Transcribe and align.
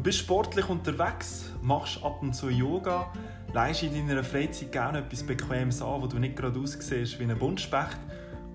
Du 0.00 0.04
bist 0.04 0.20
sportlich 0.20 0.66
unterwegs, 0.66 1.52
machst 1.60 2.02
ab 2.02 2.22
und 2.22 2.32
zu 2.32 2.48
Yoga, 2.48 3.12
leist 3.52 3.82
in 3.82 4.08
deiner 4.08 4.24
Freizeit 4.24 4.72
gerne 4.72 5.00
etwas 5.00 5.22
Bequemes 5.22 5.82
an, 5.82 6.00
wo 6.00 6.06
du 6.06 6.18
nicht 6.18 6.36
gerade 6.36 6.58
aussiehst 6.58 7.20
wie 7.20 7.24
ein 7.24 7.38
Buntspecht 7.38 7.98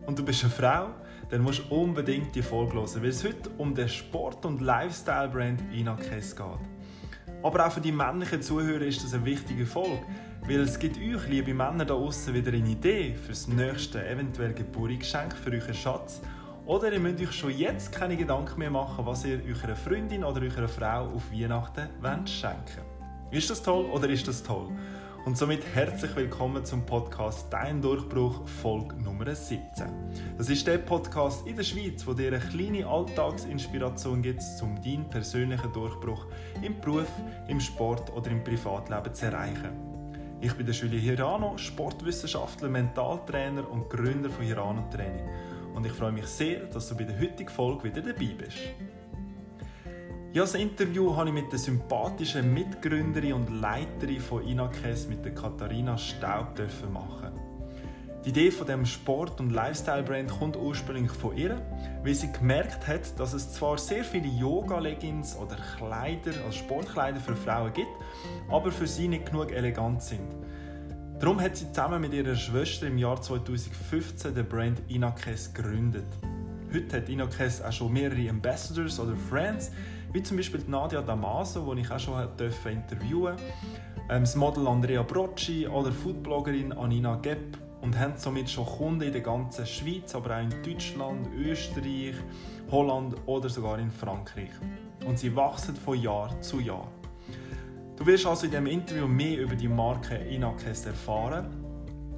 und 0.08 0.18
du 0.18 0.26
bist 0.26 0.44
eine 0.44 0.52
Frau, 0.52 0.88
dann 1.30 1.44
musst 1.44 1.62
du 1.70 1.76
unbedingt 1.76 2.34
die 2.34 2.42
Folge 2.42 2.74
hören, 2.74 2.90
weil 2.96 3.10
es 3.10 3.24
heute 3.24 3.52
um 3.60 3.76
den 3.76 3.88
Sport- 3.88 4.44
und 4.44 4.60
Lifestyle-Brand 4.60 5.72
Inakes 5.72 6.36
geht. 6.36 6.48
Aber 7.44 7.68
auch 7.68 7.72
für 7.72 7.82
die 7.82 7.92
männlichen 7.92 8.42
Zuhörer 8.42 8.82
ist 8.82 9.04
das 9.04 9.14
eine 9.14 9.26
wichtige 9.26 9.68
Folge, 9.68 10.02
weil 10.48 10.62
es 10.62 10.80
gibt 10.80 10.98
euch, 10.98 11.28
liebe 11.28 11.54
Männer 11.54 11.86
da 11.86 11.94
außen 11.94 12.34
wieder 12.34 12.54
eine 12.54 12.68
Idee 12.68 13.14
für 13.14 13.34
das 13.34 13.48
nächste 13.48 14.04
eventuell 14.04 14.56
Geburtsgeschenk 14.56 15.38
für 15.38 15.52
euren 15.52 15.76
Schatz 15.76 16.22
oder 16.66 16.92
ihr 16.92 17.00
müsst 17.00 17.22
euch 17.22 17.32
schon 17.32 17.58
jetzt 17.58 17.92
keine 17.92 18.18
Gedanken 18.18 18.58
mehr 18.60 18.72
machen, 18.72 19.06
was 19.06 19.24
ihr 19.24 19.40
eurer 19.46 19.76
Freundin 19.76 20.24
oder 20.24 20.42
eurer 20.42 20.68
Frau 20.68 21.06
auf 21.14 21.32
Weihnachten 21.32 21.90
wollt 22.02 22.30
schenken 22.30 22.82
Ist 23.32 23.50
das 23.50 23.62
toll 23.62 23.86
oder 23.86 24.10
ist 24.10 24.28
das 24.28 24.42
toll? 24.42 24.70
Und 25.26 25.38
somit 25.38 25.62
herzlich 25.74 26.16
willkommen 26.16 26.66
zum 26.66 26.86
Podcast 26.86 27.48
Dein 27.52 27.82
Durchbruch 27.82 28.48
Folge 28.48 28.96
Nummer 28.96 29.34
17. 29.34 29.88
Das 30.38 30.50
ist 30.50 30.66
der 30.66 30.80
Podcast 30.80 31.48
in 31.48 31.56
der 31.56 31.64
Schweiz, 31.64 32.06
wo 32.06 32.14
dir 32.14 32.28
eine 32.28 32.40
kleine 32.40 32.86
Alltagsinspiration 32.86 34.22
gibt, 34.22 34.44
um 34.62 34.76
deinen 34.84 35.10
persönlichen 35.10 35.72
Durchbruch 35.74 36.28
im 36.62 36.80
Beruf, 36.80 37.10
im 37.48 37.60
Sport 37.60 38.12
oder 38.16 38.30
im 38.30 38.44
Privatleben 38.44 39.14
zu 39.14 39.26
erreichen. 39.26 39.70
Ich 40.42 40.54
bin 40.54 40.66
der 40.66 40.76
Julie 40.76 41.00
Hirano, 41.00 41.58
Sportwissenschaftler, 41.58 42.70
Mentaltrainer 42.70 43.70
und 43.70 43.90
Gründer 43.90 44.30
von 44.30 44.46
Hirano 44.46 44.88
Training 44.92 45.28
und 45.76 45.86
ich 45.86 45.92
freue 45.92 46.12
mich 46.12 46.26
sehr, 46.26 46.62
dass 46.66 46.88
du 46.88 46.96
bei 46.96 47.04
der 47.04 47.20
heutigen 47.20 47.50
Folge 47.50 47.84
wieder 47.84 48.02
dabei 48.02 48.34
bist. 48.38 48.58
Ja, 50.34 50.42
das 50.42 50.56
Interview 50.56 51.16
habe 51.16 51.30
ich 51.30 51.36
mit 51.36 51.52
der 51.52 51.60
sympathischen 51.60 52.54
Mitgründerin 52.54 53.34
und 53.34 53.62
Leiterin 53.62 54.20
von 54.20 54.46
Inakes, 54.46 55.08
mit 55.08 55.24
der 55.24 55.34
Katharina 55.34 55.98
Staub, 55.98 56.58
machen. 56.92 57.32
Die 58.26 58.30
Idee 58.30 58.50
von 58.50 58.66
dem 58.66 58.86
Sport- 58.86 59.40
und 59.40 59.52
Lifestyle-Brand 59.52 60.32
kommt 60.32 60.58
ursprünglich 60.58 61.12
von 61.12 61.38
ihr, 61.38 61.62
weil 62.04 62.16
sie 62.16 62.32
gemerkt 62.32 62.88
hat, 62.88 63.20
dass 63.20 63.34
es 63.34 63.54
zwar 63.54 63.78
sehr 63.78 64.04
viele 64.04 64.28
Yoga-Leggings 64.28 65.38
oder 65.38 65.56
Kleider 65.78 66.32
als 66.46 66.56
Sportkleider 66.56 67.20
für 67.20 67.36
Frauen 67.36 67.72
gibt, 67.72 67.92
aber 68.50 68.72
für 68.72 68.88
sie 68.88 69.08
nicht 69.08 69.28
genug 69.28 69.52
elegant 69.52 70.02
sind. 70.02 70.28
Darum 71.20 71.40
hat 71.40 71.56
sie 71.56 71.72
zusammen 71.72 72.02
mit 72.02 72.14
ihrer 72.14 72.36
Schwester 72.36 72.88
im 72.88 72.98
Jahr 72.98 73.22
2015 73.22 74.36
den 74.36 74.46
Brand 74.46 74.82
Inakes 74.90 75.54
gegründet. 75.54 76.08
Heute 76.74 76.98
hat 76.98 77.08
Inakes 77.08 77.62
auch 77.62 77.72
schon 77.72 77.94
mehrere 77.94 78.30
Ambassadors 78.30 79.00
oder 79.00 79.16
Friends, 79.16 79.72
wie 80.12 80.22
zum 80.22 80.36
Beispiel 80.36 80.62
Nadia 80.68 81.02
Damaso, 81.02 81.74
die 81.74 81.82
ich 81.82 81.92
auch 81.92 82.00
schon 82.00 82.22
interviewen 82.66 83.36
ähm, 84.10 84.22
das 84.22 84.36
Model 84.36 84.68
Andrea 84.68 85.04
Brocci 85.04 85.68
oder 85.68 85.92
Foodbloggerin 85.92 86.74
Anina 86.74 87.16
Gepp 87.16 87.58
und 87.82 87.98
haben 87.98 88.14
somit 88.18 88.50
schon 88.50 88.66
Kunden 88.66 89.04
in 89.04 89.14
der 89.14 89.22
ganzen 89.22 89.66
Schweiz, 89.66 90.14
aber 90.16 90.36
auch 90.36 90.42
in 90.42 90.50
Deutschland, 90.64 91.28
Österreich, 91.36 92.16
Holland 92.70 93.16
oder 93.26 93.48
sogar 93.48 93.80
in 93.80 93.90
Frankreich. 93.90 94.52
Und 95.06 95.18
sie 95.18 95.36
wachsen 95.36 95.76
von 95.76 96.00
Jahr 96.00 96.40
zu 96.42 96.60
Jahr. 96.60 96.88
Du 97.98 98.06
wirst 98.06 98.26
also 98.26 98.46
in 98.46 98.52
diesem 98.52 98.68
Interview 98.68 99.08
mehr 99.08 99.42
über 99.42 99.56
die 99.56 99.70
Marke 99.70 100.16
Inakes 100.16 100.86
erfahren, 100.86 101.48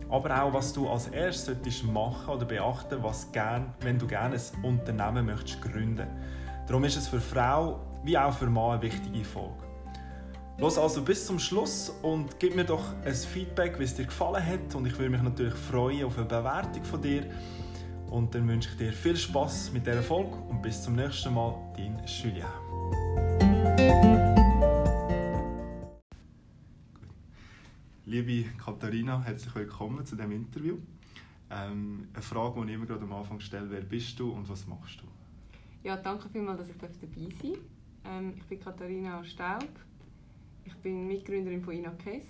aber 0.10 0.44
auch, 0.44 0.54
was 0.54 0.74
du 0.74 0.90
als 0.90 1.08
erstes 1.08 1.84
machen 1.84 2.34
oder 2.34 2.46
beachten 2.46 3.04
was 3.04 3.32
gern, 3.32 3.74
wenn 3.82 4.00
du 4.00 4.08
gerne 4.08 4.36
ein 4.36 4.64
Unternehmen 4.64 5.26
möchtest 5.26 5.62
gründen 5.62 6.08
Darum 6.68 6.84
ist 6.84 6.98
es 6.98 7.08
für 7.08 7.22
Frau 7.22 7.80
wie 8.04 8.18
auch 8.18 8.34
für 8.34 8.48
Mann 8.48 8.72
eine 8.72 8.82
wichtige 8.82 9.24
Folge. 9.24 9.56
Los 10.58 10.78
also 10.78 11.02
bis 11.02 11.26
zum 11.26 11.40
Schluss 11.40 11.94
und 12.02 12.40
gib 12.40 12.56
mir 12.56 12.66
doch 12.66 12.84
ein 13.06 13.14
Feedback, 13.14 13.80
wie 13.80 13.84
es 13.84 13.96
dir 13.96 14.06
gefallen 14.06 14.46
hat. 14.46 14.76
Und 14.76 14.86
ich 14.88 14.98
würde 14.98 15.12
mich 15.12 15.22
natürlich 15.22 15.54
freuen 15.54 16.06
auf 16.06 16.18
eine 16.18 16.26
Bewertung 16.26 16.84
von 16.84 17.02
dir. 17.02 17.26
Und 18.10 18.34
dann 18.34 18.48
wünsche 18.48 18.70
ich 18.72 18.78
dir 18.78 18.92
viel 18.92 19.16
Spaß 19.16 19.72
mit 19.74 19.86
dieser 19.86 20.02
Folge 20.02 20.36
und 20.50 20.62
bis 20.62 20.82
zum 20.82 20.96
nächsten 20.96 21.34
Mal, 21.34 21.54
dein 21.76 22.02
Julien. 22.06 22.46
Liebe 28.10 28.46
Katharina, 28.58 29.22
herzlich 29.22 29.54
willkommen 29.54 30.06
zu 30.06 30.16
diesem 30.16 30.32
Interview. 30.32 30.78
Ähm, 31.52 32.08
eine 32.14 32.22
Frage, 32.22 32.62
die 32.62 32.70
ich 32.70 32.76
immer 32.76 32.86
gerade 32.86 33.02
am 33.02 33.12
Anfang 33.12 33.38
stelle, 33.42 33.70
wer 33.70 33.82
bist 33.82 34.18
du 34.18 34.32
und 34.32 34.48
was 34.48 34.66
machst 34.66 35.02
du? 35.02 35.06
Ja, 35.86 35.98
danke 35.98 36.30
vielmals, 36.30 36.60
dass 36.60 36.70
ich 36.70 36.78
dabei 36.78 36.94
sein 36.94 37.30
darf. 37.30 37.60
Ähm, 38.06 38.34
ich 38.38 38.44
bin 38.46 38.62
Katharina 38.62 39.22
Staub. 39.26 39.68
Ich 40.64 40.74
bin 40.76 41.06
Mitgründerin 41.06 41.62
von 41.62 41.74
Inakes 41.74 42.28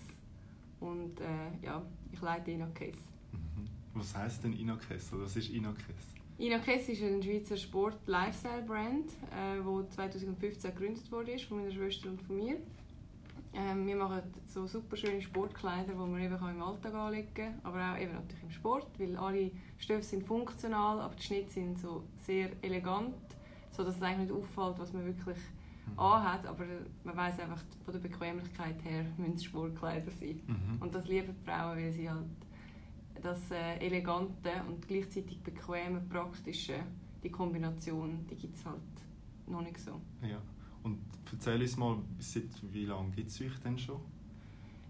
und 0.79 1.21
äh, 1.21 1.63
ja, 1.63 1.83
ich 2.11 2.21
leite 2.21 2.49
Inakes. 2.49 2.97
Mhm. 3.31 3.67
Was 3.93 4.15
heißt 4.17 4.45
denn 4.45 4.53
Inakes 4.53 5.13
oder 5.13 5.25
was 5.25 5.35
ist 5.35 5.51
Inakes? 5.51 6.15
Inakes 6.39 6.89
ist 6.89 7.03
ein 7.03 7.21
Schweizer 7.21 7.55
Sport-Lifestyle-Brand, 7.55 9.11
äh, 9.31 9.91
2015 9.91 10.73
gegründet 10.73 11.11
wurde 11.11 11.37
von 11.37 11.59
meiner 11.59 11.71
Schwester 11.71 12.09
und 12.09 12.19
von 12.23 12.35
mir. 12.35 12.57
Ähm, 13.53 13.87
wir 13.87 13.95
machen 13.95 14.21
so 14.47 14.67
super 14.67 14.95
schöne 14.95 15.21
Sportkleider, 15.21 15.93
die 15.93 15.97
man 15.97 16.21
eben 16.21 16.35
im 16.35 16.61
Alltag 16.61 16.93
anlegen 16.93 17.33
kann, 17.33 17.59
aber 17.63 17.93
auch 17.93 17.97
eben 17.99 18.13
natürlich 18.13 18.43
im 18.43 18.51
Sport, 18.51 18.87
weil 18.99 19.15
alle 19.17 19.51
Stoffe 19.77 20.03
sind 20.03 20.23
funktional, 20.25 20.99
aber 20.99 21.15
die 21.15 21.23
Schnitte 21.23 21.49
sind 21.49 21.79
so 21.79 22.03
sehr 22.17 22.51
elegant, 22.61 23.15
so 23.71 23.83
dass 23.83 23.95
es 23.95 24.01
eigentlich 24.01 24.29
nicht 24.29 24.31
auffällt, 24.31 24.79
was 24.79 24.93
man 24.93 25.05
wirklich 25.05 25.37
mhm. 25.87 25.99
anhat, 25.99 26.45
aber 26.45 26.65
man 27.03 27.15
weiß 27.15 27.39
einfach 27.39 27.61
von 27.83 27.93
der 27.93 28.01
Bequemlichkeit 28.01 28.83
her 28.83 29.05
müssen 29.17 29.35
es 29.35 29.43
Sportkleider 29.45 30.11
sein. 30.11 30.41
Mhm. 30.45 30.81
Und 30.81 30.93
das 30.93 31.07
lieben 31.07 31.33
die 31.33 31.45
Frauen, 31.45 31.77
weil 31.77 31.91
sie 31.91 32.09
halt 32.09 32.25
das 33.21 33.49
äh, 33.51 33.77
elegante 33.77 34.51
und 34.67 34.87
gleichzeitig 34.87 35.41
bequeme, 35.41 36.01
praktische, 36.01 36.75
die 37.23 37.31
Kombination, 37.31 38.25
die 38.29 38.35
gibt 38.35 38.57
es 38.57 38.65
halt 38.65 38.77
noch 39.47 39.61
nicht 39.61 39.79
so. 39.79 39.99
Ja. 40.21 40.39
Und 40.87 40.99
erzähl 41.33 41.61
uns 41.61 41.75
mal, 41.75 41.97
seit 42.19 42.45
wie 42.73 42.85
lange 42.85 43.11
gibt 43.11 43.29
es 43.29 43.41
euch 43.41 43.59
denn 43.59 43.77
schon? 43.77 43.99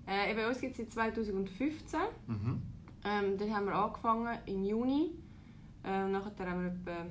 Äh, 0.05 0.35
bei 0.35 0.47
uns 0.47 0.61
gibt 0.61 0.73
es 0.73 0.93
seit 0.93 1.15
2015. 1.15 1.99
Mhm. 2.27 2.61
Ähm, 3.03 3.37
dann 3.37 3.55
haben 3.55 3.65
wir 3.65 3.75
angefangen 3.75 4.37
im 4.45 4.63
Juni. 4.63 5.11
Äh, 5.83 6.07
nachher 6.07 6.49
haben 6.49 6.61
wir 6.61 6.71
etwa 6.71 7.05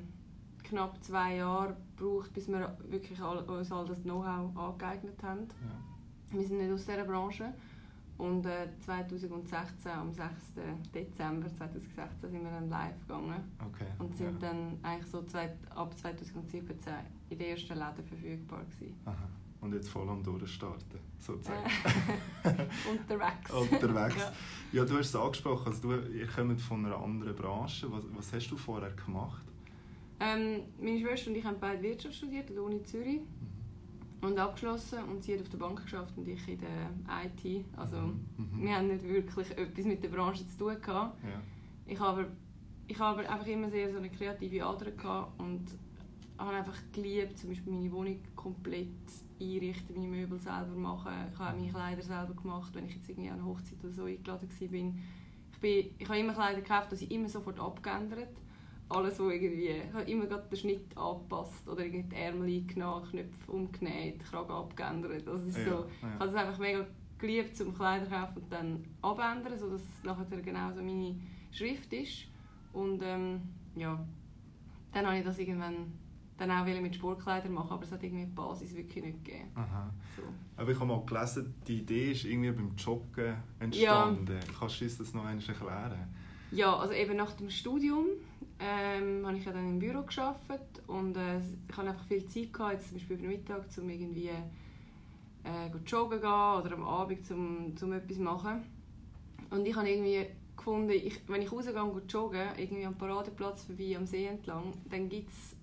knapp 0.62 1.02
zwei 1.02 1.36
Jahre 1.36 1.76
gebraucht, 1.96 2.32
bis 2.32 2.46
wir 2.48 2.76
wirklich 2.88 3.20
all, 3.20 3.38
uns 3.38 3.72
all 3.72 3.86
das 3.86 4.02
Know-how 4.02 4.56
angeeignet 4.56 5.20
haben. 5.22 5.48
Ja. 5.50 6.38
Wir 6.38 6.46
sind 6.46 6.58
nicht 6.58 6.72
aus 6.72 6.86
dieser 6.86 7.04
Branche. 7.04 7.52
Und 8.18 8.46
äh, 8.46 8.68
2016, 8.80 9.90
am 9.90 10.12
6. 10.12 10.30
Dezember 10.94 11.48
2016, 11.48 12.30
sind 12.30 12.44
wir 12.44 12.50
dann 12.50 12.70
live 12.70 12.98
gegangen. 13.00 13.52
Okay. 13.66 13.86
Und 13.98 14.16
sind 14.16 14.40
ja. 14.40 14.48
dann 14.48 14.78
eigentlich 14.82 15.10
so 15.10 15.22
zwei, 15.24 15.54
ab 15.74 15.92
2017 15.98 16.94
in 17.30 17.38
den 17.38 17.48
ersten 17.48 17.74
Läden 17.74 18.04
verfügbar 18.04 18.64
gewesen. 18.64 18.94
Aha. 19.04 19.28
Und 19.60 19.72
jetzt 19.72 19.88
voll 19.88 20.08
am 20.08 20.22
Durchstarten, 20.22 21.00
sozusagen. 21.18 21.66
Äh, 22.44 22.66
unterwegs. 22.90 23.50
unterwegs. 23.72 24.16
ja. 24.16 24.32
ja. 24.72 24.84
du 24.84 24.98
hast 24.98 25.08
es 25.08 25.16
angesprochen, 25.16 25.66
also 25.72 25.88
du, 25.88 26.08
ihr 26.12 26.26
kommt 26.26 26.60
von 26.60 26.84
einer 26.84 26.96
anderen 26.96 27.34
Branche. 27.34 27.90
Was, 27.90 28.04
was 28.14 28.32
hast 28.32 28.48
du 28.48 28.56
vorher 28.56 28.90
gemacht? 28.90 29.42
Ähm, 30.20 30.62
meine 30.80 31.00
Schwester 31.00 31.30
und 31.30 31.36
ich 31.36 31.44
haben 31.44 31.56
beide 31.58 31.82
Wirtschaft 31.82 32.14
studiert 32.14 32.48
an 32.48 32.54
der 32.54 32.64
Uni 32.64 32.82
Zürich. 32.82 33.20
Mhm 33.20 33.56
und 34.20 34.38
abgeschlossen 34.38 35.04
und 35.04 35.22
sie 35.22 35.34
hat 35.34 35.42
auf 35.42 35.48
der 35.48 35.58
Bank 35.58 35.82
geschafft 35.82 36.12
und 36.16 36.26
ich 36.28 36.48
in 36.48 36.58
der 36.60 36.90
IT. 37.24 37.64
Also 37.76 37.96
mhm. 37.98 38.20
mhm. 38.36 38.62
wir 38.62 38.76
haben 38.76 38.88
nicht 38.88 39.04
wirklich 39.04 39.50
etwas 39.56 39.84
mit 39.84 40.02
der 40.02 40.08
Branche 40.08 40.46
zu 40.48 40.58
tun 40.58 40.80
gehabt. 40.80 41.22
Ja. 41.22 41.40
Ich 41.86 42.00
habe 42.00 42.26
ich 42.88 42.98
habe 42.98 43.28
einfach 43.28 43.46
immer 43.46 43.68
sehr 43.68 43.90
so 43.90 43.98
eine 43.98 44.10
kreative 44.10 44.64
Ader 44.64 44.92
gehabt 44.92 45.40
und 45.40 45.64
habe 46.38 46.56
einfach 46.56 46.78
geliebt, 46.92 47.38
zum 47.38 47.50
Beispiel 47.50 47.72
meine 47.72 47.92
Wohnung 47.92 48.20
komplett 48.34 48.88
einrichten, 49.40 49.94
meine 49.96 50.08
Möbel 50.08 50.38
selber 50.38 50.74
machen. 50.74 51.12
Ich 51.32 51.38
habe 51.38 51.58
meine 51.58 51.70
Kleider 51.70 52.02
selber 52.02 52.34
gemacht, 52.34 52.74
wenn 52.74 52.86
ich 52.86 52.94
jetzt 52.94 53.08
irgendwie 53.08 53.30
an 53.30 53.40
einer 53.40 53.46
Hochzeit 53.46 53.82
oder 53.82 53.92
so 53.92 54.04
eingeladen 54.04 54.48
war. 54.48 54.60
Ich, 54.60 55.60
bin, 55.60 55.94
ich 55.98 56.08
habe 56.08 56.18
immer 56.18 56.34
Kleider 56.34 56.60
gekauft, 56.60 56.92
die 56.92 57.04
ich 57.04 57.10
immer 57.10 57.28
sofort 57.28 57.58
abgeändert 57.58 58.36
alles, 58.88 59.18
wo 59.18 59.30
irgendwie, 59.30 59.68
ich 59.68 59.92
habe 59.92 60.10
immer 60.10 60.26
den 60.26 60.56
Schnitt 60.56 60.96
angepasst 60.96 61.68
oder 61.68 61.84
irgendwie 61.84 62.08
die 62.08 62.16
Ärmel 62.16 62.48
eingenommen, 62.48 63.08
Knöpfe 63.10 63.52
umgenäht, 63.52 64.24
Kragen 64.24 64.52
abgeändert. 64.52 65.26
Also 65.26 65.48
ist 65.48 65.58
ja, 65.58 65.64
so, 65.64 65.70
ja. 65.70 65.86
Ich 66.14 66.20
habe 66.20 66.28
es 66.28 66.34
einfach 66.34 66.58
mega 66.58 66.86
geliebt, 67.18 67.56
zum 67.56 67.74
Kleider 67.74 68.06
kaufen 68.06 68.42
und 68.42 68.52
dann 68.52 68.84
abändern, 69.02 69.58
sodass 69.58 69.82
es 69.82 70.04
nachher 70.04 70.40
genau 70.40 70.72
so 70.72 70.82
meine 70.82 71.16
Schrift 71.50 71.92
ist. 71.92 72.26
Und 72.72 73.02
ähm, 73.02 73.40
ja, 73.74 73.98
dann 74.92 75.06
habe 75.06 75.18
ich 75.18 75.24
das 75.24 75.38
irgendwann 75.38 75.92
dann 76.36 76.50
auch 76.50 76.64
mit 76.64 76.94
Sportkleidern 76.94 77.52
machen, 77.52 77.70
aber 77.70 77.84
es 77.84 77.92
hat 77.92 78.02
irgendwie 78.02 78.26
die 78.26 78.32
Basis 78.32 78.74
wirklich 78.74 79.04
nicht 79.04 79.24
gegeben. 79.24 79.50
Aha. 79.54 79.90
So. 80.16 80.22
Aber 80.56 80.70
ich 80.70 80.78
habe 80.78 80.86
mal 80.86 81.02
gelesen, 81.06 81.54
die 81.66 81.78
Idee 81.78 82.12
ist 82.12 82.24
irgendwie 82.24 82.50
beim 82.50 82.76
Joggen 82.76 83.36
entstanden. 83.58 84.32
Ja. 84.32 84.54
Kannst 84.58 84.80
du 84.80 84.84
uns 84.84 84.98
das 84.98 85.14
noch 85.14 85.24
einmal 85.24 85.46
erklären? 85.46 86.08
Ja, 86.52 86.76
also 86.76 86.92
eben 86.92 87.16
nach 87.16 87.32
dem 87.32 87.50
Studium 87.50 88.06
ähm, 88.58 89.26
habe 89.26 89.36
ich 89.36 89.44
ja 89.44 89.52
dann 89.52 89.68
im 89.68 89.78
Büro 89.78 90.02
geschafft 90.02 90.50
und 90.86 91.16
äh, 91.16 91.38
ich 91.38 91.76
hatte 91.76 91.88
einfach 91.88 92.04
viel 92.06 92.24
Zeit 92.26 92.52
gehabt, 92.52 92.74
jetzt 92.74 92.88
zum 92.88 92.98
Beispiel 92.98 93.16
über 93.16 93.28
Mittag, 93.28 93.64
um 93.78 93.90
irgendwie 93.90 94.30
äh, 95.46 95.76
joggen 95.86 96.20
gehen 96.20 96.30
oder 96.30 96.72
am 96.72 96.84
Abend 96.84 97.26
zum, 97.26 97.76
zum 97.76 97.92
etwas 97.92 98.18
machen. 98.18 98.62
Und 99.50 99.66
ich 99.66 99.74
habe 99.74 99.88
irgendwie 99.88 100.26
gefunden, 100.56 100.90
ich, 100.90 101.20
wenn 101.28 101.42
ich 101.42 101.52
rausgehe 101.52 101.82
und 101.82 102.12
joggen, 102.12 102.48
irgendwie 102.56 102.86
am 102.86 102.96
Paradeplatz 102.96 103.64
vorbei, 103.64 103.96
am 103.96 104.06
See 104.06 104.26
entlang, 104.26 104.72
dann 104.90 105.08
gibt's 105.08 105.56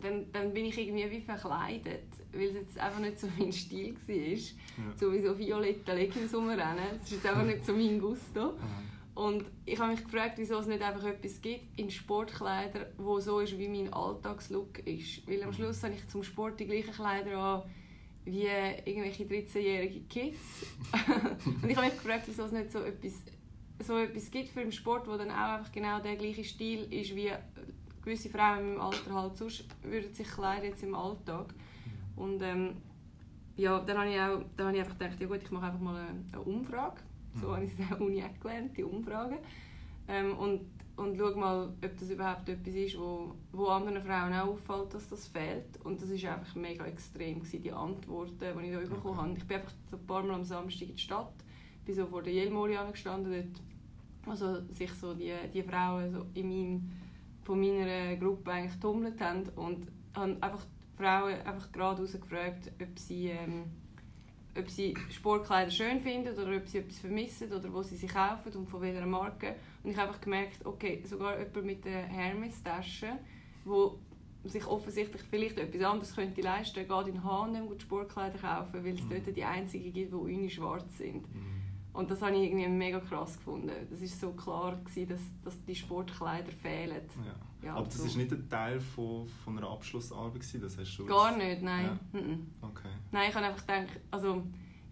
dann, 0.00 0.30
dann 0.32 0.52
bin 0.52 0.66
ich 0.66 0.78
irgendwie 0.78 1.10
wie 1.10 1.20
verkleidet, 1.20 2.04
weil 2.32 2.48
es 2.48 2.54
jetzt 2.54 2.78
einfach 2.78 3.00
nicht 3.00 3.18
so 3.18 3.28
mein 3.38 3.52
Stil 3.52 3.94
war. 3.94 4.14
Ja. 4.14 4.96
So 4.96 5.12
wie 5.12 5.20
so 5.20 5.38
violette 5.38 5.94
Leggings 5.94 6.34
rumrennen. 6.34 6.98
Das 6.98 7.04
ist 7.04 7.12
jetzt 7.12 7.26
einfach 7.26 7.44
nicht 7.44 7.64
so 7.64 7.72
mein 7.72 8.00
Gusto. 8.00 8.54
Und 9.14 9.44
ich 9.66 9.78
habe 9.78 9.92
mich 9.92 10.02
gefragt, 10.02 10.34
wieso 10.36 10.58
es 10.58 10.66
nicht 10.66 10.82
einfach 10.82 11.04
etwas 11.04 11.42
gibt 11.42 11.78
in 11.78 11.90
Sportkleidern, 11.90 12.86
wo 12.96 13.20
so 13.20 13.40
ist, 13.40 13.58
wie 13.58 13.68
mein 13.68 13.92
Alltagslook 13.92 14.78
ist. 14.86 15.28
Weil 15.28 15.42
am 15.42 15.50
mhm. 15.50 15.54
Schluss 15.54 15.82
habe 15.82 15.94
ich 15.94 16.08
zum 16.08 16.22
Sport 16.22 16.60
die 16.60 16.66
gleichen 16.66 16.92
Kleider 16.92 17.36
an 17.36 17.62
wie 18.24 18.46
irgendwelche 18.84 19.24
13-jährige 19.24 20.00
Kids. 20.02 20.66
und 21.62 21.68
ich 21.68 21.76
habe 21.76 21.86
mich 21.86 21.96
gefragt, 21.96 22.24
wieso 22.26 22.44
es 22.44 22.52
nicht 22.52 22.70
so 22.70 22.80
etwas, 22.80 23.14
so 23.80 23.98
etwas 23.98 24.30
gibt 24.30 24.50
für 24.50 24.60
den 24.60 24.72
Sport, 24.72 25.08
wo 25.08 25.16
dann 25.16 25.30
auch 25.30 25.58
einfach 25.58 25.72
genau 25.72 26.00
der 26.00 26.16
gleiche 26.16 26.44
Stil 26.44 26.92
ist 26.92 27.14
wie 27.16 27.32
gewisse 28.10 28.28
Frauen 28.28 28.58
in 28.58 28.74
meinem 28.74 28.80
Alter 28.80 29.14
halt 29.14 29.36
sonst 29.36 29.64
würden 29.82 30.12
sich 30.12 30.26
kleiden 30.26 30.70
jetzt 30.70 30.82
im 30.82 30.94
Alltag. 30.94 31.54
Und 32.16 32.42
ähm, 32.42 32.76
ja, 33.56 33.78
dann 33.80 33.98
habe 33.98 34.10
ich, 34.10 34.20
auch, 34.20 34.42
dann 34.56 34.66
habe 34.66 34.76
ich 34.76 34.82
einfach 34.82 34.98
gedacht, 34.98 35.20
ja 35.20 35.26
gut, 35.26 35.42
ich 35.42 35.50
mache 35.50 35.66
einfach 35.66 35.80
mal 35.80 35.96
eine, 35.96 36.24
eine 36.32 36.42
Umfrage. 36.42 37.00
So 37.40 37.48
mhm. 37.48 37.52
habe 37.52 37.64
ich 37.64 37.72
es 37.72 37.80
an 37.80 37.88
der 37.88 38.00
Uni 38.00 38.22
auch 38.22 38.40
gelernt, 38.40 38.76
die 38.76 38.82
Umfragen. 38.82 39.38
Ähm, 40.08 40.36
und, 40.36 40.62
und 40.96 41.16
schaue 41.16 41.36
mal, 41.36 41.68
ob 41.68 41.98
das 41.98 42.10
überhaupt 42.10 42.48
etwas 42.48 42.74
ist, 42.74 42.98
wo, 42.98 43.32
wo 43.52 43.66
anderen 43.68 44.02
Frauen 44.02 44.32
auch 44.32 44.48
auffällt, 44.48 44.92
dass 44.92 45.08
das 45.08 45.28
fehlt. 45.28 45.78
Und 45.84 46.02
das 46.02 46.10
war 46.10 46.36
einfach 46.36 46.54
mega 46.56 46.84
extrem, 46.86 47.38
gewesen, 47.38 47.62
die 47.62 47.72
Antworten, 47.72 48.38
die 48.40 48.66
ich 48.66 48.72
da 48.72 48.80
bekommen 48.80 49.18
okay. 49.18 49.28
habe. 49.28 49.38
Ich 49.38 49.46
bin 49.46 49.56
einfach 49.58 49.72
so 49.88 49.96
ein 49.96 50.06
paar 50.06 50.22
Mal 50.24 50.34
am 50.34 50.44
Samstag 50.44 50.88
in 50.88 50.96
die 50.96 51.02
Stadt, 51.02 51.34
bin 51.84 51.94
so 51.94 52.06
vor 52.06 52.22
der 52.22 52.32
Jelmoli 52.32 52.76
gestanden, 52.90 53.32
dort, 53.32 54.32
also 54.34 54.60
sich 54.74 54.92
so 54.94 55.14
die, 55.14 55.32
die 55.54 55.62
Frauen 55.62 56.10
so 56.10 56.26
in 56.34 56.48
meinem 56.48 56.90
von 57.50 57.58
meiner 57.58 58.14
Gruppe 58.14 58.52
eigentlich 58.52 58.74
getummelt 58.74 59.20
haben 59.20 59.48
und 59.56 59.88
habe 60.14 60.36
einfach 60.40 60.64
die 60.64 61.02
Frauen 61.02 61.34
einfach 61.44 61.72
geradeaus 61.72 62.12
gefragt, 62.12 62.70
ob 62.80 62.96
sie, 62.96 63.30
ähm, 63.30 63.64
ob 64.56 64.70
sie 64.70 64.94
Sportkleider 65.10 65.72
schön 65.72 66.00
finden 66.00 66.32
oder 66.38 66.56
ob 66.56 66.68
sie 66.68 66.78
etwas 66.78 67.00
vermissen 67.00 67.52
oder 67.52 67.72
wo 67.72 67.82
sie 67.82 67.96
sie 67.96 68.06
kaufen 68.06 68.52
und 68.52 68.68
von 68.68 68.80
welcher 68.82 69.04
Marke. 69.04 69.56
Und 69.82 69.90
ich 69.90 69.96
habe 69.96 70.10
einfach 70.10 70.20
gemerkt, 70.20 70.64
okay, 70.64 71.02
sogar 71.04 71.40
jemand 71.40 71.66
mit 71.66 71.84
der 71.84 72.04
Hermes-Tasche, 72.04 73.18
wo 73.64 73.98
sich 74.44 74.64
offensichtlich 74.64 75.22
vielleicht 75.28 75.58
etwas 75.58 75.82
anderes 75.82 76.14
könnte 76.14 76.42
leisten 76.42 76.86
könnte, 76.86 77.04
geht 77.04 77.14
in 77.16 77.24
H&M 77.24 77.80
Sportkleider 77.80 78.38
kaufen, 78.38 78.84
weil 78.84 78.94
es 78.94 79.02
mhm. 79.02 79.10
dort 79.24 79.36
die 79.36 79.44
einzigen 79.44 79.92
gibt, 79.92 80.12
die 80.12 80.16
uni 80.16 80.48
schwarz 80.48 80.98
sind. 80.98 81.22
Mhm. 81.34 81.59
Und 81.92 82.10
das 82.10 82.22
habe 82.22 82.36
ich 82.36 82.44
irgendwie 82.44 82.68
mega 82.68 83.00
krass 83.00 83.36
gefunden. 83.36 83.72
Das 83.90 84.00
war 84.00 84.08
so 84.08 84.30
klar, 84.32 84.76
gewesen, 84.76 85.08
dass, 85.08 85.20
dass 85.44 85.64
die 85.64 85.74
Sportkleider 85.74 86.52
fehlen. 86.52 87.02
Ja. 87.24 87.34
Ja, 87.62 87.74
Aber 87.74 87.86
das 87.86 88.00
war 88.00 88.08
so. 88.08 88.18
nicht 88.18 88.32
ein 88.32 88.48
Teil 88.48 88.80
von, 88.80 89.26
von 89.26 89.58
einer 89.58 89.68
Abschlussarbeit? 89.68 90.34
Gewesen? 90.34 90.62
Das 90.62 90.78
hast 90.78 90.96
du 90.96 91.04
Gar 91.04 91.36
nicht, 91.36 91.62
nein. 91.62 91.98
Ja. 92.12 92.20
Okay. 92.62 92.88
Nein, 93.12 93.28
ich 93.28 93.34
habe 93.34 93.46
einfach 93.46 93.66
gedacht, 93.66 94.00
also 94.10 94.42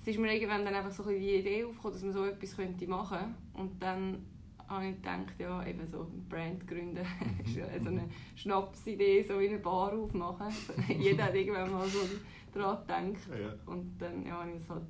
es 0.02 0.08
ist 0.08 0.18
mir 0.18 0.34
irgendwann 0.34 0.64
dann 0.64 0.74
einfach 0.74 0.90
so 0.90 1.02
ein 1.04 1.18
die 1.18 1.36
Idee 1.36 1.64
aufgekommen, 1.64 1.94
dass 1.94 2.02
man 2.02 2.12
so 2.12 2.24
etwas 2.24 2.56
könnte 2.56 2.86
machen 2.86 3.18
könnte. 3.18 3.34
Und 3.54 3.82
dann 3.82 4.26
habe 4.68 4.86
ich 4.86 4.96
gedacht, 4.96 5.34
ja, 5.38 5.66
eben 5.66 5.86
so 5.86 6.02
ein 6.02 6.28
Brand 6.28 6.66
gründen, 6.66 7.06
ist 7.44 7.54
so 7.54 7.88
eine 7.88 8.08
Schnapsidee, 8.34 9.22
so 9.22 9.40
wie 9.40 9.48
eine 9.48 9.58
Bar 9.58 9.94
aufmachen. 9.94 10.48
Jeder 10.98 11.24
hat 11.24 11.34
irgendwann 11.34 11.72
mal 11.72 11.88
so 11.88 12.00
daran 12.52 12.82
gedacht. 13.14 13.28
Ja. 13.30 13.54
Und 13.72 13.96
dann 13.98 14.26
ja, 14.26 14.40
habe 14.40 14.50
ich 14.50 14.56
es 14.56 14.68
halt 14.68 14.82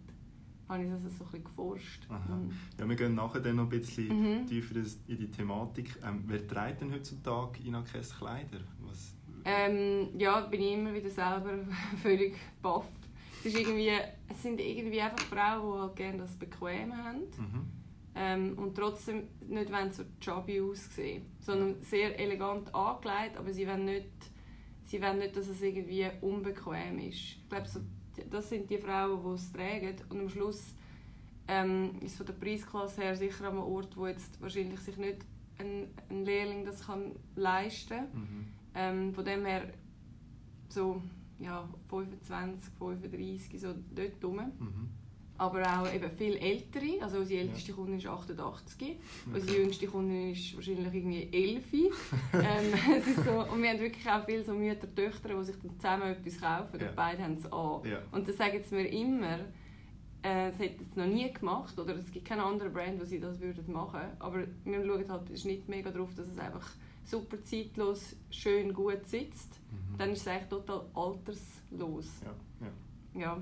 habe 0.68 0.84
ich 0.84 0.90
das 0.90 1.00
so 1.02 1.24
ein 1.24 1.30
bisschen 1.30 1.44
geforscht. 1.44 2.08
Mhm. 2.10 2.52
Ja, 2.78 2.88
wir 2.88 2.96
gehen 2.96 3.14
nachher 3.14 3.40
dann 3.40 3.56
noch 3.56 3.64
ein 3.64 3.68
bisschen 3.70 4.08
mhm. 4.08 4.46
tiefer 4.46 4.76
in 4.76 5.18
die 5.18 5.30
Thematik. 5.30 5.96
Ähm, 6.04 6.24
wer 6.26 6.46
trägt 6.46 6.82
denn 6.82 6.92
heutzutage 6.92 7.62
Inakes 7.64 8.16
Kleider? 8.16 8.60
Was? 8.80 9.14
Ähm, 9.44 10.08
ja, 10.18 10.40
bin 10.42 10.60
ich 10.60 10.72
immer 10.72 10.92
wieder 10.92 11.08
selber 11.08 11.58
völlig 12.02 12.36
baff. 12.60 12.86
Es, 13.40 13.46
ist 13.46 13.58
irgendwie, 13.58 13.92
es 14.28 14.42
sind 14.42 14.60
irgendwie 14.60 15.00
einfach 15.00 15.20
Frauen, 15.20 15.74
die 15.74 15.80
halt 15.80 15.96
gerne 15.96 16.18
das 16.18 16.36
bequem 16.36 16.96
haben. 16.96 17.20
Mhm. 17.20 17.78
Ähm, 18.14 18.58
und 18.58 18.74
trotzdem 18.74 19.28
nicht 19.46 19.72
wollen 19.72 19.92
so 19.92 20.02
chubby 20.20 20.60
aussehen, 20.60 21.22
sondern 21.40 21.80
sehr 21.82 22.18
elegant 22.18 22.74
angelegt, 22.74 23.36
aber 23.36 23.52
sie 23.52 23.66
wollen 23.66 23.84
nicht, 23.84 24.10
sie 24.86 25.00
wollen 25.00 25.20
nicht, 25.20 25.36
dass 25.36 25.46
es 25.46 25.62
irgendwie 25.62 26.10
unbequem 26.20 26.98
ist. 26.98 27.14
Ich 27.14 27.48
glaube, 27.48 27.68
so 27.68 27.80
das 28.30 28.48
sind 28.48 28.68
die 28.70 28.78
Frauen, 28.78 29.22
die 29.24 29.34
es 29.34 29.52
tragen. 29.52 29.94
Und 30.08 30.20
am 30.20 30.28
Schluss 30.28 30.74
ähm, 31.46 31.96
ist 32.00 32.16
von 32.16 32.26
der 32.26 32.34
Preisklasse 32.34 33.02
her 33.02 33.16
sicher 33.16 33.46
an 33.46 33.52
einem 33.52 33.64
Ort, 33.64 33.96
wo 33.96 34.06
jetzt 34.06 34.40
wahrscheinlich 34.40 34.80
sich 34.80 34.96
nicht 34.96 35.18
ein, 35.58 35.88
ein 36.08 36.24
Lehrling 36.24 36.64
das 36.64 36.86
kann 36.86 37.12
leisten 37.36 37.88
kann. 37.88 38.06
Mhm. 38.14 38.46
Ähm, 38.74 39.14
von 39.14 39.24
dem 39.24 39.44
her 39.44 39.72
so 40.68 41.02
ja, 41.40 41.68
25, 41.88 42.72
35, 42.78 43.60
so 43.60 43.74
dort 43.94 44.24
rum. 44.24 44.36
Mhm 44.36 44.97
aber 45.38 45.62
auch 45.62 45.92
eben 45.92 46.10
viel 46.10 46.36
ältere. 46.36 47.00
Also 47.00 47.18
unsere 47.18 47.40
älteste 47.40 47.70
ja. 47.70 47.76
Kundin 47.76 47.98
ist 47.98 48.06
88, 48.06 48.76
okay. 48.76 48.96
unsere 49.32 49.58
jüngste 49.58 49.86
Kundin 49.86 50.32
ist 50.32 50.54
wahrscheinlich 50.56 50.92
irgendwie 50.92 51.28
11. 51.32 51.72
ähm, 51.72 51.90
es 52.98 53.06
ist 53.06 53.24
so, 53.24 53.44
und 53.44 53.62
wir 53.62 53.70
haben 53.70 53.80
wirklich 53.80 54.08
auch 54.10 54.24
viele 54.24 54.44
so 54.44 54.52
Mütter, 54.52 54.92
Töchter, 54.94 55.28
die 55.28 55.44
sich 55.44 55.56
dann 55.62 55.76
zusammen 55.76 56.08
etwas 56.08 56.40
kaufen 56.40 56.80
ja. 56.80 56.88
und 56.88 56.96
beide 56.96 57.22
haben 57.22 57.34
es 57.34 57.52
an. 57.52 57.80
Ja. 57.84 58.02
Und 58.10 58.28
das 58.28 58.36
sagen 58.36 58.60
sie 58.62 58.74
mir 58.74 58.88
immer, 58.88 59.38
äh, 60.22 60.50
das 60.50 60.58
hätten 60.58 60.84
sie 60.92 61.00
noch 61.00 61.06
nie 61.06 61.32
gemacht 61.32 61.78
oder 61.78 61.96
es 61.96 62.10
gibt 62.10 62.26
keinen 62.26 62.40
anderen 62.40 62.72
Brand, 62.72 63.00
wo 63.00 63.04
sie 63.04 63.20
das 63.20 63.40
würden 63.40 63.72
machen 63.72 64.00
Aber 64.18 64.44
wir 64.64 64.84
schauen 64.84 65.08
halt 65.08 65.44
nicht 65.44 65.68
mega 65.68 65.90
darauf, 65.90 66.14
dass 66.14 66.26
es 66.26 66.38
einfach 66.38 66.68
super 67.04 67.42
zeitlos, 67.44 68.16
schön, 68.30 68.74
gut 68.74 69.06
sitzt. 69.06 69.60
Mhm. 69.70 69.98
Dann 69.98 70.10
ist 70.10 70.22
es 70.22 70.28
eigentlich 70.28 70.48
total 70.48 70.84
alterslos. 70.94 72.22
Ja. 73.14 73.20
ja. 73.20 73.38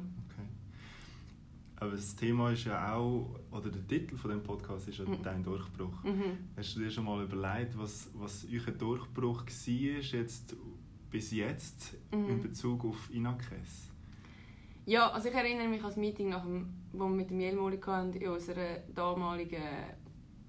Aber 1.79 1.91
das 1.93 2.17
Thema 2.17 2.51
ist 2.53 2.65
ja 2.65 2.95
auch, 2.95 3.39
oder 3.51 3.71
der 3.71 3.87
Titel 3.87 4.17
von 4.17 4.31
dem 4.31 4.43
Podcast 4.43 4.89
ist 4.89 4.99
ja 4.99 5.05
mhm. 5.05 5.23
«Dein 5.23 5.45
Durchbruch». 5.45 6.03
Mhm. 6.05 6.39
Hast 6.57 6.75
du 6.75 6.81
dir 6.81 6.91
schon 6.91 7.05
mal 7.05 7.23
überlegt, 7.23 7.79
was, 7.79 8.09
was 8.15 8.47
euer 8.51 8.73
Durchbruch 8.73 9.45
war 9.45 10.01
jetzt, 10.01 10.57
bis 11.11 11.33
jetzt 11.33 11.95
mhm. 12.13 12.31
in 12.31 12.43
Bezug 12.43 12.85
auf 12.85 13.11
Inakes? 13.13 13.91
Ja, 14.87 15.11
also 15.11 15.29
ich 15.29 15.35
erinnere 15.35 15.69
mich 15.69 15.81
an 15.81 15.89
das 15.89 15.97
Meeting, 15.97 16.31
nach 16.31 16.45
dem, 16.45 16.69
das 16.93 17.01
wir 17.01 17.09
mit 17.09 17.29
dem 17.29 17.41
Jelmoli 17.41 17.79
hatten, 17.79 18.13
in 18.15 18.29
unserer 18.29 18.79
damaligen 18.95 19.63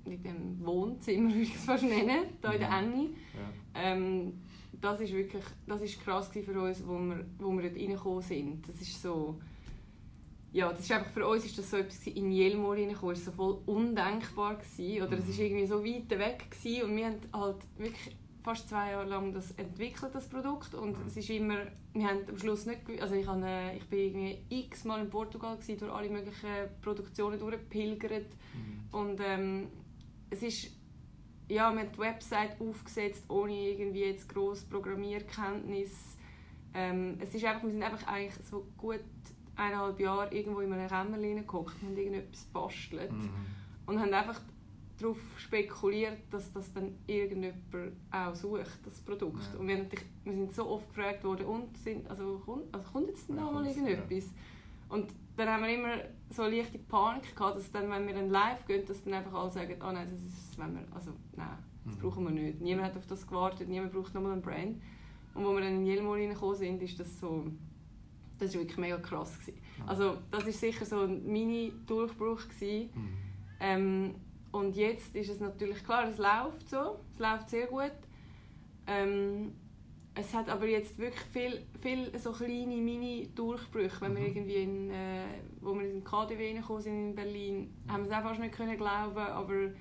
in 0.06 0.24
dem 0.24 0.66
Wohnzimmer, 0.66 1.30
würde 1.34 1.42
ich 1.42 1.56
es 1.56 1.66
fast 1.66 1.84
nennen, 1.84 2.26
hier 2.42 2.54
in 2.54 2.60
der 2.60 2.70
mhm. 2.70 2.94
Enge. 2.94 3.04
Ja. 3.04 3.82
Ähm, 3.82 4.34
das 4.80 5.00
war 5.00 5.08
wirklich 5.10 5.44
das 5.66 5.82
ist 5.82 6.00
krass 6.02 6.30
für 6.30 6.62
uns, 6.62 6.86
wo 6.88 7.00
wir, 7.00 7.26
wo 7.40 7.52
wir 7.52 7.64
dort 7.64 7.76
reingekommen 7.76 8.22
sind. 8.22 8.68
Das 8.68 8.80
ist 8.80 9.02
so 9.02 9.40
ja, 10.58 10.72
das 10.72 10.80
ist 10.80 10.92
einfach 10.92 11.12
für 11.12 11.28
uns 11.28 11.46
ist 11.46 11.56
das 11.60 11.70
so 11.70 11.78
etwas 11.78 12.08
in 12.08 12.32
Jelmo 12.32 12.72
reingekommen, 12.72 13.16
war 13.16 13.16
so 13.16 13.32
voll 13.32 13.62
undenkbar 13.68 14.56
gewesen, 14.56 15.04
oder 15.04 15.20
es 15.20 15.28
war 15.28 15.46
irgendwie 15.46 15.68
so 15.68 15.86
weit 15.86 16.10
weg 16.10 16.50
gewesen, 16.50 16.84
und 16.84 16.98
wir 16.98 17.06
haben 17.06 17.20
halt 17.32 17.58
wirklich 17.78 18.18
fast 18.44 18.68
zwei 18.68 18.92
Jahre 18.92 19.08
lang 19.08 19.34
das 19.34 19.52
entwickelt, 19.52 20.16
das 20.16 20.28
Produkt, 20.28 20.74
und 20.74 20.98
es 21.06 21.16
ist 21.16 21.30
immer, 21.30 21.58
wir 21.94 22.08
haben 22.08 22.22
am 22.28 22.38
Schluss 22.40 22.66
nicht, 22.66 22.80
also 23.00 23.14
ich, 23.14 23.28
habe, 23.28 23.72
ich 23.78 23.86
bin 23.86 24.00
irgendwie 24.00 24.40
x 24.50 24.84
Mal 24.84 25.02
in 25.02 25.12
Portugal 25.12 25.58
gewesen, 25.58 25.78
durch 25.78 25.92
alle 25.92 26.10
möglichen 26.10 26.50
Produktionen 26.82 27.40
durchgepilgert. 27.40 28.32
Mhm. 28.56 29.00
und 29.00 29.22
ähm, 29.24 29.68
es 30.32 30.42
ist 30.42 30.72
ja, 31.50 31.72
wir 31.72 31.82
haben 31.82 31.92
die 31.94 32.00
Website 32.00 32.60
aufgesetzt, 32.60 33.24
ohne 33.30 33.54
irgendwie 33.54 34.04
jetzt 34.04 34.28
grosse 34.28 34.66
Programmierkenntnis. 34.66 36.18
Ähm, 36.74 37.18
es 37.22 37.34
ist 37.34 37.46
einfach, 37.46 37.64
wir 37.64 37.72
sind 37.72 37.84
einfach 37.84 38.06
eigentlich 38.06 38.34
so 38.44 38.68
gut 38.76 39.00
eineinhalb 39.58 40.00
Jahre 40.00 40.34
irgendwo 40.34 40.62
in 40.62 40.72
einem 40.72 40.88
Kämmerlein 40.88 41.38
geguckt 41.38 41.76
und 41.82 41.98
irgendetwas 41.98 42.46
bastelt. 42.46 43.12
Mhm. 43.12 43.30
Und 43.86 44.00
haben 44.00 44.14
einfach 44.14 44.40
darauf 45.00 45.18
spekuliert, 45.38 46.18
dass 46.32 46.52
das 46.52 46.74
dann 46.74 46.96
irgendjemand 47.06 47.94
auch 48.12 48.36
sucht, 48.36 48.80
das 48.86 49.00
Produkt. 49.02 49.44
Ja. 49.54 49.60
Und 49.60 49.68
wir, 49.68 49.86
wir 50.24 50.34
sind 50.34 50.54
so 50.54 50.68
oft 50.68 50.88
gefragt 50.94 51.24
worden, 51.24 51.46
und 51.46 51.78
sind, 51.78 52.10
also, 52.10 52.42
kommt, 52.46 52.74
also 52.74 52.92
kommt 52.92 53.08
jetzt 53.08 53.30
noch 53.30 53.52
mal 53.52 53.66
irgendetwas? 53.66 54.26
Ja. 54.26 54.96
Und 54.96 55.14
dann 55.36 55.50
haben 55.50 55.64
wir 55.64 55.70
immer 55.70 55.96
so 56.30 56.44
eine 56.44 56.58
leichte 56.58 56.80
Panik 56.80 57.36
gehabt, 57.36 57.58
dass 57.58 57.72
dann, 57.72 57.90
wenn 57.92 58.08
wir 58.08 58.16
dann 58.16 58.30
live 58.30 58.66
gehen, 58.66 58.86
dass 58.86 59.04
dann 59.04 59.14
einfach 59.14 59.34
alle 59.34 59.52
sagen, 59.52 59.76
oh 59.82 59.92
nein, 59.92 60.08
das 60.10 60.22
ist, 60.22 60.58
wenn 60.58 60.74
wir, 60.74 60.84
also 60.92 61.12
nein, 61.36 61.58
das 61.86 61.96
mhm. 61.96 62.00
brauchen 62.00 62.24
wir 62.24 62.32
nicht. 62.32 62.62
Niemand 62.62 62.88
hat 62.88 62.98
auf 62.98 63.06
das 63.06 63.28
gewartet, 63.28 63.70
niemand 63.70 63.94
braucht 63.94 64.14
nochmal 64.14 64.32
einen 64.32 64.42
Brand. 64.42 64.82
Und 65.36 65.46
als 65.46 65.54
wir 65.54 65.62
dann 65.62 65.76
in 65.76 65.86
Jelmo 65.86 66.14
reingekommen 66.14 66.56
sind, 66.56 66.82
ist 66.82 67.00
das 67.00 67.20
so 67.20 67.46
das 68.40 68.54
war 68.54 68.62
wirklich 68.62 68.78
mega 68.78 68.98
krass. 68.98 69.38
Gewesen. 69.40 69.62
Also 69.86 70.18
das 70.32 70.46
war 70.46 70.52
sicher 70.52 70.86
so 70.86 71.02
ein 71.02 71.26
Mini-Durchbruch. 71.26 72.42
Mhm. 72.62 72.90
Ähm, 73.60 74.16
und 74.52 74.76
jetzt 74.76 75.16
ist 75.16 75.30
es 75.30 75.40
natürlich 75.40 75.84
klar, 75.84 76.08
es 76.10 76.18
läuft 76.18 76.70
so, 76.70 77.00
es 77.14 77.20
läuft 77.20 77.50
sehr 77.50 77.68
gut. 77.68 77.92
Ähm, 78.88 79.54
es 80.16 80.34
hat 80.34 80.50
aber 80.50 80.66
jetzt 80.66 80.98
wirklich 80.98 81.22
viel, 81.32 81.62
viel 81.80 82.18
so 82.18 82.32
kleine 82.32 82.76
Mini-Durchbrüche. 82.78 84.02
Wenn 84.02 84.16
wir 84.16 84.22
Mhm. 84.22 84.28
irgendwie 84.28 84.56
in, 84.56 84.90
äh, 84.92 85.26
wo 85.62 85.78
wir 85.78 85.90
in 85.90 86.04
KDW 86.04 86.48
reingekommen 86.48 86.82
sind 86.82 87.10
in 87.10 87.16
Berlin, 87.16 87.74
haben 87.88 88.04
wir 88.04 88.12
es 88.12 88.18
auch 88.18 88.24
fast 88.24 88.40
nicht 88.40 88.54
können 88.56 88.78
glauben, 88.78 89.18
aber 89.18 89.72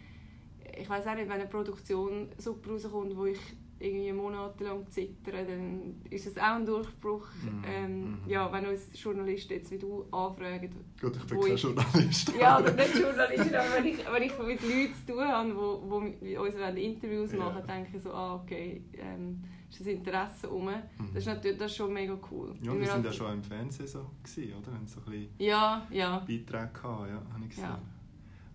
ich 0.79 0.89
weiß 0.89 1.07
auch 1.07 1.15
nicht, 1.15 1.25
wenn 1.29 1.41
eine 1.41 1.47
Produktion 1.47 2.29
super 2.39 2.73
rauskommt, 2.73 3.17
wo 3.17 3.25
ich 3.27 3.39
irgendwie 3.79 4.13
monatelang 4.13 4.89
zittere, 4.91 5.45
dann 5.45 5.97
ist 6.09 6.27
es 6.27 6.37
auch 6.39 6.57
ein 6.57 6.65
Durchbruch. 6.67 7.27
Mhm. 7.43 7.65
Ähm, 7.67 8.01
Mhm. 8.03 8.19
ja, 8.27 8.51
wenn 8.53 8.67
uns 8.67 8.89
Journalisten 8.95 9.53
jetzt 9.55 9.71
wie 9.71 9.79
du 9.79 10.05
anfragen, 10.11 10.71
Gut, 11.01 11.17
ich 11.17 11.25
bin 11.25 11.41
kein 11.41 11.53
ich- 11.55 11.63
Journalist. 11.63 12.33
ja, 12.41 12.59
oder 12.59 12.73
nicht 12.73 12.95
Journalisten, 12.99 13.55
aber 13.55 13.67
wenn 13.77 13.87
ich, 13.87 13.99
wenn 14.13 14.23
ich 14.23 14.39
mit 14.39 14.63
Leuten 14.63 14.95
zu 15.07 15.13
tun 15.13 15.25
habe, 15.29 15.49
die 15.51 15.57
wo, 15.57 15.83
wo 15.89 16.01
mit 16.01 16.23
uns 16.39 16.55
Interviews 16.79 17.33
machen 17.35 17.63
denke 17.67 17.97
ich 17.97 18.03
so, 18.03 18.13
ah, 18.13 18.37
okay, 18.37 18.83
ähm, 18.95 19.43
ist 19.69 19.81
das 19.81 19.87
Interesse 19.89 20.47
rum. 20.47 20.67
Mhm. 20.67 21.09
Das 21.13 21.17
ist 21.23 21.27
natürlich 21.27 21.59
das 21.59 21.71
ist 21.71 21.77
schon 21.77 21.93
mega 21.93 22.17
cool. 22.31 22.55
Ja, 22.63 22.73
Weil 22.73 22.81
wir 22.81 22.87
sind 22.87 23.05
ja 23.05 23.13
schon 23.13 23.33
im 23.35 23.43
Fernsehen 23.43 23.87
so, 23.89 24.07
gewesen, 24.23 24.55
oder? 24.55 24.73
Haben 24.73 24.87
so 24.87 25.01
ein 25.01 25.11
bisschen 25.11 25.29
Ja, 25.39 25.87
ja. 25.91 26.19
Beiträge 26.21 26.47
gehabt, 26.73 26.83
ja, 27.11 27.23
habe 27.33 27.43
ich 27.43 27.49
gesehen. 27.51 27.65
Ja. 27.65 27.79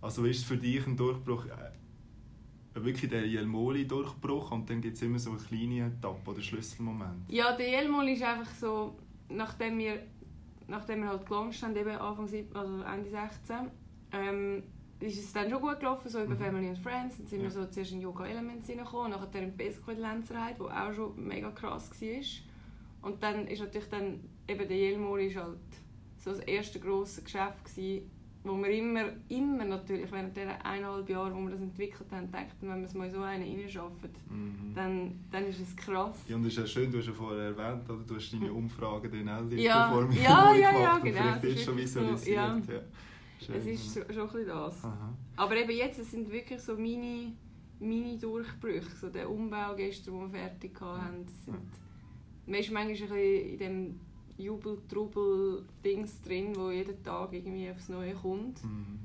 Also 0.01 0.25
ist 0.25 0.37
es 0.37 0.43
für 0.45 0.57
dich 0.57 0.87
ein 0.87 0.97
Durchbruch, 0.97 1.45
äh, 1.45 1.49
wirklich 2.73 3.09
der 3.09 3.25
Jelmoli-Durchbruch 3.27 4.51
und 4.51 4.69
dann 4.69 4.81
gibt 4.81 4.95
es 4.95 5.01
immer 5.01 5.19
so 5.19 5.31
eine 5.31 5.39
kleine 5.39 5.87
Etappe 5.87 6.31
oder 6.31 6.41
Schlüsselmoment? 6.41 7.29
Ja, 7.29 7.55
der 7.55 7.69
Jelmol 7.69 8.07
ist 8.09 8.23
einfach 8.23 8.53
so, 8.55 8.95
nachdem 9.29 9.77
wir, 9.77 10.01
nachdem 10.67 11.01
wir 11.03 11.09
halt 11.09 11.25
gelauncht 11.25 11.61
haben, 11.63 11.75
eben 11.75 11.89
Anfang, 11.89 12.29
also 12.53 12.81
Ende 12.83 13.09
16, 13.09 13.55
ähm, 14.13 14.63
ist 14.99 15.17
es 15.19 15.33
dann 15.33 15.49
schon 15.49 15.61
gut 15.61 15.79
gelaufen, 15.79 16.09
so 16.09 16.21
über 16.23 16.35
Mhm. 16.35 16.39
Family 16.39 16.67
and 16.69 16.77
Friends. 16.77 17.17
Dann 17.17 17.27
sind 17.27 17.39
Ja. 17.39 17.45
wir 17.45 17.51
so 17.51 17.65
zuerst 17.65 17.91
in 17.91 18.01
Yoga 18.01 18.25
Elements 18.25 18.69
reingekommen, 18.69 19.11
nachher 19.11 19.41
in 19.41 19.57
Pesco 19.57 19.91
in 19.91 19.99
Lenzerheide, 19.99 20.59
wo 20.59 20.65
auch 20.67 20.93
schon 20.93 21.27
mega 21.27 21.49
krass 21.51 21.89
war. 21.91 23.09
Und 23.09 23.21
dann 23.23 23.47
ist 23.47 23.59
natürlich 23.61 23.89
dann, 23.89 24.19
eben 24.47 24.67
der 24.67 24.77
Jelmol 24.77 25.21
ist 25.21 25.35
halt 25.37 25.57
so 26.17 26.29
das 26.29 26.39
erste 26.41 26.79
grosse 26.79 27.23
Geschäft 27.23 27.65
gewesen, 27.65 28.11
wo 28.43 28.57
wir 28.57 28.69
immer, 28.69 29.03
immer 29.29 29.65
natürlich 29.65 30.11
während 30.11 30.35
dieser 30.35 30.65
eineinhalb 30.65 31.07
Jahre, 31.09 31.33
wo 31.35 31.39
wir 31.41 31.51
das 31.51 31.61
entwickelt 31.61 32.11
haben, 32.11 32.31
dachten, 32.31 32.67
wenn 32.69 32.79
wir 32.79 32.85
es 32.85 32.93
mal 32.95 33.05
in 33.05 33.11
so 33.11 33.21
einen 33.21 33.43
reinschaffen, 33.59 34.09
Mhm. 34.29 34.73
dann, 34.73 35.19
dann 35.31 35.45
ist 35.45 35.59
es 35.59 35.75
krass. 35.75 36.17
Ja, 36.27 36.35
und 36.37 36.43
das 36.43 36.53
ist 36.53 36.57
ja 36.59 36.65
schön, 36.65 36.91
du 36.91 36.97
hast 36.97 37.07
ja 37.07 37.13
vorher 37.13 37.43
erwähnt, 37.55 37.87
oder? 37.89 38.03
du 38.07 38.15
hast 38.15 38.31
deine 38.33 38.51
Umfragen 38.51 39.11
dann 39.11 39.29
auch 39.29 39.47
die 39.49 39.57
Ja, 39.57 39.91
vor 39.91 40.07
mir 40.07 40.15
ja, 40.21 40.53
ja, 40.55 40.71
gemacht 40.71 40.81
ja, 40.83 40.95
und 40.95 41.03
genau, 41.03 41.17
vielleicht 41.21 41.43
es 41.43 41.53
ist 41.53 41.63
schon 41.65 41.75
wirklich 41.75 41.91
so, 41.91 41.99
visualisiert. 42.01 42.35
ja. 42.67 42.73
ja. 42.73 42.81
Schön, 43.45 43.55
Es 43.55 43.65
ist 43.65 43.95
ja. 43.95 44.03
schon 44.13 44.21
ein 44.21 44.27
bisschen 44.27 44.47
das. 44.47 44.85
Aha. 44.85 45.13
Aber 45.35 45.55
eben 45.57 45.71
jetzt, 45.71 45.99
es 45.99 46.11
sind 46.11 46.31
wirklich 46.31 46.59
so 46.61 46.75
mini, 46.75 47.33
mini 47.79 48.17
Durchbrüche. 48.19 48.89
So 48.99 49.09
der 49.09 49.29
Umbau 49.29 49.75
gestern, 49.75 50.13
den 50.13 50.31
wir 50.33 50.39
fertig 50.39 50.79
hatten, 50.79 51.25
sind, 51.45 51.57
man 52.45 52.59
ist 52.59 52.71
manchmal 52.71 52.87
ein 52.87 52.91
bisschen 52.93 53.49
in 53.51 53.57
dem 53.57 53.99
Jubel-Trubel-Dings 54.41 56.21
drin, 56.21 56.55
wo 56.55 56.69
jeden 56.71 57.01
Tag 57.03 57.33
irgendwie 57.33 57.69
aufs 57.69 57.89
Neue 57.89 58.13
kommt. 58.13 58.63
Mhm. 58.63 58.99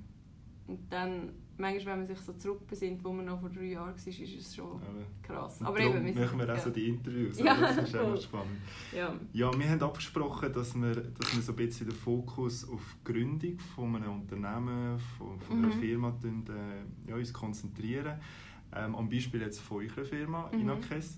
Und 0.69 0.81
dann, 0.91 1.31
manchmal, 1.59 1.93
wenn 1.95 1.99
man 2.01 2.07
sich 2.09 2.19
so 2.19 2.33
zurückbesinnt, 2.33 3.05
wo 3.05 3.13
man 3.13 3.25
noch 3.27 3.41
vor 3.41 3.51
drei 3.51 3.67
Jahren 3.67 3.95
war, 3.95 3.95
ist 3.97 4.09
es 4.21 4.55
schon 4.57 4.81
krass. 5.23 5.63
Aber 5.63 5.79
eben, 5.79 6.05
wir 6.05 6.25
machen 6.25 6.39
wir 6.41 6.45
auch 6.47 6.57
ja. 6.57 6.59
so 6.61 6.71
die 6.71 6.89
Interviews, 6.89 7.39
Ja, 7.39 7.57
das 7.61 7.77
ist 7.79 7.95
noch 7.95 8.21
spannend. 8.21 8.59
ja. 8.97 9.15
Ja, 9.33 9.57
wir 9.57 9.69
haben 9.69 9.81
abgesprochen, 9.83 10.53
dass 10.53 10.75
wir, 10.75 10.95
dass 10.97 11.35
wir 11.37 11.43
so 11.43 11.53
ein 11.53 11.57
bisschen 11.57 11.87
den 11.89 11.95
Fokus 11.97 12.69
auf 12.69 12.97
die 13.01 13.13
Gründung 13.13 13.59
von 13.61 13.95
einem 13.95 14.13
Unternehmen, 14.23 14.99
von, 15.17 15.39
von 15.41 15.59
einer 15.65 15.75
Mhm. 15.75 15.81
Firma 15.81 16.11
tun, 16.21 16.45
äh, 16.49 17.11
ja, 17.11 17.17
uns 17.17 17.33
konzentrieren. 17.33 18.19
Ähm, 18.75 18.97
am 18.97 19.09
Beispiel 19.09 19.41
jetzt 19.43 19.61
von 19.61 19.79
eurer 19.85 20.05
Firma, 20.05 20.51
Mhm. 20.53 20.61
Inakes. 20.63 21.17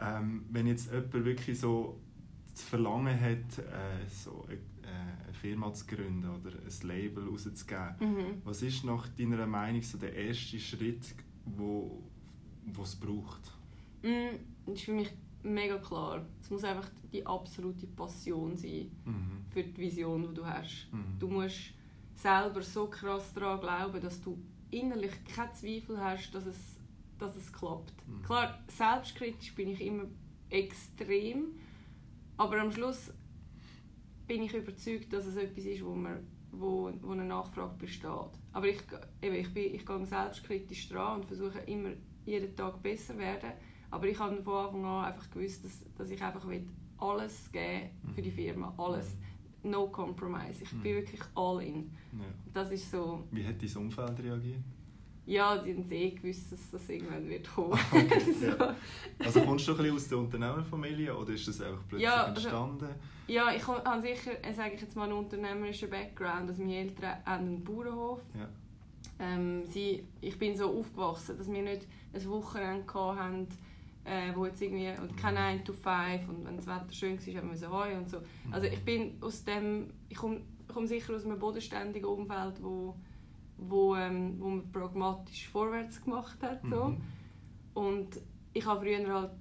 Ähm, 0.00 0.44
wenn 0.50 0.66
jetzt 0.66 0.92
jemand 0.92 1.12
wirklich 1.24 1.58
so 1.58 1.98
das 2.54 2.62
Verlangen 2.62 3.18
hat, 3.20 3.58
äh, 3.58 4.06
so 4.08 4.44
eine, 4.48 4.54
äh, 4.54 5.24
eine 5.24 5.32
Firma 5.34 5.72
zu 5.72 5.86
gründen 5.86 6.28
oder 6.30 6.50
ein 6.50 6.86
Label 6.88 7.24
rauszugeben, 7.28 7.94
Mhm. 8.00 8.42
was 8.44 8.62
ist 8.62 8.84
nach 8.84 9.08
deiner 9.08 9.46
Meinung 9.46 9.82
so 9.82 9.98
der 9.98 10.14
erste 10.14 10.58
Schritt, 10.60 11.14
wo 11.44 12.02
es 12.82 12.94
braucht? 12.96 13.52
Mm, 14.02 14.36
Das 14.66 14.76
ist 14.76 14.84
für 14.84 14.92
mich 14.92 15.10
mega 15.42 15.76
klar. 15.78 16.24
Es 16.40 16.48
muss 16.50 16.64
einfach 16.64 16.88
die 17.12 17.26
absolute 17.26 17.86
Passion 17.88 18.56
sein 18.56 18.90
Mhm. 19.04 19.44
für 19.50 19.62
die 19.62 19.76
Vision, 19.76 20.22
die 20.28 20.34
du 20.34 20.46
hast. 20.46 20.88
Mhm. 20.92 21.18
Du 21.18 21.28
musst 21.28 21.72
selber 22.14 22.62
so 22.62 22.86
krass 22.86 23.32
daran 23.34 23.60
glauben, 23.60 24.00
dass 24.00 24.20
du 24.22 24.38
innerlich 24.70 25.12
keinen 25.24 25.52
Zweifel 25.54 26.00
hast, 26.00 26.30
dass 26.34 26.46
es, 26.46 26.56
dass 27.18 27.36
es 27.36 27.52
klappt. 27.52 27.92
Mhm. 28.08 28.22
Klar, 28.22 28.58
selbstkritisch 28.68 29.54
bin 29.54 29.68
ich 29.70 29.80
immer 29.82 30.04
extrem, 30.48 31.46
aber 32.36 32.60
am 32.60 32.70
Schluss 32.72 33.12
bin 34.26 34.42
ich 34.42 34.54
überzeugt, 34.54 35.12
dass 35.12 35.26
es 35.26 35.36
etwas 35.36 35.64
ist, 35.64 35.84
wo, 35.84 35.94
man, 35.94 36.26
wo, 36.52 36.90
wo 37.02 37.12
eine 37.12 37.24
Nachfrage 37.24 37.74
besteht. 37.78 38.08
Aber 38.52 38.66
ich, 38.68 38.78
eben, 39.22 39.34
ich, 39.36 39.52
bin, 39.52 39.74
ich 39.74 39.84
gehe 39.84 40.06
selbstkritisch 40.06 40.88
dran 40.88 41.20
und 41.20 41.26
versuche 41.26 41.58
immer 41.66 41.90
jeden 42.24 42.54
Tag 42.56 42.82
besser 42.82 43.14
zu 43.14 43.18
werden. 43.18 43.52
Aber 43.90 44.06
ich 44.08 44.18
habe 44.18 44.42
von 44.42 44.54
Anfang 44.66 44.84
an 44.84 45.04
einfach 45.04 45.30
gewusst, 45.30 45.64
dass, 45.64 45.84
dass 45.96 46.10
ich 46.10 46.22
einfach 46.22 46.46
will 46.48 46.66
alles 46.98 47.50
geben 47.52 47.90
für 48.14 48.22
die 48.22 48.30
Firma. 48.30 48.72
Alles. 48.78 49.16
No 49.62 49.88
compromise. 49.88 50.62
Ich 50.62 50.70
bin 50.70 50.80
Mhm. 50.80 50.96
wirklich 50.96 51.20
all 51.34 51.62
in. 51.62 51.90
Ja. 52.12 52.24
Das 52.52 52.70
ist 52.70 52.90
so... 52.90 53.24
Wie 53.30 53.46
hat 53.46 53.60
dein 53.62 53.76
Umfeld 53.76 54.18
reagiert? 54.20 54.60
Ja, 55.26 55.56
die 55.56 55.72
haben 55.74 55.90
eh 55.90 56.10
gewusst, 56.10 56.52
dass 56.52 56.70
das 56.70 56.88
irgendwann 56.88 57.28
wird 57.28 57.48
kommen. 57.54 57.72
Okay, 57.92 58.20
so. 58.40 58.46
ja. 58.46 58.76
Also 59.24 59.40
kommst 59.40 59.66
du 59.66 59.72
ein 59.72 59.78
bisschen 59.78 59.96
aus 59.96 60.08
der 60.08 60.18
Unternehmerfamilie 60.18 61.16
oder 61.16 61.32
ist 61.32 61.48
das 61.48 61.60
einfach 61.62 61.80
plötzlich 61.88 62.02
Ja, 62.08 62.24
also- 62.24 62.40
entstanden? 62.48 62.88
Ja, 63.26 63.54
ich 63.54 63.66
habe 63.66 64.02
sicher, 64.02 64.32
äh, 64.44 64.52
sage 64.52 64.74
ich 64.74 64.82
jetzt 64.82 64.96
mal, 64.96 65.04
einen 65.04 65.14
unternehmerischen 65.14 65.88
Background. 65.88 66.50
Also 66.50 66.62
meine 66.62 66.76
Eltern 66.76 67.16
haben 67.24 67.46
einen 67.46 67.64
Bauernhof. 67.64 68.20
Ja. 68.38 68.48
Ähm, 69.18 69.64
sie, 69.66 70.04
ich 70.20 70.38
bin 70.38 70.54
so 70.56 70.78
aufgewachsen, 70.78 71.38
dass 71.38 71.50
wir 71.50 71.62
nicht 71.62 71.86
ein 72.12 72.28
Wochenende 72.28 72.84
hatten, 72.92 73.48
äh, 74.04 74.30
wo 74.34 74.44
jetzt 74.44 74.60
irgendwie, 74.60 74.88
und 75.00 75.16
kein 75.16 75.34
9 75.34 75.64
to 75.64 75.72
5 75.72 76.28
und 76.28 76.44
wenn 76.44 76.56
das 76.56 76.66
Wetter 76.66 76.92
schön 76.92 77.18
war, 77.18 77.34
haben 77.40 77.50
wir 77.50 77.56
so 77.56 77.68
heu 77.70 77.96
und 77.96 78.10
so. 78.10 78.18
Also 78.50 78.66
ich 78.66 78.84
bin 78.84 79.16
aus 79.22 79.42
dem, 79.44 79.88
ich 80.10 80.16
komme 80.18 80.42
komm 80.68 80.86
sicher 80.86 81.14
aus 81.14 81.24
einem 81.24 81.38
bodenständigen 81.38 82.06
Umfeld, 82.08 82.62
wo, 82.62 82.94
wo, 83.56 83.96
ähm, 83.96 84.36
wo 84.38 84.48
man 84.48 84.72
pragmatisch 84.72 85.48
vorwärts 85.48 86.02
gemacht 86.02 86.42
hat. 86.42 86.60
So. 86.68 86.88
Mhm. 86.88 87.00
Und 87.74 88.20
ich 88.52 88.64
habe 88.66 88.80
früher 88.80 89.12
halt, 89.12 89.32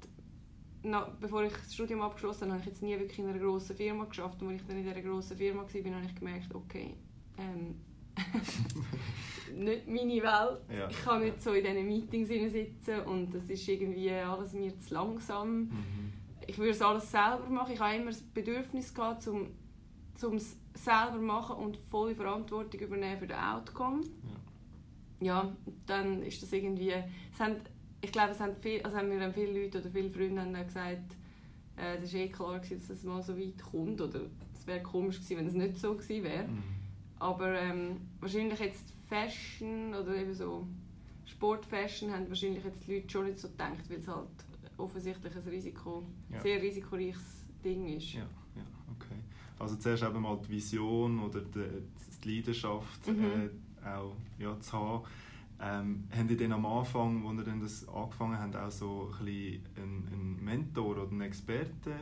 na, 0.84 1.08
bevor 1.20 1.44
ich 1.44 1.54
das 1.54 1.74
Studium 1.74 2.02
abgeschlossen 2.02 2.44
habe, 2.44 2.54
habe 2.54 2.62
ich 2.62 2.68
jetzt 2.68 2.82
nie 2.82 2.98
wirklich 3.00 3.20
in 3.20 3.28
einer 3.28 3.40
grossen 3.40 3.76
Firma 3.76 4.06
geschafft. 4.06 4.42
Und 4.42 4.50
als 4.50 4.62
ich 4.62 4.68
dann 4.68 4.78
in 4.78 4.84
dieser 4.84 5.02
grossen 5.02 5.38
Firma 5.38 5.62
war, 5.62 5.96
habe 5.96 6.06
ich 6.06 6.16
gemerkt, 6.16 6.54
okay, 6.54 6.96
ähm, 7.38 7.76
nicht 9.56 9.88
meine 9.88 10.22
Welt. 10.22 10.62
Ja. 10.70 10.90
Ich 10.90 11.04
kann 11.04 11.22
nicht 11.22 11.42
so 11.42 11.54
in 11.54 11.64
diesen 11.64 11.88
Meetings 11.88 12.28
sitzen 12.52 13.02
und 13.02 13.34
das 13.34 13.50
ist 13.50 13.68
irgendwie 13.68 14.12
alles 14.12 14.54
mir 14.54 14.78
zu 14.80 14.94
langsam. 14.94 15.62
Mhm. 15.62 16.14
Ich 16.46 16.58
würde 16.58 16.72
es 16.72 16.82
alles 16.82 17.10
selber 17.10 17.48
machen. 17.50 17.74
Ich 17.74 17.80
habe 17.80 17.96
immer 17.96 18.12
das 18.12 18.22
Bedürfnis 18.22 18.94
gehabt, 18.94 19.28
um 19.28 19.48
um 20.24 20.36
es 20.36 20.58
selber 20.74 21.20
machen 21.20 21.58
und 21.58 21.78
volle 21.78 22.16
Verantwortung 22.16 22.80
übernehmen 22.80 23.20
für 23.20 23.28
den 23.28 23.38
Outcome. 23.38 24.02
Ja, 25.22 25.42
und 25.66 25.76
dann 25.86 26.22
ist 26.24 26.42
das 26.42 26.52
irgendwie... 26.52 26.94
Haben, 27.40 27.56
ich 28.02 28.12
glaube, 28.12 28.32
es 28.32 28.40
haben, 28.40 28.56
viel, 28.58 28.82
also 28.82 28.98
haben 28.98 29.10
mir 29.10 29.20
dann 29.20 29.34
viele 29.34 29.64
Leute 29.64 29.80
oder 29.80 29.90
viele 29.90 30.10
Freunde 30.10 30.42
haben 30.42 30.54
dann 30.54 30.66
gesagt, 30.66 31.16
äh, 31.78 31.98
es 31.98 32.14
war 32.14 32.20
eh 32.20 32.28
klar, 32.30 32.60
gewesen, 32.60 32.80
dass 32.80 32.90
es 32.90 33.04
mal 33.04 33.22
so 33.24 33.38
weit 33.38 33.62
kommt. 33.64 34.02
Oder 34.02 34.22
es 34.54 34.68
wäre 34.68 34.82
komisch 34.82 35.18
gewesen, 35.18 35.38
wenn 35.38 35.48
es 35.48 35.54
nicht 35.54 35.78
so 35.78 35.94
gewesen 35.96 36.24
wäre. 36.24 36.48
Mhm. 36.48 36.64
Aber 37.20 37.54
ähm, 37.58 38.02
wahrscheinlich 38.20 38.60
jetzt 38.60 38.94
Fashion 39.08 39.94
oder 39.94 40.16
eben 40.16 40.34
so 40.34 40.68
Sportfashion 41.26 42.12
haben 42.12 42.28
wahrscheinlich 42.28 42.64
jetzt 42.64 42.86
die 42.86 42.96
Leute 42.96 43.10
schon 43.10 43.26
nicht 43.26 43.40
so 43.40 43.48
gedacht, 43.48 43.90
weil 43.90 44.00
es 44.00 44.08
halt 44.08 44.28
offensichtlich 44.78 45.34
ein 45.36 45.44
Risiko, 45.44 46.04
Ja. 46.30 46.42
sehr 46.42 46.62
risikoreiches 46.62 47.46
Ding 47.64 47.88
ist. 47.88 48.14
Ja, 48.14 48.22
ja, 48.56 48.64
okay. 48.96 49.16
Also 49.64 49.78
zuerst 49.78 50.04
eben 50.04 50.22
mal 50.22 50.38
die 50.46 50.50
Vision 50.50 51.20
oder 51.20 51.42
die, 51.42 51.64
die 52.24 52.36
Leidenschaft 52.36 53.08
Mhm. 53.08 53.50
äh, 53.84 53.88
auch 53.88 54.16
ja, 54.40 54.60
zu 54.60 54.74
haben. 54.74 55.04
Ähm, 55.62 56.04
haben 56.12 56.28
die 56.28 56.36
dann 56.36 56.52
am 56.52 56.66
Anfang, 56.66 57.26
als 57.26 57.38
ihr 57.38 57.44
dann 57.46 57.62
das 57.62 57.88
angefangen 57.88 58.38
habt, 58.38 58.56
auch 58.56 58.72
so 58.72 59.10
ein 59.20 59.28
einen, 59.78 60.08
einen 60.12 60.44
Mentor 60.44 60.98
oder 60.98 61.10
einen 61.10 61.22
Experten? 61.22 61.94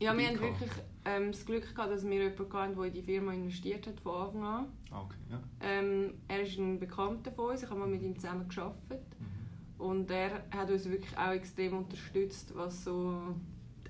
Ja, 0.00 0.16
wir 0.16 0.28
gehabt? 0.28 0.60
wirklich 0.60 0.70
ähm, 1.06 1.32
das 1.32 1.44
Glück 1.44 1.74
gehabt, 1.74 1.90
dass 1.90 2.04
wir 2.06 2.22
jemanden 2.22 2.52
hatten, 2.52 2.76
der 2.76 2.84
in 2.84 2.92
die 2.92 3.02
Firma 3.02 3.32
investiert 3.32 3.86
hat 3.86 3.98
von 4.00 4.14
Anfang 4.14 4.44
an. 4.44 4.66
Ah, 4.90 5.00
okay, 5.00 5.16
ja. 5.30 5.40
Ähm, 5.60 6.14
er 6.28 6.42
ist 6.42 6.58
ein 6.58 6.78
Bekannter 6.78 7.32
von 7.32 7.50
uns, 7.50 7.62
ich 7.62 7.70
habe 7.70 7.80
mal 7.80 7.88
mit 7.88 8.02
ihm 8.02 8.16
zusammen 8.16 8.48
gearbeitet. 8.48 9.06
Mhm. 9.18 9.84
Und 9.84 10.10
er 10.10 10.44
hat 10.50 10.70
uns 10.70 10.88
wirklich 10.88 11.16
auch 11.16 11.32
extrem 11.32 11.78
unterstützt, 11.78 12.52
was 12.54 12.84
so 12.84 13.34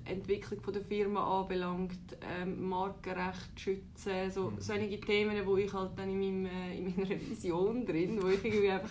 Entwicklung 0.08 0.60
von 0.60 0.72
der 0.72 0.82
Firma 0.82 1.40
anbelangt, 1.40 1.98
ähm, 2.20 2.68
Markenrecht 2.68 3.58
schützen, 3.58 4.30
so 4.30 4.50
Mhm. 4.50 4.60
solche 4.60 5.00
Themen, 5.00 5.46
wo 5.46 5.56
ich 5.56 5.72
halt 5.72 5.92
dann 5.96 6.10
in, 6.10 6.18
meinem, 6.18 6.46
äh, 6.46 6.78
in 6.78 6.94
meiner 6.96 7.20
Vision 7.30 7.84
drin, 7.84 8.18
wo 8.20 8.28
ich 8.28 8.44
irgendwie 8.44 8.70
einfach 8.70 8.90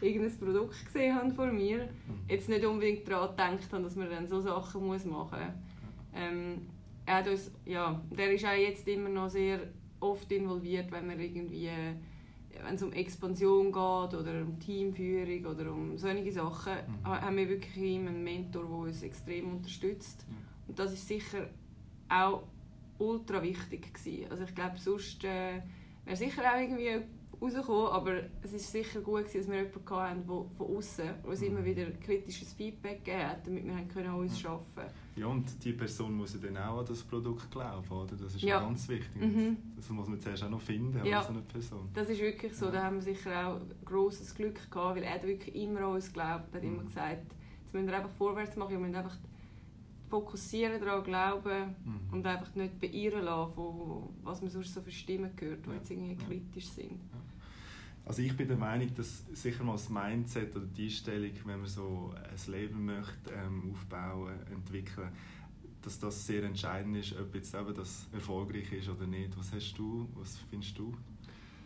irgendein 0.00 0.38
Produkt 0.38 0.84
gesehen 0.86 1.14
habe 1.14 1.30
vor 1.32 1.46
mir, 1.46 1.84
mhm. 1.84 2.28
jetzt 2.28 2.48
nicht 2.48 2.64
unbedingt 2.64 3.08
daran 3.08 3.30
gedacht 3.30 3.72
habe, 3.72 3.82
dass 3.82 3.96
man 3.96 4.10
dann 4.10 4.26
so 4.26 4.40
Sachen 4.40 4.86
muss 4.86 5.04
machen 5.04 5.38
muss. 5.38 5.54
Ähm, 6.14 6.66
er 7.06 7.30
uns, 7.30 7.50
ja, 7.64 8.00
der 8.10 8.32
ist 8.32 8.44
auch 8.44 8.52
jetzt 8.52 8.86
immer 8.88 9.08
noch 9.08 9.28
sehr 9.28 9.60
oft 10.00 10.30
involviert, 10.32 10.90
wenn 10.90 11.06
man 11.06 11.20
irgendwie 11.20 11.68
wenn 12.64 12.74
es 12.74 12.82
um 12.82 12.92
Expansion 12.92 13.66
geht 13.66 13.74
oder 14.18 14.42
um 14.42 14.58
Teamführung 14.58 15.46
oder 15.46 15.72
um 15.72 15.96
solche 15.96 16.32
Sachen, 16.32 16.72
mhm. 16.72 17.06
haben 17.06 17.36
wir 17.36 17.48
wirklich 17.48 17.98
einen 17.98 18.22
Mentor, 18.22 18.64
der 18.64 18.72
uns 18.72 19.02
extrem 19.02 19.50
unterstützt. 19.50 20.26
Mhm. 20.28 20.49
Und 20.70 20.78
das 20.78 20.92
ist 20.92 21.08
sicher 21.08 21.48
auch 22.08 22.44
ultra 22.98 23.42
wichtig 23.42 23.92
gewesen. 23.92 24.30
Also 24.30 24.44
ich 24.44 24.54
glaube, 24.54 24.78
sonst 24.78 25.24
äh, 25.24 25.60
wäre 26.04 26.16
sicher 26.16 26.42
auch 26.42 26.60
irgendwie 26.60 27.00
rausgekommen, 27.42 27.86
aber 27.88 28.20
es 28.40 28.52
ist 28.52 28.70
sicher 28.70 29.00
gut 29.00 29.24
gewesen, 29.24 29.38
dass 29.38 29.48
wir 29.48 29.62
jemanden 29.62 29.90
hatten, 29.90 30.26
der 30.28 30.44
von 30.56 30.76
außen 30.76 31.10
uns 31.24 31.42
immer 31.42 31.64
wieder 31.64 31.90
kritisches 31.90 32.52
Feedback 32.52 33.04
gegeben 33.04 33.26
hat, 33.26 33.44
damit 33.44 33.64
wir 33.64 33.74
können 33.92 34.10
an 34.10 34.14
uns 34.14 34.44
arbeiten 34.46 34.64
können. 34.76 34.90
Ja, 35.16 35.26
und 35.26 35.64
die 35.64 35.72
Person 35.72 36.16
muss 36.16 36.34
ja 36.34 36.40
dann 36.40 36.56
auch 36.58 36.78
an 36.78 36.86
das 36.86 37.02
Produkt 37.02 37.50
glauben, 37.50 37.90
oder? 37.90 38.14
Das 38.14 38.32
ist 38.32 38.42
ja. 38.42 38.60
ganz 38.60 38.88
wichtig. 38.88 39.20
Mhm. 39.20 39.56
Das 39.74 39.90
muss 39.90 40.06
man 40.06 40.20
zuerst 40.20 40.44
auch 40.44 40.50
noch 40.50 40.60
finden, 40.60 41.04
ja. 41.04 41.20
so 41.20 41.30
eine 41.30 41.42
Person. 41.42 41.88
Das 41.94 42.08
ist 42.08 42.20
wirklich 42.20 42.54
so, 42.56 42.66
ja. 42.66 42.70
da 42.70 42.84
haben 42.84 42.94
wir 42.94 43.02
sicher 43.02 43.48
auch 43.48 43.60
großes 43.86 44.36
Glück 44.36 44.70
gehabt, 44.70 44.98
weil 44.98 45.02
er 45.02 45.20
wirklich 45.24 45.52
immer 45.56 45.80
an 45.80 45.94
uns 45.94 46.06
geglaubt 46.06 46.54
hat, 46.54 46.62
mhm. 46.62 46.74
immer 46.74 46.84
gesagt, 46.84 47.34
jetzt 47.64 47.74
müssen 47.74 47.88
wir 47.88 47.96
einfach 47.96 48.10
vorwärts 48.10 48.54
machen, 48.54 48.70
wir 48.70 48.78
müssen 48.78 48.94
einfach 48.94 49.16
fokussieren, 50.10 50.80
daran 50.80 51.04
glauben 51.04 51.76
mhm. 51.84 52.12
und 52.12 52.26
einfach 52.26 52.54
nicht 52.54 52.78
beirren 52.80 53.24
lassen, 53.24 53.54
von 53.54 54.08
was 54.22 54.42
man 54.42 54.50
sonst 54.50 54.74
so 54.74 54.82
für 54.82 54.90
Stimmen 54.90 55.30
hört, 55.38 55.64
die 55.64 55.70
jetzt 55.70 55.90
irgendwie 55.90 56.16
kritisch 56.16 56.66
sind. 56.66 57.00
Also 58.04 58.22
ich 58.22 58.36
bin 58.36 58.48
der 58.48 58.56
Meinung, 58.56 58.92
dass 58.96 59.24
sicher 59.32 59.62
mal 59.62 59.72
das 59.72 59.88
Mindset 59.88 60.56
oder 60.56 60.66
die 60.66 60.86
Einstellung, 60.86 61.32
wenn 61.44 61.60
man 61.60 61.68
so 61.68 62.12
ein 62.16 62.52
Leben 62.52 62.84
möchte 62.84 63.32
ähm, 63.32 63.70
aufbauen, 63.70 64.34
entwickeln, 64.50 65.12
dass 65.82 65.98
das 65.98 66.26
sehr 66.26 66.42
entscheidend 66.42 66.96
ist, 66.96 67.16
ob 67.18 67.34
jetzt 67.34 67.54
eben 67.54 67.74
das 67.74 68.08
erfolgreich 68.12 68.72
ist 68.72 68.88
oder 68.88 69.06
nicht. 69.06 69.38
Was 69.38 69.52
hast 69.52 69.74
du, 69.74 70.08
was 70.14 70.38
findest 70.50 70.76
du? 70.76 70.92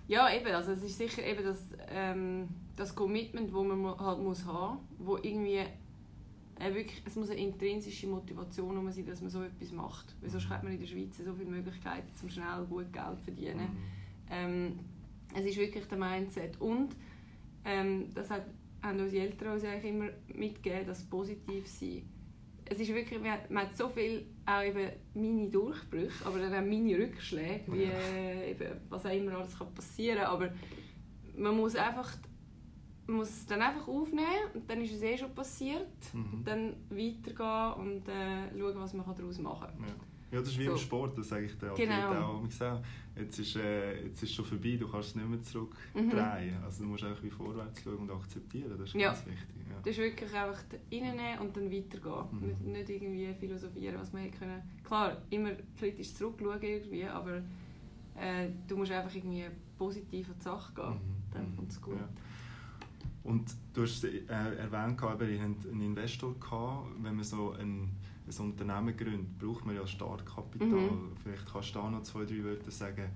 Ja, 0.07 0.31
eben, 0.35 0.49
also 0.49 0.73
es 0.73 0.83
ist 0.83 0.99
sicher 0.99 1.25
eben 1.25 1.45
das, 1.45 1.67
ähm, 1.89 2.49
das 2.77 2.95
Commitment, 2.95 3.49
das 3.49 3.65
man 3.65 3.99
halt 3.99 4.21
muss 4.21 4.45
haben, 4.45 4.81
wo 4.99 5.17
irgendwie 5.17 5.63
äh, 6.61 6.75
wirklich, 6.75 7.03
es 7.05 7.17
muss 7.17 7.31
eine 7.31 7.41
intrinsische 7.41 8.07
Motivation 8.07 8.91
sein, 8.93 9.07
dass 9.07 9.21
man 9.21 9.31
so 9.31 9.43
etwas 9.43 9.73
macht. 9.73 10.15
Weil 10.21 10.31
sonst 10.31 10.49
hat 10.49 10.63
man 10.63 10.73
in 10.73 10.81
der 10.81 10.87
Schweiz 10.87 11.17
so 11.17 11.35
viele 11.35 11.51
Möglichkeiten, 11.51 12.09
um 12.23 12.29
schnell 12.29 12.65
gut 12.69 12.93
Geld 12.93 13.19
zu 13.19 13.25
verdienen. 13.25 13.59
Mhm. 13.59 13.79
Ähm, 14.31 14.79
es 15.35 15.45
ist 15.45 15.57
wirklich 15.59 15.85
der 15.87 15.99
Mindset. 15.99 16.61
Und 16.61 16.95
ähm, 17.65 18.13
das 18.15 18.31
hat, 18.31 18.47
haben 18.83 19.01
unsere 19.01 19.25
Eltern 19.25 19.55
uns 19.55 19.65
eigentlich 19.65 19.93
immer 19.93 20.09
mitgegeben, 20.35 20.87
das 20.87 21.03
positiv 21.05 21.67
sein. 21.67 22.03
Es 22.67 22.79
ist 22.81 22.95
wirklich, 22.95 23.21
man 23.21 23.33
hat, 23.33 23.51
man 23.51 23.67
hat 23.67 23.77
so 23.77 23.89
viel, 23.89 24.25
auch 24.47 24.63
eben 24.63 24.91
meine 25.15 25.51
Durchbrüche, 25.51 26.25
aber 26.25 26.39
dann 26.39 26.55
auch 26.55 26.67
meine 26.67 26.97
Rückschläge, 26.97 27.65
wie 27.67 27.85
äh, 27.85 28.53
eben, 28.53 28.81
was 28.89 29.05
auch 29.05 29.11
immer 29.11 29.33
alles 29.33 29.59
kann 29.59 29.75
passieren 29.75 30.19
kann. 30.19 30.29
Aber 30.29 30.53
man 31.37 31.57
muss 31.57 31.77
einfach 31.77 32.17
man 33.07 33.17
muss 33.17 33.47
dann 33.47 33.61
einfach 33.61 33.87
aufnehmen 33.87 34.51
und 34.55 34.69
dann 34.69 34.81
ist 34.81 34.93
es 34.93 35.03
eh 35.03 35.17
schon 35.17 35.35
passiert. 35.35 35.87
Mhm. 36.13 36.43
Dann 36.45 36.77
weitergehen 36.91 37.73
und 37.75 38.09
äh, 38.09 38.59
schauen, 38.59 38.75
was 38.77 38.95
man 38.95 39.15
daraus 39.15 39.39
machen 39.39 39.69
kann. 39.69 39.87
Ja. 39.87 39.95
Ja, 40.35 40.41
das 40.41 40.49
ist 40.49 40.59
wie 40.59 40.65
so. 40.65 40.73
im 40.73 40.79
Sport, 40.79 41.17
das 41.17 41.29
sage 41.29 41.47
ich 41.47 41.57
den 41.59 41.75
genau. 41.77 42.41
auch. 42.41 42.43
Jetzt 43.17 43.39
ist, 43.39 43.55
äh, 43.55 44.07
jetzt 44.07 44.21
ist 44.21 44.35
schon 44.35 44.45
vorbei, 44.45 44.77
du 44.77 44.89
kannst 44.89 45.11
es 45.11 45.15
nicht 45.15 45.29
mehr 45.29 45.41
zurückdrehen. 45.41 46.59
Mhm. 46.59 46.65
Also 46.65 46.83
du 46.83 46.91
musst 46.91 47.05
einfach 47.05 47.23
wie 47.23 47.31
vorwärts 47.31 47.83
schauen 47.85 47.99
und 47.99 48.11
akzeptieren, 48.11 48.77
das 48.77 48.89
ist 48.89 48.95
ja. 48.95 49.13
ganz 49.13 49.25
wichtig. 49.27 49.63
Ja. 49.71 49.77
Das 49.79 49.93
ist 49.93 49.99
wirklich 49.99 50.35
einfach 50.35 50.65
reinnehmen 50.91 51.39
und 51.41 51.57
dann 51.57 51.71
weitergehen. 51.71 52.25
Mhm. 52.33 52.47
Nicht, 52.49 52.61
nicht 52.63 52.91
irgendwie 52.91 53.35
philosophieren, 53.35 53.97
was 54.01 54.13
man 54.13 54.23
hätte 54.23 54.39
können. 54.39 54.63
Klar, 54.83 55.23
immer 55.31 55.53
kritisch 55.79 56.13
zurückschauen 56.15 56.61
irgendwie, 56.61 57.05
aber 57.05 57.37
äh, 58.17 58.49
du 58.67 58.77
musst 58.77 58.91
einfach 58.91 59.15
irgendwie 59.15 59.45
positiv 59.79 60.31
an 60.31 60.35
die 60.37 60.43
Sache 60.43 60.75
gehen. 60.75 60.95
Mhm. 60.95 61.33
Dann 61.33 61.51
mhm. 61.51 61.57
kommt 61.57 61.71
es 61.71 61.81
gut. 61.81 61.97
Ja. 61.97 62.09
Und 63.25 63.55
du 63.73 63.83
hast 63.83 64.05
äh, 64.05 64.27
erwähnt, 64.29 65.01
ihr 65.01 65.09
habt 65.09 65.23
einen 65.67 65.81
Investor 65.81 66.39
gehabt, 66.39 66.89
wenn 67.03 67.17
man 67.17 67.25
so 67.25 67.53
ein 67.53 67.91
ein 68.27 68.45
Unternehmen 68.45 68.97
gründet, 68.97 69.39
braucht 69.39 69.65
man 69.65 69.77
ja 69.77 69.87
Startkapital. 69.87 70.69
Mhm. 70.69 71.13
Vielleicht 71.23 71.47
kannst 71.51 71.75
du 71.75 71.79
da 71.79 71.91
noch 71.91 72.03
zwei, 72.03 72.25
drei 72.25 72.43
Wörter 72.43 72.71
sagen, 72.71 73.11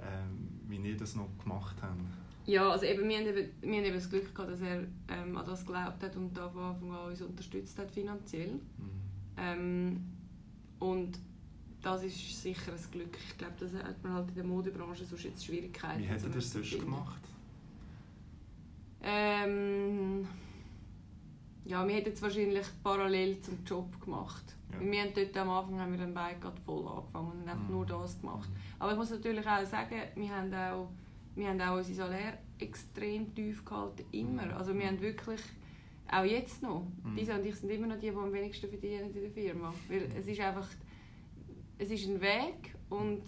ähm, 0.00 0.60
wie 0.68 0.76
ihr 0.76 0.96
das 0.96 1.16
noch 1.16 1.28
gemacht 1.42 1.76
habt. 1.82 2.00
Ja, 2.46 2.70
also 2.70 2.84
eben, 2.84 3.08
wir, 3.08 3.18
haben 3.18 3.26
eben, 3.26 3.48
wir 3.62 3.78
haben 3.78 3.84
eben 3.84 3.94
das 3.94 4.10
Glück 4.10 4.34
gehabt, 4.34 4.52
dass 4.52 4.60
er 4.60 4.84
ähm, 5.08 5.36
an 5.36 5.46
das 5.46 5.64
geglaubt 5.64 6.02
hat 6.02 6.14
und 6.16 6.36
da 6.36 6.48
von 6.48 6.62
Anfang 6.62 6.92
an 6.92 7.10
uns 7.10 7.22
unterstützt 7.22 7.78
hat 7.78 7.90
finanziell. 7.90 8.52
Mhm. 8.52 8.60
Ähm, 9.36 10.00
und 10.78 11.18
das 11.80 12.04
ist 12.04 12.42
sicher 12.42 12.72
ein 12.72 12.90
Glück. 12.90 13.16
Ich 13.30 13.38
glaube, 13.38 13.54
das 13.58 13.72
hat 13.74 14.02
man 14.02 14.12
halt 14.12 14.28
in 14.28 14.34
der 14.34 14.44
Modebranche 14.44 15.04
sonst 15.04 15.24
jetzt 15.24 15.44
Schwierigkeiten. 15.44 16.02
Wie 16.02 16.06
hätte 16.06 16.26
er 16.26 16.30
das 16.30 16.52
sonst 16.52 16.78
gemacht? 16.78 17.20
Ähm, 19.04 20.26
ja, 21.66 21.86
wir 21.86 21.94
hätten 21.94 22.12
es 22.12 22.22
wahrscheinlich 22.22 22.66
parallel 22.82 23.40
zum 23.40 23.62
Job 23.64 24.00
gemacht. 24.00 24.44
Ja. 24.72 24.80
Wir 24.80 25.02
haben 25.02 25.10
dort 25.14 25.36
am 25.36 25.50
Anfang 25.50 25.80
haben 25.80 25.92
wir 25.92 25.98
dann 25.98 26.14
beide 26.14 26.38
voll 26.64 26.86
angefangen 26.86 27.32
und 27.32 27.48
einfach 27.48 27.68
mhm. 27.68 27.70
nur 27.70 27.86
das 27.86 28.20
gemacht. 28.20 28.48
Mhm. 28.48 28.56
Aber 28.78 28.92
ich 28.92 28.98
muss 28.98 29.10
natürlich 29.10 29.46
auch 29.46 29.64
sagen, 29.64 29.96
wir 30.14 30.30
haben 30.30 30.54
auch, 30.54 30.88
wir 31.34 31.48
haben 31.48 31.60
auch 31.60 31.76
unser 31.76 31.94
Salär 31.94 32.38
extrem 32.58 33.34
tief 33.34 33.64
gehalten, 33.64 34.04
immer. 34.12 34.56
Also 34.56 34.74
wir 34.74 34.86
haben 34.86 35.00
wirklich, 35.00 35.40
auch 36.10 36.24
jetzt 36.24 36.62
noch, 36.62 36.86
mhm. 37.02 37.16
Lisa 37.16 37.36
und 37.36 37.46
ich 37.46 37.56
sind 37.56 37.70
immer 37.70 37.86
noch 37.86 37.98
die, 37.98 38.10
die 38.10 38.16
am 38.16 38.32
wenigsten 38.32 38.68
verdienen 38.68 39.14
in 39.14 39.20
der 39.20 39.30
Firma. 39.30 39.72
Weil 39.88 40.08
es 40.18 40.26
ist 40.26 40.40
einfach, 40.40 40.68
es 41.78 41.90
ist 41.90 42.06
ein 42.08 42.20
Weg 42.20 42.74
und 42.88 43.22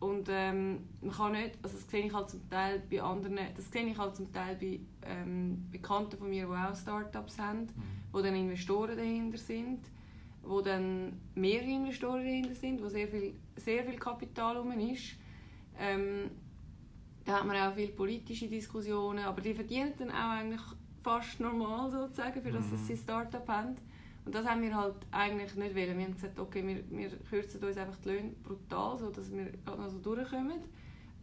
und 0.00 0.28
ähm, 0.30 0.88
man 1.02 1.14
kann 1.14 1.32
nicht, 1.32 1.58
also 1.62 1.76
das 1.76 1.90
sehe 1.90 2.06
ich 2.06 2.12
halt 2.12 2.30
zum 2.30 2.48
Teil 2.48 2.82
bei 2.90 3.02
anderen, 3.02 3.38
das 3.54 3.70
sehe 3.70 3.86
ich 3.86 3.98
halt 3.98 4.16
zum 4.16 4.32
Teil 4.32 4.56
bei 4.56 4.80
ähm, 5.02 5.66
Bekannten 5.70 6.16
von 6.16 6.30
mir, 6.30 6.46
die 6.46 6.52
auch 6.52 6.74
Startups 6.74 7.38
haben, 7.38 7.60
mhm. 7.60 7.70
wo 8.10 8.22
dann 8.22 8.34
Investoren 8.34 8.96
dahinter 8.96 9.36
sind, 9.36 9.80
wo 10.42 10.62
dann 10.62 11.20
mehrere 11.34 11.70
Investoren 11.70 12.24
dahinter 12.24 12.54
sind, 12.54 12.82
wo 12.82 12.88
sehr 12.88 13.08
viel, 13.08 13.34
sehr 13.56 13.84
viel 13.84 13.98
Kapital 13.98 14.56
rum 14.56 14.72
ist. 14.78 15.16
Ähm, 15.78 16.30
da 17.26 17.38
hat 17.38 17.46
man 17.46 17.56
auch 17.56 17.74
viele 17.74 17.92
politische 17.92 18.48
Diskussionen, 18.48 19.24
aber 19.24 19.42
die 19.42 19.52
verdienen 19.52 19.92
dann 19.98 20.10
auch 20.10 20.30
eigentlich 20.30 20.62
fast 21.02 21.40
normal 21.40 21.90
sozusagen, 21.90 22.40
für 22.40 22.52
das, 22.52 22.66
mhm. 22.66 22.70
dass 22.70 22.86
sie 22.86 22.94
ein 22.94 22.98
Startup 22.98 23.46
haben. 23.48 23.76
Und 24.30 24.36
das 24.36 24.46
haben 24.46 24.62
wir 24.62 24.76
halt 24.76 24.94
eigentlich 25.10 25.56
nicht 25.56 25.74
wollen. 25.74 25.98
Wir 25.98 26.04
haben 26.04 26.14
gesagt, 26.14 26.38
okay, 26.38 26.64
wir, 26.64 26.84
wir 26.96 27.10
kürzen 27.28 27.64
uns 27.64 27.76
einfach 27.76 27.96
die 27.96 28.10
Löhne 28.10 28.30
brutal, 28.44 28.96
sodass 28.96 29.32
wir 29.32 29.50
noch 29.66 29.88
so 29.88 29.98
durchkommen. 29.98 30.60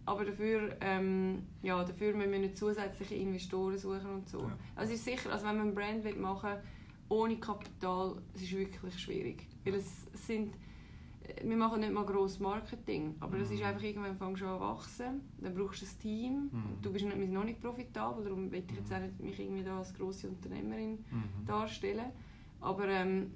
Aber 0.05 0.25
dafür, 0.25 0.75
ähm, 0.81 1.43
ja, 1.61 1.81
dafür 1.85 2.13
müssen 2.13 2.33
wir 2.33 2.39
nicht 2.39 2.57
zusätzliche 2.57 3.15
Investoren 3.15 3.77
suchen 3.77 4.09
und 4.13 4.27
so. 4.27 4.41
Ja. 4.41 4.57
Also 4.75 4.91
es 4.91 4.99
ist 4.99 5.05
sicher, 5.05 5.31
also 5.31 5.47
wenn 5.47 5.57
man 5.57 5.67
ein 5.69 5.73
Brand 5.73 6.19
machen 6.19 6.49
will, 6.49 6.61
ohne 7.07 7.37
Kapital, 7.37 8.17
es 8.35 8.41
ist 8.41 8.51
wirklich 8.51 8.99
schwierig. 8.99 9.47
Weil 9.63 9.75
es 9.75 10.07
sind, 10.25 10.55
wir 11.41 11.55
machen 11.55 11.79
nicht 11.79 11.93
mal 11.93 12.05
grosses 12.05 12.41
Marketing, 12.41 13.15
aber 13.21 13.37
es 13.37 13.51
ist 13.51 13.61
mhm. 13.61 13.67
einfach 13.67 13.83
irgendwann 13.83 14.17
fängst 14.17 14.41
du 14.41 14.47
an 14.47 14.59
wachsen, 14.59 15.21
dann 15.39 15.55
brauchst 15.55 15.81
du 15.81 15.85
ein 15.85 15.99
Team, 16.01 16.33
mhm. 16.51 16.81
du 16.81 16.91
bist 16.91 17.05
nicht, 17.05 17.31
noch 17.31 17.45
nicht 17.45 17.61
profitabel, 17.61 18.25
darum 18.25 18.51
will 18.51 18.65
ich 18.69 18.75
jetzt 18.75 18.91
auch 18.91 18.99
nicht 18.99 19.17
mich 19.21 19.39
irgendwie 19.39 19.63
da 19.63 19.77
als 19.77 19.93
grosse 19.93 20.27
Unternehmerin 20.27 21.05
mhm. 21.09 21.45
darstellen. 21.45 22.11
Aber 22.61 22.87
ähm, 22.87 23.31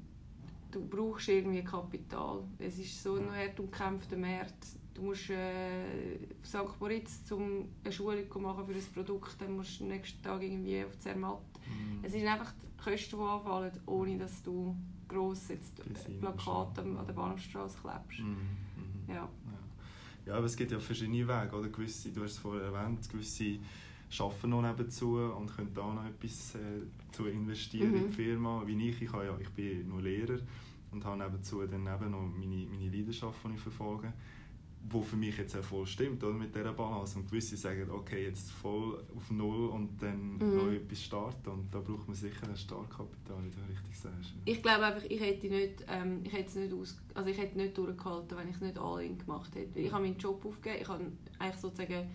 du 0.72 0.86
brauchst 0.88 1.30
irgendwie 1.30 1.64
Kapital. 1.64 2.44
Es 2.60 2.78
ist 2.80 3.02
so 3.02 3.16
ein 3.16 3.32
hart 3.32 3.60
umkämpfter 3.60 4.18
Markt. 4.18 4.68
Du 4.94 5.04
musst 5.04 5.30
äh, 5.30 6.18
auf 6.42 6.48
St. 6.48 6.80
Moritz 6.80 7.26
zum 7.26 7.70
eine 7.84 7.94
Schulung 7.94 8.42
machen 8.42 8.66
für 8.66 8.74
ein 8.74 8.94
Produkt, 8.94 9.40
dann 9.40 9.56
musst 9.56 9.80
du 9.80 9.86
am 9.86 9.90
nächsten 9.90 10.22
Tag 10.22 10.42
irgendwie 10.42 10.84
auf 10.84 11.00
Zermatt. 11.00 11.40
Mhm. 11.66 12.04
Es 12.04 12.12
sind 12.12 12.28
einfach 12.28 12.52
die 12.62 12.84
Kosten, 12.84 13.18
die 13.18 13.24
anfallen, 13.24 13.72
ohne 13.86 14.18
dass 14.18 14.44
du 14.44 14.76
gross 15.08 15.48
jetzt 15.50 15.82
Plakate 16.20 16.82
an 16.82 17.06
der 17.06 17.14
Bahnhofstraße 17.14 17.78
klebst. 17.80 18.20
Mhm. 18.20 18.36
Mhm. 18.36 19.08
Ja. 19.08 19.16
ja. 19.16 19.30
Ja, 20.26 20.36
aber 20.36 20.46
es 20.46 20.56
gibt 20.56 20.72
ja 20.72 20.80
verschiedene 20.80 21.28
Wege. 21.28 21.56
Oder? 21.56 21.70
Gewisse, 21.70 22.12
du 22.12 22.24
hast 22.24 22.34
es 22.34 22.38
vorher 22.38 22.66
erwähnt, 22.66 23.10
gewisse 23.10 23.60
arbeiten 24.20 24.50
noch 24.50 24.62
nebenzu 24.62 25.18
und 25.18 25.56
können 25.56 25.74
da 25.74 25.94
noch 25.94 26.06
etwas 26.06 26.56
äh, 26.56 26.82
zu 27.12 27.26
investieren 27.28 27.92
mhm. 27.92 27.98
in 27.98 28.08
die 28.08 28.14
Firma. 28.14 28.64
Wie 28.66 28.90
ich, 28.90 29.02
ich, 29.02 29.12
ja, 29.12 29.38
ich 29.40 29.50
bin 29.50 29.88
nur 29.88 30.02
Lehrer 30.02 30.40
und 30.92 31.06
habe 31.06 31.24
nebenzu 31.24 31.62
dann 31.62 31.88
eben 31.88 32.12
noch 32.12 32.28
meine, 32.28 32.66
meine 32.68 32.90
Leidenschaft, 32.90 33.40
die 33.46 33.54
ich 33.56 33.62
verfolge 33.62 34.14
wo 34.90 35.02
für 35.02 35.16
mich 35.16 35.38
jetzt 35.38 35.56
auch 35.56 35.64
voll 35.64 35.86
stimmt, 35.86 36.24
oder, 36.24 36.34
mit 36.34 36.56
dieser 36.56 36.74
Balance. 36.74 37.18
Und 37.18 37.30
gewisse 37.30 37.56
sagen, 37.56 37.90
okay, 37.92 38.26
jetzt 38.26 38.52
voll 38.52 39.04
auf 39.16 39.30
Null 39.30 39.68
und 39.70 40.02
dann 40.02 40.34
mhm. 40.34 40.58
neu 40.58 40.76
etwas 40.76 41.04
starten. 41.04 41.50
Und 41.50 41.74
da 41.74 41.80
braucht 41.80 42.08
man 42.08 42.16
sicher 42.16 42.48
ein 42.48 42.56
Startkapital, 42.56 43.38
wie 43.44 43.50
du 43.50 43.58
richtig 43.70 44.00
sagst. 44.00 44.34
Ich 44.46 44.62
glaube 44.62 44.86
einfach, 44.86 45.04
ich 45.08 45.20
hätte 45.20 45.48
nicht, 45.48 45.86
ähm, 45.88 46.22
ich 46.24 46.34
hätte 46.34 46.60
nicht 46.60 46.74
aus, 46.74 47.00
also 47.14 47.30
ich 47.30 47.38
hätte 47.38 47.58
nicht 47.58 47.78
durchgehalten, 47.78 48.38
wenn 48.38 48.50
ich 48.50 48.56
es 48.56 48.62
nicht 48.62 48.78
all 48.78 49.04
in 49.04 49.18
gemacht 49.18 49.54
hätte. 49.56 49.80
Ich 49.80 49.92
habe 49.92 50.04
meinen 50.04 50.18
Job 50.18 50.44
aufgegeben, 50.46 50.82
ich 50.82 50.88
habe 50.88 51.06
eigentlich 51.40 51.62
sozusagen 51.62 52.10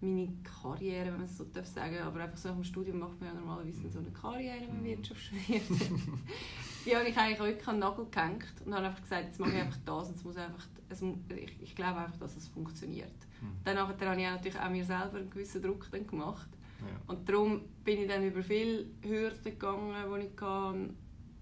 meine 0.00 0.28
Karriere, 0.42 1.06
wenn 1.06 1.16
man 1.16 1.24
es 1.24 1.38
so 1.38 1.44
darf 1.44 1.66
sagen 1.66 1.98
aber 1.98 2.20
einfach 2.20 2.36
so 2.36 2.50
dem 2.50 2.64
Studium 2.64 2.98
macht 2.98 3.18
man 3.20 3.30
ja 3.30 3.34
normalerweise 3.34 3.88
so 3.90 3.98
eine 3.98 4.10
Karriere, 4.10 4.60
wenn 4.60 4.68
man 4.68 4.80
Mhm. 4.80 4.84
Wirtschaft 4.84 5.20
studiert. 5.20 5.62
die 6.86 6.94
habe 6.96 7.08
ich 7.08 7.16
eigentlich 7.16 7.38
wirklich 7.38 7.66
an 7.68 7.76
den 7.76 7.80
Nagel 7.80 8.06
gehängt 8.10 8.54
und 8.64 8.74
habe 8.74 8.86
einfach 8.86 9.02
gesagt, 9.02 9.24
jetzt 9.24 9.40
mache 9.40 9.50
ich 9.52 9.60
einfach 9.60 9.78
das 9.84 10.08
und 10.08 10.16
es 10.16 10.24
muss 10.24 10.36
einfach, 10.36 10.66
es, 10.88 11.02
ich, 11.02 11.62
ich 11.62 11.74
glaube 11.74 12.00
einfach, 12.00 12.18
dass 12.18 12.36
es 12.36 12.48
funktioniert. 12.48 13.14
Mhm. 13.40 13.46
Dann 13.64 13.76
nachher 13.76 14.10
habe 14.10 14.20
ich 14.20 14.26
auch 14.26 14.32
natürlich 14.32 14.58
auch 14.58 14.70
mir 14.70 14.84
selber 14.84 15.16
einen 15.18 15.30
gewissen 15.30 15.62
Druck 15.62 15.88
dann 15.90 16.06
gemacht. 16.06 16.48
Ja. 16.80 17.00
Und 17.06 17.28
darum 17.28 17.62
bin 17.84 18.00
ich 18.02 18.08
dann 18.08 18.22
über 18.22 18.42
viele 18.42 18.86
Hürden 19.02 19.42
gegangen, 19.44 19.94
die 20.14 20.26
ich 20.26 20.40
hatte, 20.42 20.90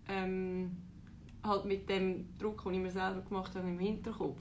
ähm, 0.08 0.76
halt 1.42 1.64
mit 1.64 1.88
dem 1.88 2.28
Druck, 2.38 2.62
den 2.64 2.74
ich 2.74 2.80
mir 2.80 2.90
selber 2.90 3.20
gemacht 3.22 3.54
habe, 3.54 3.68
im 3.68 3.78
Hinterkopf. 3.78 4.40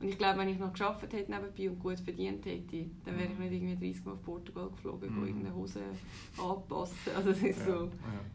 Und 0.00 0.08
ich 0.08 0.16
glaube, 0.18 0.38
wenn 0.38 0.48
ich 0.48 0.58
noch 0.58 0.72
geschafft 0.72 1.02
hätte 1.12 1.30
nebenbei 1.30 1.68
und 1.70 1.78
gut 1.78 2.00
verdient 2.00 2.44
hätte, 2.46 2.86
dann 3.04 3.18
wäre 3.18 3.30
ich 3.32 3.38
nicht 3.38 3.52
irgendwie 3.52 3.90
30 3.92 4.04
Mal 4.06 4.12
auf 4.12 4.22
Portugal 4.22 4.70
geflogen, 4.70 5.10
Mhm. 5.10 5.20
mhm. 5.20 5.26
irgendeine 5.26 5.54
Hose 5.54 5.80
anpassen. 6.38 7.12
Also 7.14 7.30
es 7.30 7.42
ist 7.42 7.58
Ja. 7.60 7.66
so, 7.66 7.90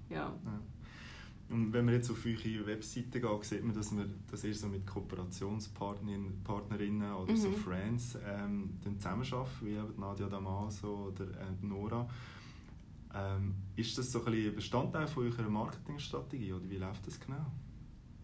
Ja. 0.10 0.16
ja. 0.16 0.34
Und 1.48 1.72
wenn 1.74 1.86
man 1.86 1.94
jetzt 1.94 2.10
auf 2.10 2.26
eure 2.26 2.66
Webseite 2.66 3.20
geht, 3.22 3.44
sieht 3.44 3.64
man, 3.64 3.76
dass, 3.76 3.92
man, 3.92 4.12
dass 4.32 4.44
ihr 4.44 4.54
so 4.56 4.68
mit 4.68 4.86
Kooperationspartnerinnen 4.88 6.42
Partnerinnen 6.44 7.14
oder 7.14 7.36
so 7.38 7.50
Mhm. 7.50 7.54
Friends 7.56 8.18
ähm, 8.28 8.78
dann 8.84 8.98
zusammenarbeitet, 8.98 9.52
wie 9.62 9.72
eben 9.74 9.94
Nadia 10.00 10.28
Damaso 10.28 11.12
oder 11.14 11.26
äh, 11.26 11.46
Nora. 11.66 12.08
Ähm, 13.14 13.54
ist 13.76 13.98
das 13.98 14.12
so 14.12 14.20
ein 14.26 14.32
bisschen 14.32 14.56
Bestandteil 14.56 15.08
von 15.08 15.24
eurer 15.26 15.48
Marketingstrategie 15.50 16.52
oder 16.54 16.68
wie 16.70 16.78
läuft 16.78 17.06
das 17.08 17.20
genau? 17.20 17.46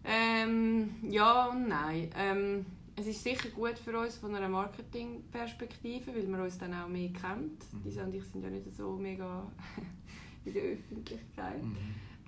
Ähm, 0.04 0.90
ja 1.08 1.46
und 1.46 1.68
nein. 1.68 2.10
Ähm, 2.16 2.66
es 2.96 3.06
ist 3.06 3.22
sicher 3.22 3.48
gut 3.50 3.78
für 3.78 3.98
uns 3.98 4.16
von 4.16 4.34
einer 4.34 4.48
Marketingperspektive, 4.48 6.14
weil 6.14 6.26
man 6.26 6.40
uns 6.42 6.58
dann 6.58 6.74
auch 6.74 6.88
mehr 6.88 7.10
kennt. 7.10 7.72
Mhm. 7.72 7.82
Die 7.84 7.98
und 7.98 8.14
ich 8.14 8.24
sind 8.24 8.42
ja 8.42 8.50
nicht 8.50 8.74
so 8.74 8.96
mega 8.96 9.50
in 10.44 10.52
der 10.52 10.62
Öffentlichkeit. 10.62 11.62
Mhm. 11.62 11.76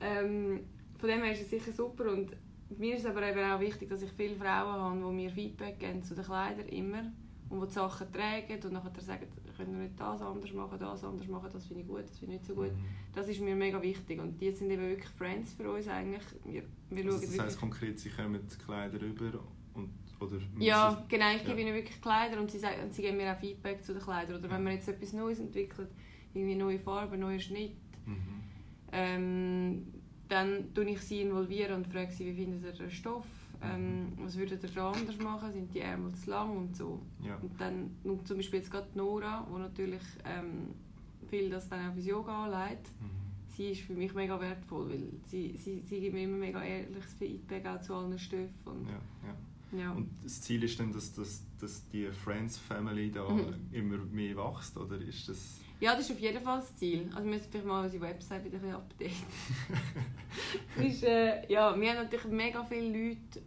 Ähm, 0.00 0.61
von 0.98 1.09
dem 1.09 1.22
her 1.22 1.33
ist 1.33 1.42
es 1.42 1.50
sicher 1.50 1.72
super 1.72 2.11
und 2.11 2.31
mir 2.79 2.96
ist 2.96 3.07
aber 3.07 3.29
eben 3.29 3.40
auch 3.50 3.61
wichtig, 3.61 3.88
dass 3.90 4.03
ich 4.03 4.11
viele 4.12 4.37
Frauen 4.37 4.81
habe, 4.81 4.98
die 4.98 5.14
mir 5.14 5.31
Feedback 5.31 5.79
geben 5.79 6.03
zu 6.03 6.14
den 6.14 6.24
Kleidern 6.24 6.68
immer 6.68 7.05
und 7.50 7.61
die 7.61 7.66
die 7.66 7.72
Sachen 7.72 8.11
tragen 8.11 8.64
und 8.64 8.72
nachher 8.72 9.00
sagen, 9.00 9.27
können 9.57 9.72
wir 9.74 9.85
nicht 9.85 10.00
das 10.00 10.20
anders 10.20 10.53
machen, 10.53 10.79
das 10.79 11.05
anders 11.05 11.29
machen, 11.29 11.48
das 11.53 11.66
finde 11.66 11.83
ich 11.83 11.88
gut, 11.88 12.05
das 12.05 12.18
finde 12.18 12.35
ich 12.35 12.40
nicht 12.40 12.46
so 12.46 12.55
gut. 12.55 12.72
Mhm. 12.72 12.85
Das 13.14 13.29
ist 13.29 13.40
mir 13.40 13.55
mega 13.55 13.81
wichtig 13.81 14.20
und 14.20 14.40
die 14.40 14.50
sind 14.50 14.70
eben 14.70 14.88
wirklich 14.88 15.11
Friends 15.11 15.53
für 15.53 15.70
uns 15.70 15.87
eigentlich. 15.88 16.24
Wir, 16.44 16.62
wir 16.90 17.05
Also 17.05 17.20
das 17.20 17.38
heisst 17.38 17.38
wirklich 17.38 17.61
konkret, 17.61 17.98
sie 17.98 18.11
kommen 18.11 18.40
die 18.50 18.64
Kleider 18.64 19.00
rüber 19.00 19.40
und, 19.74 19.90
oder 20.20 20.38
Ja, 20.59 21.05
genau. 21.09 21.31
Ich 21.35 21.42
Ja. 21.42 21.48
gebe 21.48 21.61
ihnen 21.61 21.74
wirklich 21.74 22.00
Kleider 22.00 22.40
und 22.40 22.50
sie, 22.50 22.59
sagen, 22.59 22.83
und 22.83 22.94
sie 22.94 23.03
geben 23.03 23.16
mir 23.16 23.33
auch 23.33 23.38
Feedback 23.38 23.83
zu 23.85 23.92
den 23.92 24.03
Kleidern. 24.03 24.38
Oder 24.38 24.50
wenn 24.50 24.62
man 24.64 24.72
jetzt 24.74 24.88
etwas 24.88 25.12
Neues 25.12 25.38
entwickelt, 25.40 25.90
irgendwie 26.33 26.55
neue 26.57 26.79
Farben, 26.79 27.20
neue 27.20 27.40
Schnitt, 27.40 27.72
Mhm. 28.07 28.16
ähm, 28.92 29.87
dann 30.29 30.72
tue 30.74 30.85
ich 30.90 31.00
sie 31.00 31.22
involvieren 31.22 31.74
und 31.77 31.87
frage 31.87 32.12
sie, 32.12 32.27
wie 32.27 32.33
finden 32.35 32.61
sie 32.61 32.72
den 32.72 32.90
Stoff, 32.90 33.27
ähm, 33.62 34.12
was 34.18 34.37
würdet 34.37 34.62
ihr 34.62 34.70
da 34.70 34.90
anders 34.92 35.18
machen, 35.18 35.53
sind 35.53 35.72
die 35.74 35.81
Ärmel 35.81 36.14
zu 36.14 36.31
lang 36.31 36.57
und 36.57 36.77
so. 36.77 37.00
Ja. 37.22 37.37
Und 37.37 37.59
dann 37.61 37.90
und 38.05 38.27
zum 38.27 38.37
Beispiel 38.38 38.61
jetzt 38.61 38.70
gerade 38.70 38.88
Nora, 38.94 39.46
die 39.50 39.59
natürlich 39.59 40.03
ähm, 40.24 40.68
viel 41.29 41.50
das 41.50 41.68
dann 41.68 41.88
auch 41.88 41.94
fürs 41.94 42.07
Yoga 42.07 42.44
anlegt, 42.44 42.88
Mhm. 43.00 43.11
sie 43.57 43.70
ist 43.70 43.83
für 43.83 43.94
mich 43.94 44.12
mega 44.14 44.38
wertvoll, 44.40 44.90
weil 44.90 45.09
sie, 45.27 45.57
sie, 45.57 45.81
sie 45.81 46.00
gibt 46.00 46.14
mir 46.14 46.24
immer 46.24 46.37
mega 46.38 46.62
ehrliches 46.62 47.14
Feedback 47.14 47.66
auch 47.66 47.81
zu 47.81 47.94
allen 47.94 48.18
Stoffen. 48.18 48.87
Ja, 48.87 48.92
ja. 49.29 49.35
Ja. 49.72 49.92
Und 49.92 50.09
das 50.22 50.40
Ziel 50.42 50.62
ist 50.64 50.79
dann, 50.79 50.92
dass, 50.92 51.12
dass, 51.14 51.42
dass 51.61 51.88
die 51.88 52.07
Friends 52.12 52.59
Family 52.59 53.11
da 53.11 53.29
Mhm. 53.29 53.55
immer 53.72 53.98
mehr 53.98 54.37
wächst, 54.37 54.77
oder 54.77 54.96
ist 55.00 55.29
das... 55.29 55.59
Ja, 55.81 55.94
das 55.96 56.07
ist 56.09 56.12
auf 56.12 56.20
jeden 56.20 56.42
Fall 56.42 56.61
das 56.61 56.74
Ziel. 56.77 57.11
Also 57.12 57.24
wir 57.24 57.35
müssen 57.35 57.48
vielleicht 57.50 57.66
mal 57.66 57.85
unsere 57.85 58.03
Website 58.05 58.44
wieder 58.44 58.57
ein 58.57 58.61
bisschen 58.62 58.77
updaten. 58.77 59.16
Ist, 60.87 61.05
äh, 61.05 61.50
ja, 61.53 61.79
wir 61.79 61.90
haben 61.90 61.96
natürlich 61.96 62.27
mega 62.27 62.64
viele 62.64 62.88
Leute, 63.09 63.42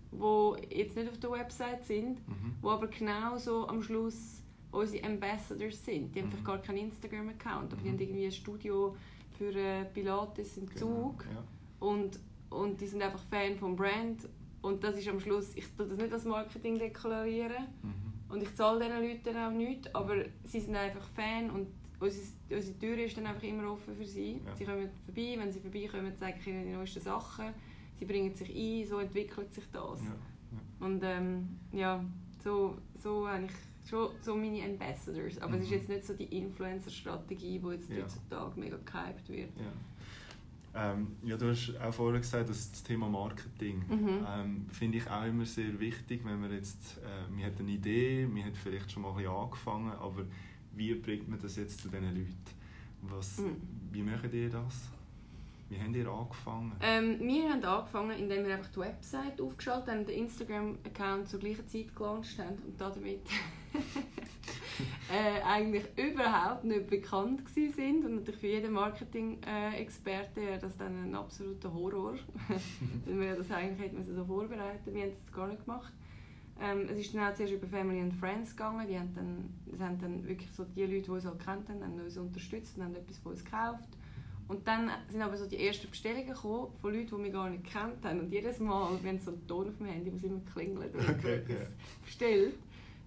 die 0.70 0.76
jetzt 0.78 0.96
nicht 0.96 1.10
auf 1.10 1.18
der 1.20 1.32
Website 1.32 1.86
sind, 1.86 2.28
Mhm. 2.28 2.56
die 2.62 2.68
aber 2.68 2.88
genauso 2.88 3.68
am 3.68 3.82
Schluss 3.82 4.42
unsere 4.72 5.06
Ambassadors 5.06 5.84
sind. 5.84 6.14
Die 6.16 6.20
haben 6.20 6.28
Mhm. 6.28 6.32
vielleicht 6.32 6.46
gar 6.46 6.58
keinen 6.62 6.78
Instagram-Account, 6.80 7.74
aber 7.74 7.82
die 7.82 7.88
Mhm. 7.90 7.94
haben 7.94 8.00
irgendwie 8.02 8.26
ein 8.26 8.32
Studio 8.32 8.96
für 9.38 9.54
äh, 9.56 9.86
Pilates 9.86 10.58
im 10.58 10.68
Genau, 10.68 10.80
Zug 10.80 11.26
Ja. 11.34 11.44
und, 11.88 12.20
und 12.50 12.80
die 12.82 12.88
sind 12.88 13.02
einfach 13.02 13.24
Fan 13.30 13.58
vom 13.58 13.76
Brand. 13.76 14.28
Und 14.68 14.84
das 14.84 14.98
ist 14.98 15.08
am 15.08 15.20
Schluss, 15.20 15.56
ich 15.56 15.66
tue 15.76 15.88
das 15.88 15.98
nicht 15.98 16.12
als 16.12 16.26
Marketing 16.26 16.78
deklarieren, 16.78 17.68
Mhm. 17.82 17.94
und 18.34 18.44
ich 18.44 18.54
zahle 18.56 18.80
diesen 18.86 19.02
Leuten 19.02 19.38
auch 19.38 19.52
nichts, 19.52 19.96
aber 19.96 20.16
sie 20.44 20.60
sind 20.60 20.76
einfach 20.76 21.08
Fan 21.16 21.50
und 21.50 21.68
unsere, 22.00 22.26
unsere 22.50 22.78
Tür 22.78 22.98
ist 22.98 23.16
dann 23.18 23.28
einfach 23.28 23.44
immer 23.44 23.72
offen 23.72 23.96
für 23.96 24.06
sie. 24.06 24.42
Ja. 24.46 24.56
Sie 24.56 24.66
kommen 24.66 24.90
vorbei, 25.06 25.36
wenn 25.40 25.52
sie 25.52 25.60
vorbeikommen, 25.62 26.12
zeige 26.20 26.38
ich 26.40 26.48
ihnen 26.48 26.66
die 26.66 26.74
neuesten 26.74 27.02
Sachen. 27.02 27.48
Sie 27.98 28.06
bringen 28.06 28.34
sich 28.36 28.50
ein, 28.50 28.86
so 28.88 29.00
entwickelt 29.00 29.54
sich 29.54 29.64
das. 29.72 30.02
Ja. 30.04 30.86
Und 30.86 31.02
ähm, 31.04 31.58
ja, 31.72 32.04
so, 32.44 32.78
so 33.00 33.28
habe 33.28 33.46
ich 33.46 33.90
schon 33.90 34.10
so 34.22 34.36
meine 34.36 34.64
Ambassadors. 34.64 35.40
Aber 35.42 35.56
es 35.56 35.64
ist 35.64 35.70
Mhm. 35.72 35.76
jetzt 35.78 35.90
nicht 35.90 36.06
so 36.06 36.14
die 36.14 36.26
Influencer-Strategie, 36.38 37.60
die 37.60 37.68
jetzt 37.70 37.90
Ja. 37.90 38.04
heutzutage 38.04 38.60
mega 38.60 38.78
gehypt 38.78 39.30
wird. 39.30 39.50
Ja. 40.78 40.92
Ähm, 40.94 41.08
ja, 41.24 41.38
du 41.38 41.50
hast 41.50 41.74
auch 41.82 41.94
vorher 41.94 42.20
gesagt, 42.20 42.50
dass 42.50 42.72
das 42.72 42.84
Thema 42.84 43.10
Marketing 43.10 43.84
Mhm. 43.90 44.26
ähm, 44.28 44.66
finde 44.72 44.98
ich 45.00 45.10
auch 45.10 45.26
immer 45.26 45.46
sehr 45.46 45.80
wichtig, 45.80 46.22
wenn 46.24 46.40
man 46.40 46.52
jetzt, 46.52 46.98
äh, 47.00 47.32
man 47.32 47.44
hat 47.46 47.60
eine 47.60 47.72
Idee, 47.72 48.28
man 48.28 48.44
hat 48.46 48.56
vielleicht 48.58 48.92
schon 48.92 49.02
mal 49.04 49.10
ein 49.12 49.18
bisschen 49.18 49.32
angefangen, 49.34 49.92
aber 49.94 50.24
wie 50.76 50.94
bringt 50.96 51.28
man 51.28 51.40
das 51.40 51.56
jetzt 51.56 51.82
zu 51.82 51.90
diesen 51.90 52.16
Leuten? 52.16 52.36
Was, 53.04 53.40
Mhm. 53.40 53.56
Wie 53.92 54.02
macht 54.04 54.34
ihr 54.34 54.50
das? 54.50 54.90
Wie 55.70 55.78
habt 55.80 55.96
ihr 55.96 56.08
angefangen? 56.08 56.72
Ähm, 56.82 57.20
wir 57.20 57.50
haben 57.50 57.64
angefangen, 57.64 58.12
indem 58.18 58.46
wir 58.46 58.56
einfach 58.56 58.72
die 58.72 58.80
Website 58.80 59.42
aufgeschaltet 59.42 59.90
haben, 59.90 60.06
den 60.06 60.20
Instagram-Account 60.24 61.28
zur 61.28 61.40
gleichen 61.40 61.68
Zeit 61.68 61.94
gelauncht 61.96 62.38
haben 62.40 62.56
und 62.66 62.80
damit 62.80 63.20
äh, 65.12 65.42
eigentlich 65.44 65.86
überhaupt 65.96 66.64
nicht 66.64 66.88
bekannt 66.90 67.48
sind 67.50 68.06
und 68.06 68.16
natürlich 68.16 68.40
für 68.40 68.48
jeden 68.48 68.74
Marketing-Experte 68.74 70.42
wäre 70.42 70.60
das 70.60 70.78
dann 70.78 71.10
ein 71.10 71.16
absoluter 71.16 71.74
Horror, 71.74 72.16
weil 73.06 73.20
wir 73.20 73.36
das 73.36 73.52
eigentlich 73.52 73.92
hätten 73.92 74.06
so 74.06 74.26
vorbereiten. 74.26 74.94
Wir 74.94 75.04
haben 75.04 75.12
das 75.26 75.34
gar 75.34 75.48
nicht 75.48 75.66
gemacht. 75.66 75.94
Ähm, 76.60 76.88
es 76.90 76.98
ist 76.98 77.14
dann 77.14 77.32
auch 77.32 77.36
zuerst 77.36 77.54
über 77.54 77.68
Family 77.68 78.02
and 78.02 78.14
Friends 78.16 78.52
gegangen. 78.52 78.88
Die 78.88 78.98
haben 78.98 79.14
dann, 79.14 79.50
das 79.66 79.80
haben 79.80 80.00
dann 80.00 80.28
wirklich 80.28 80.50
so 80.52 80.64
die 80.64 80.82
Leute, 80.82 81.04
die 81.04 81.10
uns 81.12 81.26
halt 81.26 81.40
kennt 81.44 81.70
haben, 81.70 81.84
haben 81.84 82.00
uns 82.00 82.18
unterstützt 82.18 82.78
und 82.78 82.84
haben 82.84 82.96
etwas 82.96 83.18
von 83.20 83.34
uns 83.34 83.44
gekauft. 83.44 83.90
Und 84.48 84.66
dann 84.68 84.90
sind 85.10 85.22
aber 85.22 85.36
so 85.36 85.46
die 85.46 85.68
ersten 85.68 85.90
Bestellungen 85.90 86.28
gekommen 86.28 86.72
von 86.82 86.94
Leuten, 86.94 87.18
die 87.18 87.24
wir 87.24 87.32
gar 87.32 87.50
nicht 87.50 87.66
gekannt 87.66 88.04
haben. 88.04 88.22
Und 88.22 88.32
jedes 88.32 88.60
Mal, 88.60 88.92
wir 89.02 89.10
haben 89.10 89.20
so 89.20 89.32
einen 89.32 89.46
Ton 89.46 89.68
auf 89.68 89.78
dem 89.78 89.88
Handy, 89.88 90.10
muss 90.10 90.24
immer 90.24 90.40
klingeln, 90.54 90.90
wenn 90.94 91.10
Okay, 91.16 91.36
etwas 91.36 91.60
ja. 91.60 91.66
bestellt. 92.04 92.56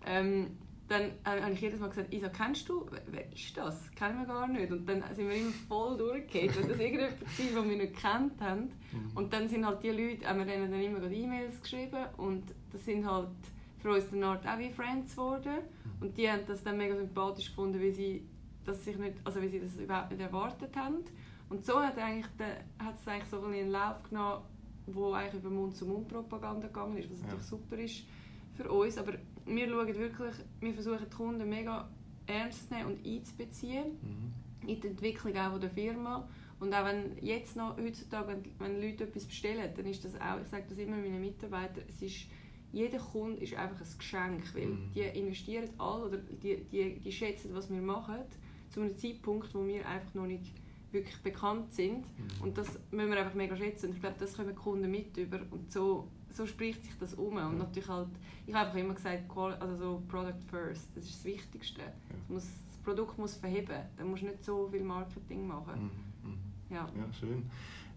Ähm, 0.06 0.46
dann 0.90 1.02
äh, 1.02 1.40
habe 1.42 1.52
ich 1.52 1.60
jedes 1.60 1.78
Mal 1.80 1.88
gesagt, 1.88 2.12
Isa, 2.12 2.28
kennst 2.28 2.68
du? 2.68 2.86
Wer- 2.90 3.02
Wer 3.06 3.32
ist 3.32 3.56
das? 3.56 3.90
Kennen 3.92 4.18
wir 4.18 4.26
gar 4.26 4.48
nicht. 4.48 4.70
Und 4.72 4.86
dann 4.88 5.02
sind 5.14 5.28
wir 5.28 5.36
immer 5.36 5.52
voll 5.68 5.96
durchgefallen, 5.96 6.54
weil 6.56 6.68
das 6.68 6.78
irgendjemand 6.80 7.20
war, 7.22 7.62
den 7.62 7.70
wir 7.70 7.76
nicht 7.78 7.94
gekannt 7.94 8.40
haben. 8.40 8.60
Mhm. 8.92 9.10
Und 9.16 9.32
dann 9.32 9.48
sind 9.48 9.64
halt 9.66 9.82
die 9.82 9.90
Leute, 9.90 10.26
haben 10.28 10.38
wir 10.40 10.46
denen 10.46 10.70
dann 10.70 10.80
immer 10.80 11.10
E-Mails 11.10 11.60
geschrieben 11.62 12.04
und 12.16 12.42
das 12.72 12.84
sind 12.84 13.08
halt 13.08 13.28
für 13.78 13.92
uns 13.94 14.12
eine 14.12 14.26
Art 14.26 14.46
auch 14.46 14.58
wie 14.58 14.70
Friends 14.70 15.12
geworden. 15.12 15.58
Und 16.00 16.16
die 16.18 16.28
haben 16.30 16.40
das 16.46 16.62
dann 16.64 16.76
mega 16.76 16.96
sympathisch 16.96 17.48
gefunden, 17.48 17.80
weil 17.80 17.92
sie 17.92 18.26
das, 18.64 18.84
sich 18.84 18.96
nicht, 18.98 19.14
also 19.24 19.40
weil 19.40 19.48
sie 19.48 19.60
das 19.60 19.76
überhaupt 19.76 20.10
nicht 20.10 20.20
erwartet 20.20 20.74
haben. 20.76 20.96
Und 21.48 21.64
so 21.64 21.80
hat, 21.80 21.96
eigentlich 21.98 22.26
der, 22.38 22.64
hat 22.84 22.96
es 23.00 23.08
eigentlich 23.08 23.28
so 23.30 23.42
einen 23.44 23.70
Lauf 23.70 24.02
genommen, 24.08 24.42
wo 24.86 25.12
eigentlich 25.12 25.34
über 25.42 25.50
Mund-zu-Mund-Propaganda 25.50 26.66
gegangen 26.66 26.96
ist, 26.98 27.10
was 27.10 27.18
Ja. 27.20 27.24
natürlich 27.26 27.46
super 27.46 27.76
ist 27.78 28.04
für 28.62 28.70
uns. 28.70 28.98
Aber 28.98 29.12
wir 29.46 29.68
schauen 29.68 29.86
wirklich, 29.88 30.34
wir 30.60 30.74
versuchen 30.74 31.06
die 31.10 31.16
Kunden 31.16 31.48
mega 31.48 31.88
ernst 32.26 32.68
zu 32.68 32.74
nehmen 32.74 32.92
und 32.96 33.06
einzubeziehen 33.06 33.84
Mhm. 34.02 34.68
in 34.68 34.80
die 34.80 34.86
Entwicklung 34.88 35.36
auch 35.36 35.58
der 35.58 35.70
Firma. 35.70 36.28
Und 36.60 36.74
auch 36.74 36.84
wenn 36.84 37.16
jetzt 37.22 37.56
noch 37.56 37.76
heutzutage, 37.78 38.28
wenn, 38.28 38.44
wenn 38.58 38.82
Leute 38.82 39.04
etwas 39.04 39.24
bestellen, 39.24 39.70
dann 39.74 39.86
ist 39.86 40.04
das 40.04 40.14
auch, 40.20 40.40
ich 40.42 40.48
sage 40.48 40.64
das 40.68 40.78
immer 40.78 40.96
meinen 40.96 41.20
Mitarbeitern, 41.20 41.84
es 41.88 42.02
ist, 42.02 42.26
jeder 42.72 42.98
Kunde 42.98 43.40
ist 43.42 43.54
einfach 43.54 43.80
ein 43.80 43.98
Geschenk, 43.98 44.54
weil 44.54 44.66
Mhm. 44.66 44.92
die 44.94 45.00
investieren 45.00 45.70
alle 45.78 46.04
oder 46.04 46.18
die, 46.18 46.62
die, 46.70 47.00
die 47.00 47.12
schätzen, 47.12 47.54
was 47.54 47.70
wir 47.70 47.80
machen, 47.80 48.16
zu 48.68 48.80
einem 48.80 48.96
Zeitpunkt, 48.96 49.52
wo 49.54 49.66
wir 49.66 49.88
einfach 49.88 50.14
noch 50.14 50.26
nicht 50.26 50.52
wirklich 50.92 51.16
bekannt 51.22 51.72
sind. 51.72 51.98
Mhm. 51.98 52.42
Und 52.42 52.58
das 52.58 52.78
müssen 52.90 53.10
wir 53.10 53.18
einfach 53.18 53.34
mega 53.34 53.56
schätzen. 53.56 53.86
Und 53.86 53.96
ich 53.96 54.00
glaube, 54.00 54.16
das 54.18 54.36
kommen 54.36 54.54
Kunden 54.54 54.90
mit 54.90 55.16
über. 55.16 55.40
Und 55.50 55.70
so, 55.72 56.08
so 56.30 56.46
spricht 56.46 56.84
sich 56.84 56.96
das 56.98 57.14
um. 57.14 57.36
Und 57.36 57.58
natürlich 57.58 57.88
halt, 57.88 58.08
ich 58.46 58.54
habe 58.54 58.66
einfach 58.66 58.80
immer 58.80 58.94
gesagt, 58.94 59.24
also 59.36 59.76
so 59.76 60.02
Product 60.08 60.40
first, 60.48 60.88
das 60.94 61.04
ist 61.04 61.16
das 61.16 61.24
Wichtigste. 61.24 61.82
Es 62.24 62.28
muss, 62.28 62.44
das 62.44 62.76
Produkt 62.82 63.18
muss 63.18 63.36
verheben. 63.36 63.78
Da 63.96 64.04
musst 64.04 64.22
du 64.22 64.26
nicht 64.26 64.44
so 64.44 64.68
viel 64.68 64.82
Marketing 64.82 65.46
machen. 65.46 65.90
Mhm. 66.24 66.30
Mhm. 66.30 66.74
Ja. 66.74 66.88
Ja, 66.96 67.12
schön. 67.12 67.44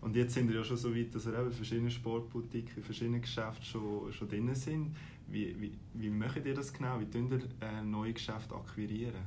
Und 0.02 0.16
jetzt 0.18 0.34
sind 0.34 0.50
wir 0.50 0.58
ja 0.58 0.64
schon 0.64 0.76
so 0.76 0.94
weit, 0.94 1.16
dass 1.16 1.26
ihr 1.26 1.34
eben 1.34 1.48
in 1.48 1.54
verschiedenen 1.54 1.92
Sportboutiquen, 1.92 2.76
in 2.76 2.84
verschiedenen 2.84 3.22
Geschäften 3.22 3.64
schon, 3.64 4.12
schon 4.12 4.28
drin 4.28 4.54
sind. 4.54 4.96
Wie, 5.28 5.56
wie, 5.60 5.72
wie 5.94 6.10
macht 6.10 6.46
ihr 6.46 6.54
das 6.54 6.74
genau? 6.74 7.00
Wie 7.00 7.06
tun 7.06 7.32
ihr 7.32 7.68
äh, 7.68 7.82
neue 7.82 8.12
Geschäfte 8.12 8.54
akquirieren? 8.54 9.24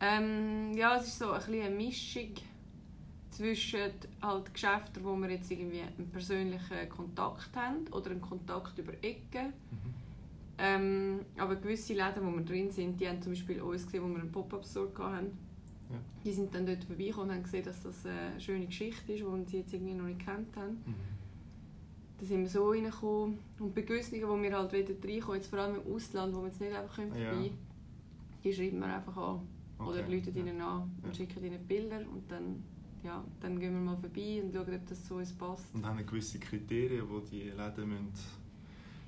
Ähm, 0.00 0.72
ja, 0.74 0.96
es 0.96 1.06
ist 1.06 1.18
so 1.18 1.30
ein 1.30 1.38
bisschen 1.38 1.62
eine 1.62 1.74
Mischung 1.74 2.34
zwischen 3.30 3.80
halt 4.22 4.52
Geschäften, 4.52 5.04
wo 5.04 5.16
wir 5.16 5.30
jetzt 5.30 5.50
irgendwie 5.50 5.80
einen 5.82 6.10
persönlichen 6.10 6.88
Kontakt 6.88 7.54
haben 7.56 7.86
oder 7.92 8.10
einen 8.10 8.20
Kontakt 8.20 8.78
über 8.78 8.92
Ecken. 9.02 9.46
Mhm. 9.46 9.94
Ähm, 10.58 11.20
aber 11.38 11.56
gewisse 11.56 11.94
Läden, 11.94 12.26
wo 12.26 12.30
wir 12.36 12.44
drin 12.44 12.70
sind, 12.70 13.00
die 13.00 13.08
haben 13.08 13.22
zum 13.22 13.32
Beispiel 13.32 13.62
uns 13.62 13.84
gesehen, 13.86 14.02
wo 14.04 14.08
wir 14.08 14.20
einen 14.20 14.32
Pop-Up-Store 14.32 14.90
hatten. 14.98 15.38
Ja. 15.90 15.96
Die 16.24 16.32
sind 16.32 16.54
dann 16.54 16.66
dort 16.66 16.84
vorbeigekommen 16.84 17.30
und 17.30 17.36
haben 17.36 17.42
gesehen, 17.44 17.64
dass 17.64 17.82
das 17.82 18.04
eine 18.04 18.38
schöne 18.40 18.66
Geschichte 18.66 19.12
ist, 19.12 19.24
die 19.24 19.50
sie 19.50 19.58
jetzt 19.58 19.72
irgendwie 19.72 19.94
noch 19.94 20.04
nicht 20.04 20.20
kennt 20.24 20.54
haben. 20.56 20.82
Mhm. 20.84 20.94
Da 22.18 22.26
sind 22.26 22.40
wir 22.42 22.48
so 22.48 22.68
reingekommen. 22.68 23.38
Und 23.58 23.74
bei 23.74 23.80
gewissen, 23.82 24.20
wo 24.28 24.40
wir 24.40 24.56
halt 24.56 24.72
wieder 24.72 24.92
reinkommen, 25.02 25.36
jetzt 25.40 25.48
vor 25.48 25.58
allem 25.60 25.76
im 25.76 25.94
Ausland, 25.94 26.34
wo 26.34 26.40
wir 26.40 26.48
jetzt 26.48 26.60
nicht 26.60 26.74
einfach 26.74 26.94
können 26.96 27.14
Ja. 27.16 27.30
vorbei 27.32 27.50
die 28.44 28.52
schreiben 28.52 28.78
wir 28.80 28.86
einfach 28.86 29.16
an. 29.16 29.40
Oder 29.78 30.00
Okay. 30.00 30.16
rufen 30.16 30.36
ihnen 30.36 30.60
an 30.60 30.90
und 31.02 31.08
Ja. 31.08 31.14
schicken 31.14 31.44
ihnen 31.44 31.66
Bilder 31.66 32.00
und 32.00 32.30
dann, 32.30 32.62
ja, 33.02 33.24
dann 33.40 33.58
gehen 33.58 33.72
wir 33.72 33.80
mal 33.80 33.96
vorbei 33.96 34.40
und 34.42 34.52
schauen, 34.52 34.74
ob 34.74 34.86
das 34.86 35.06
so 35.06 35.16
uns 35.16 35.32
passt. 35.32 35.74
Und 35.74 35.84
haben 35.86 36.04
gewisse 36.04 36.38
Kriterien, 36.38 37.06
die 37.08 37.30
die 37.30 37.42
Läden 37.50 37.88
müssen. 37.88 38.12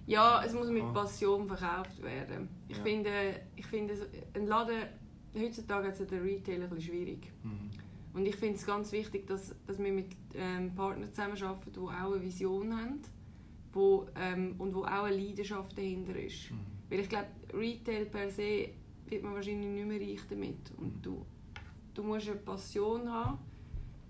Ja, 0.06 0.42
es 0.44 0.52
muss 0.52 0.68
mit 0.70 0.82
Ah. 0.82 0.92
Passion 0.92 1.46
verkauft 1.46 2.02
werden. 2.02 2.48
Ich 2.68 2.76
Ja. 2.76 2.82
finde, 2.82 3.10
ich 3.56 3.66
finde 3.66 3.94
ein 4.34 4.46
Laden, 4.46 4.82
heutzutage 5.36 5.88
es 5.88 5.98
den 6.06 6.22
Retail 6.22 6.62
ein 6.62 6.68
bisschen 6.70 6.80
schwierig. 6.94 7.30
Mhm. 7.44 7.70
Und 8.14 8.26
ich 8.26 8.36
finde 8.36 8.56
es 8.56 8.66
ganz 8.66 8.92
wichtig, 8.92 9.26
dass, 9.26 9.54
dass 9.66 9.78
wir 9.78 9.92
mit 9.92 10.08
ähm, 10.34 10.74
Partnern 10.74 11.08
zusammenarbeiten, 11.10 11.72
die 11.72 11.78
auch 11.78 11.88
eine 12.12 12.20
Vision 12.22 12.76
haben 12.76 12.98
wo, 13.72 14.06
ähm, 14.16 14.54
und 14.58 14.74
wo 14.74 14.80
auch 14.84 15.04
eine 15.04 15.16
Leidenschaft 15.16 15.78
dahinter 15.78 16.14
ist. 16.16 16.50
Mhm. 16.50 16.58
Weil 16.90 17.00
ich 17.00 17.08
glaube, 17.08 17.28
Retail 17.54 18.04
per 18.06 18.28
se 18.30 18.68
wird 19.06 19.22
man 19.22 19.32
wahrscheinlich 19.34 19.66
nicht 19.70 19.86
mehr 19.86 19.98
reich 20.00 20.20
damit. 20.28 20.72
Und 20.76 20.96
Mhm. 20.96 21.02
du, 21.02 21.26
du 21.94 22.02
musst 22.02 22.28
eine 22.28 22.36
Passion 22.40 23.10
haben, 23.10 23.38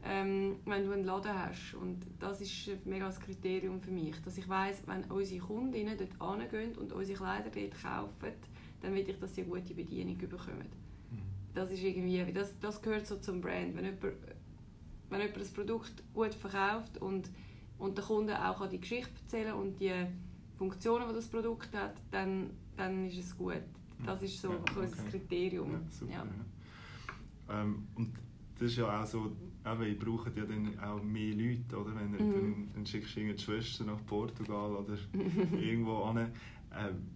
ähm, 0.04 0.56
wenn 0.64 0.84
du 0.84 0.92
einen 0.92 1.04
Laden 1.04 1.32
hast. 1.32 1.74
Und 1.74 2.04
das 2.18 2.40
ist 2.40 2.84
mega 2.84 3.06
das 3.06 3.20
Kriterium 3.20 3.80
für 3.80 3.90
mich. 3.90 4.20
Dass 4.22 4.36
ich 4.36 4.48
weiss, 4.48 4.82
wenn 4.86 5.04
unsere 5.04 5.40
Kundinnen 5.40 5.96
dort 5.96 6.40
hingehen 6.40 6.76
und 6.76 6.92
unsere 6.92 7.18
Kleider 7.18 7.50
dort 7.50 7.82
kaufen, 7.82 8.32
dann 8.80 8.94
will 8.94 9.08
ich, 9.08 9.18
dass 9.18 9.34
sie 9.34 9.42
eine 9.42 9.50
gute 9.50 9.74
Bedienung 9.74 10.18
bekommen. 10.18 10.68
Mhm. 11.10 11.18
Das 11.54 11.70
ist 11.70 11.82
irgendwie, 11.82 12.32
das, 12.32 12.58
das 12.58 12.82
gehört 12.82 13.06
so 13.06 13.16
zum 13.16 13.40
Brand. 13.40 13.76
Wenn 13.76 13.84
jemand, 13.84 14.02
wenn 15.08 15.20
jemand 15.20 15.40
das 15.40 15.50
Produkt 15.50 16.02
gut 16.12 16.34
verkauft 16.34 16.98
und, 17.00 17.30
und 17.78 17.96
der 17.96 18.04
Kunde 18.04 18.48
auch 18.48 18.66
die 18.68 18.80
Geschichte 18.80 19.12
erzählen 19.22 19.54
und 19.54 19.78
die 19.78 19.92
Funktionen, 20.56 21.08
die 21.08 21.14
das 21.14 21.28
Produkt 21.28 21.74
hat, 21.76 21.94
dann, 22.10 22.50
dann 22.76 23.06
ist 23.06 23.18
es 23.18 23.36
gut. 23.36 23.62
Das 24.04 24.20
ist 24.22 24.40
so 24.40 24.50
Ja, 24.50 24.58
okay. 24.58 24.88
Kriterium. 25.10 25.72
Ja, 25.72 25.80
super. 25.90 26.12
Ja. 26.12 27.60
Ähm, 27.60 27.86
und 27.94 28.12
das 28.58 28.70
ist 28.70 28.76
ja 28.76 29.00
auch 29.00 29.06
so, 29.06 29.30
eben, 29.66 29.82
ihr 29.86 29.98
braucht 29.98 30.36
ja 30.36 30.44
dann 30.44 30.78
auch 30.80 31.02
mehr 31.02 31.34
Leute, 31.34 31.76
oder? 31.78 31.94
Wenn 31.94 32.14
ihr, 32.14 32.20
Mhm. 32.24 32.68
dann, 32.74 32.86
schickst 32.86 33.14
du 33.16 33.20
irgendeine 33.20 33.38
Schwester 33.44 33.84
nach 33.84 34.04
Portugal 34.06 34.74
oder 34.76 34.96
irgendwo 35.60 36.06
hin. 36.12 36.28
Ähm, 36.74 37.06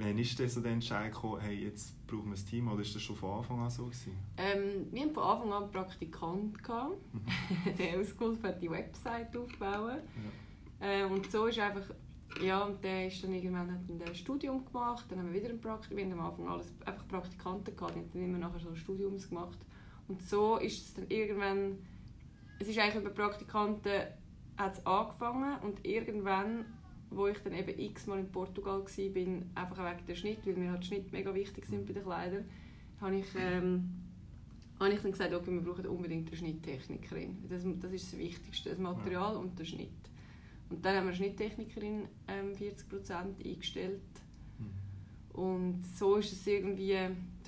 wann 0.00 0.18
ist 0.18 0.38
denn 0.38 0.48
so 0.48 0.60
der 0.60 0.72
Entscheid 0.72 1.12
gekommen, 1.12 1.40
hey, 1.40 1.64
jetzt 1.64 1.94
brauchen 2.06 2.30
wir 2.30 2.36
ein 2.36 2.44
Team, 2.46 2.68
oder 2.68 2.82
ist 2.82 2.94
das 2.94 3.02
schon 3.02 3.16
von 3.16 3.38
Anfang 3.38 3.60
an 3.60 3.70
so 3.70 3.84
gewesen? 3.86 4.12
Ähm, 4.36 4.86
wir 4.90 5.02
hatten 5.02 5.14
von 5.14 5.22
Anfang 5.22 5.52
an 5.52 5.62
einen 5.64 5.72
Praktikant, 5.72 6.62
gehabt, 6.64 6.96
der 7.78 7.98
uns 7.98 8.16
geholfen 8.16 8.42
hat, 8.44 8.60
die 8.62 8.70
Website 8.70 9.36
aufzubauen. 9.36 9.98
Äh, 10.80 11.04
und 11.04 11.30
so 11.30 11.46
ist 11.46 11.58
einfach, 11.58 11.84
ja, 12.42 12.64
und 12.64 12.82
der 12.84 13.06
ist 13.08 13.22
dann 13.24 13.32
irgendwann 13.32 13.72
hat 13.72 13.80
dann 13.88 14.02
ein 14.02 14.14
Studium 14.14 14.64
gemacht, 14.64 15.06
dann 15.08 15.18
haben 15.20 15.32
wir 15.32 15.40
wieder 15.40 15.50
ein 15.50 15.60
Praktikum, 15.60 15.96
wir 15.96 16.04
haben 16.04 16.12
am 16.20 16.26
Anfang 16.26 16.48
alles 16.48 16.72
einfach 16.84 17.08
Praktikanten 17.08 17.74
gehabt, 17.74 17.94
die 17.94 18.00
haben 18.00 18.10
dann 18.12 18.22
immer 18.24 18.38
nachher 18.38 18.60
so 18.60 18.74
Studiums 18.74 19.28
gemacht. 19.28 19.58
Und 20.08 20.22
so 20.22 20.56
ist 20.56 20.86
es 20.86 20.94
dann 20.94 21.06
irgendwann, 21.08 21.78
es 22.58 22.68
ist 22.68 22.78
eigentlich 22.78 22.96
über 22.96 23.10
Praktikanten 23.10 23.92
hat 24.56 24.74
es 24.74 24.86
angefangen 24.86 25.58
und 25.62 25.84
irgendwann, 25.86 26.64
wo 27.10 27.28
ich 27.28 27.38
dann 27.38 27.52
eben 27.52 27.78
x-mal 27.78 28.18
in 28.18 28.30
Portugal 28.30 28.80
war, 28.80 29.08
bin, 29.10 29.50
einfach 29.54 29.78
wegen 29.78 30.06
der 30.06 30.14
Schnitt, 30.14 30.44
weil 30.44 30.54
mir 30.54 30.72
halt 30.72 30.84
Schnitt 30.84 31.12
mega 31.12 31.32
wichtig 31.32 31.66
sind 31.66 31.86
bei 31.86 31.92
den 31.92 32.02
Kleidern, 32.02 32.44
habe 33.00 33.16
ich, 33.16 33.26
ähm, 33.36 33.88
habe 34.80 34.92
ich 34.92 35.00
dann 35.00 35.12
gesagt, 35.12 35.32
okay, 35.32 35.52
wir 35.52 35.60
brauchen 35.60 35.86
unbedingt 35.86 36.28
eine 36.28 36.36
Schnitttechnikerin. 36.36 37.44
Das, 37.48 37.62
das 37.80 37.92
ist 37.92 38.12
das 38.12 38.18
Wichtigste, 38.18 38.70
das 38.70 38.78
Material 38.78 39.36
und 39.36 39.58
der 39.58 39.64
Schnitt. 39.64 39.90
Und 40.70 40.84
dann 40.84 40.96
haben 40.96 41.04
wir 41.04 41.08
eine 41.10 41.16
Schnitttechnikerin 41.16 42.08
ähm, 42.26 42.52
40% 42.54 43.44
eingestellt. 43.44 44.00
Mhm. 44.58 45.40
Und 45.40 45.84
so 45.96 46.16
ist 46.16 46.32
es 46.32 46.46
irgendwie, 46.46 46.96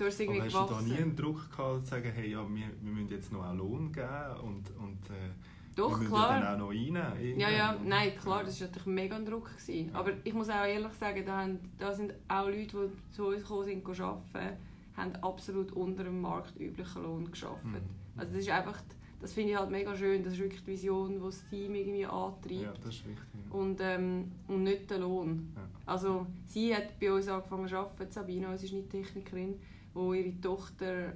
ist 0.05 0.15
es 0.15 0.19
irgendwie 0.21 0.39
Aber 0.39 0.45
hast 0.47 0.53
du 0.53 0.59
da 0.59 0.65
gewachsen. 0.67 0.87
nie 0.89 0.97
einen 1.01 1.15
Druck 1.15 1.51
gehabt, 1.51 1.83
zu 1.85 1.89
sagen, 1.91 2.11
hey, 2.15 2.31
ja, 2.31 2.39
wir, 2.47 2.65
wir 2.81 2.91
müssen 2.91 3.09
jetzt 3.09 3.31
noch 3.31 3.43
einen 3.43 3.57
Lohn 3.57 3.91
geben 3.91 4.07
und, 4.43 4.69
und 4.77 5.09
äh, 5.09 5.31
Doch, 5.75 5.91
wir 5.91 5.97
müssen 5.97 6.09
klar. 6.09 6.39
ja 6.39 6.41
dann 6.41 6.61
auch 6.61 6.65
noch 6.65 6.69
rein? 6.69 7.37
Ja, 7.37 7.49
ja, 7.49 7.77
nein, 7.83 8.15
klar, 8.17 8.43
das 8.43 8.59
war 8.59 8.67
natürlich 8.67 8.87
mega 8.87 9.15
ein 9.15 9.25
Druck. 9.25 9.49
Gewesen. 9.57 9.89
Ja. 9.91 9.99
Aber 9.99 10.11
ich 10.23 10.33
muss 10.33 10.49
auch 10.49 10.65
ehrlich 10.65 10.93
sagen, 10.93 11.23
da, 11.25 11.41
haben, 11.41 11.59
da 11.77 11.91
sind 11.93 12.13
auch 12.27 12.47
Leute, 12.47 12.89
die 12.89 13.13
zu 13.15 13.27
uns 13.27 13.41
gekommen 13.41 13.65
sind, 13.65 14.01
arbeiten, 14.01 14.57
haben 14.97 15.15
absolut 15.17 15.71
unter 15.71 16.03
dem 16.03 16.21
marktüblichen 16.21 17.03
Lohn 17.03 17.31
gearbeitet. 17.31 17.65
Mhm. 17.65 18.19
Also 18.19 18.33
das 18.33 18.41
ist 18.41 18.49
einfach, 18.49 18.81
das 19.21 19.33
finde 19.33 19.51
ich 19.51 19.57
halt 19.57 19.69
mega 19.71 19.95
schön, 19.95 20.23
das 20.23 20.33
ist 20.33 20.39
wirklich 20.39 20.61
die 20.63 20.71
Vision, 20.71 21.13
die 21.13 21.19
das 21.25 21.47
Team 21.49 21.75
irgendwie 21.75 22.05
antreibt. 22.05 22.51
Ja, 22.51 22.73
das 22.83 22.95
ist 22.95 23.07
wichtig. 23.07 23.23
ja. 23.33 23.55
Und, 23.57 23.79
ähm, 23.81 24.31
und 24.47 24.63
nicht 24.63 24.89
der 24.89 24.99
Lohn. 24.99 25.53
Ja. 25.55 25.61
Also 25.85 26.25
sie 26.45 26.75
hat 26.75 26.99
bei 26.99 27.11
uns 27.11 27.27
angefangen 27.27 27.67
zu 27.67 27.77
arbeiten, 27.77 28.11
Sabine, 28.11 28.49
unsere 28.49 28.67
Schnitttechnikerin, 28.69 29.55
wo 29.93 30.13
ihre 30.13 30.39
Tochter 30.41 31.13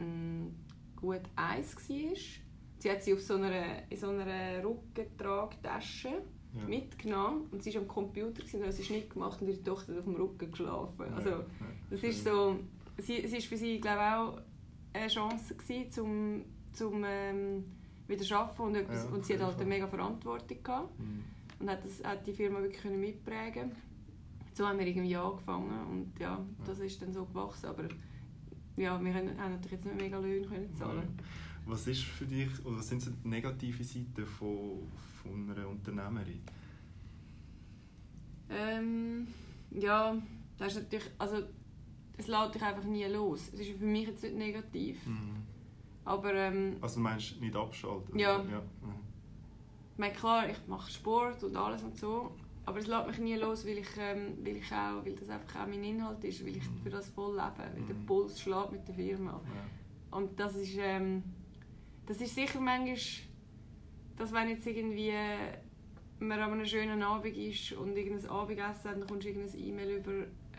ähm, 0.00 0.54
gut 0.96 1.22
eins 1.36 1.74
war. 1.76 2.16
Sie 2.78 2.90
hat 2.90 3.02
sie 3.02 3.12
auf 3.14 3.20
so 3.20 3.34
einer, 3.34 3.90
in 3.90 3.96
so 3.96 4.08
einer 4.08 4.62
Rückentragtasche 4.64 6.08
Ja. 6.54 6.66
mitgenommen 6.68 7.46
und 7.50 7.62
sie 7.62 7.72
war 7.74 7.80
am 7.82 7.88
Computer 7.88 8.42
und 8.52 8.66
hat 8.66 8.72
sie 8.74 8.82
Schnitt 8.84 9.08
gemacht 9.08 9.40
und 9.40 9.48
ihre 9.48 9.62
Tochter 9.62 9.92
hat 9.92 10.00
auf 10.00 10.04
dem 10.04 10.16
Rücken 10.16 10.50
geschlafen. 10.50 11.06
Ja, 11.08 11.16
Also 11.16 11.30
ja, 11.30 11.44
das 11.88 12.02
ist 12.02 12.24
so, 12.24 12.58
sie, 12.98 13.24
es 13.24 13.32
ist 13.32 13.46
für 13.46 13.56
sie 13.56 13.80
glaube 13.80 14.02
auch 14.02 14.40
eine 14.92 15.08
Chance 15.08 15.54
gewesen, 15.54 15.90
zum, 15.90 16.44
zum 16.74 17.02
ähm, 17.06 17.64
wieder 18.06 18.22
zu 18.22 18.34
arbeiten 18.36 18.62
und, 18.62 18.74
etwas, 18.74 19.04
Ja, 19.04 19.10
und 19.10 19.24
sie 19.24 19.32
hat 19.34 19.42
halt 19.42 19.56
eine 19.56 19.64
mega 19.66 19.86
Verantwortung 19.86 20.62
gehabt 20.62 20.98
Mhm. 20.98 21.24
und 21.60 21.70
hat, 21.70 21.82
das, 21.86 22.04
hat 22.04 22.26
die 22.26 22.34
Firma 22.34 22.60
wirklich 22.60 22.82
können 22.82 23.00
mitprägen 23.00 23.72
So 24.54 24.66
haben 24.68 24.78
wir 24.78 24.86
irgendwie 24.86 25.16
angefangen 25.16 25.86
und 25.86 26.18
ja, 26.20 26.38
das 26.66 26.78
ist 26.80 27.00
dann 27.00 27.12
so 27.12 27.24
gewachsen, 27.24 27.66
aber 27.66 27.84
ja, 28.76 29.02
wir 29.02 29.12
können, 29.12 29.38
haben 29.40 29.52
natürlich 29.52 29.72
jetzt 29.72 29.84
nicht 29.86 30.00
mega 30.00 30.18
Löhne 30.18 30.46
können 30.46 30.74
zahlen. 30.74 31.08
Was 31.64 31.86
ist 31.86 32.02
für 32.04 32.26
dich, 32.26 32.48
oder 32.66 32.78
was 32.78 32.88
sind 32.88 33.00
so 33.00 33.10
die 33.24 33.28
negative 33.28 33.82
Seiten 33.84 34.26
von, 34.26 34.80
von 35.22 35.50
einer 35.50 35.68
Unternehmerin? 35.68 36.40
Ähm, 38.50 39.26
ja, 39.70 40.16
das 40.58 40.76
ist 40.76 40.82
natürlich, 40.82 41.10
also 41.18 41.36
es 42.18 42.26
lässt 42.26 42.54
dich 42.54 42.62
einfach 42.62 42.84
nie 42.84 43.04
los. 43.06 43.50
Es 43.54 43.60
ist 43.60 43.78
für 43.78 43.84
mich 43.84 44.06
jetzt 44.08 44.22
nicht 44.22 44.36
negativ, 44.36 45.06
Mhm. 45.06 45.36
aber 46.04 46.34
ähm, 46.34 46.76
Also 46.80 46.96
du 46.96 47.00
meinst 47.02 47.40
nicht 47.40 47.56
abschalten? 47.56 48.18
Ja. 48.18 48.38
ja. 48.42 48.60
Mhm. 48.82 49.00
ich 49.92 49.98
meine, 49.98 50.14
klar, 50.14 50.48
ich 50.50 50.58
mache 50.66 50.90
Sport 50.90 51.42
und 51.44 51.56
alles 51.56 51.82
und 51.82 51.96
so, 51.96 52.32
aber 52.64 52.78
es 52.78 52.86
lässt 52.86 53.06
mich 53.08 53.18
nie 53.18 53.34
los, 53.36 53.66
weil 53.66 53.78
ich, 53.78 53.88
ähm, 53.98 54.38
weil 54.42 54.56
ich 54.56 54.72
auch, 54.72 55.04
weil 55.04 55.14
das 55.16 55.28
einfach 55.28 55.62
auch 55.62 55.66
mein 55.66 55.82
Inhalt 55.84 56.22
ist, 56.24 56.44
weil 56.44 56.56
ich 56.56 56.68
Mhm. 56.70 56.82
für 56.82 56.90
das 56.90 57.08
voll 57.08 57.34
lebe, 57.34 57.58
weil 57.74 57.82
der 57.86 57.94
Mhm. 57.96 58.06
Puls 58.06 58.40
schlägt 58.40 58.72
mit 58.72 58.86
der 58.86 58.94
Firma. 58.94 59.40
Ja. 59.54 60.16
Und 60.18 60.38
das 60.38 60.54
ist, 60.56 60.76
ähm, 60.78 61.22
das 62.06 62.20
ist 62.20 62.34
sicher 62.34 62.60
manchmal, 62.60 62.96
dass 64.16 64.32
wenn 64.32 64.48
jetzt 64.50 64.66
irgendwie 64.66 65.12
man 66.20 66.38
an 66.38 66.52
einem 66.52 66.66
schönen 66.66 67.02
Abend 67.02 67.36
ist 67.36 67.72
und 67.72 67.96
irgendein 67.96 68.30
Abendessen 68.30 68.90
hat, 68.90 68.96
dann 69.00 69.06
kommst 69.08 69.24
du 69.24 69.30
irgendein 69.30 69.58
E-Mail 69.60 69.90
über 69.96 70.12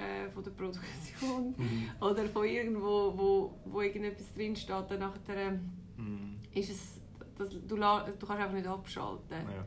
äh, 0.03 0.29
von 0.33 0.43
der 0.43 0.51
Produktion 0.51 1.55
Mhm. 1.57 1.89
oder 2.01 2.25
von 2.25 2.45
irgendwo, 2.45 3.13
wo, 3.15 3.59
wo 3.65 3.81
irgendetwas 3.81 4.33
drin 4.33 4.55
steht, 4.55 4.89
dann 4.89 4.99
nachher 4.99 5.37
ähm, 5.37 5.69
Mhm. 5.95 6.35
ist 6.53 6.69
es, 6.71 6.99
das, 7.37 7.49
du, 7.49 7.59
du 7.67 7.75
kannst 7.77 8.29
einfach 8.31 8.51
nicht 8.53 8.67
abschalten. 8.67 9.29
Ja. 9.31 9.65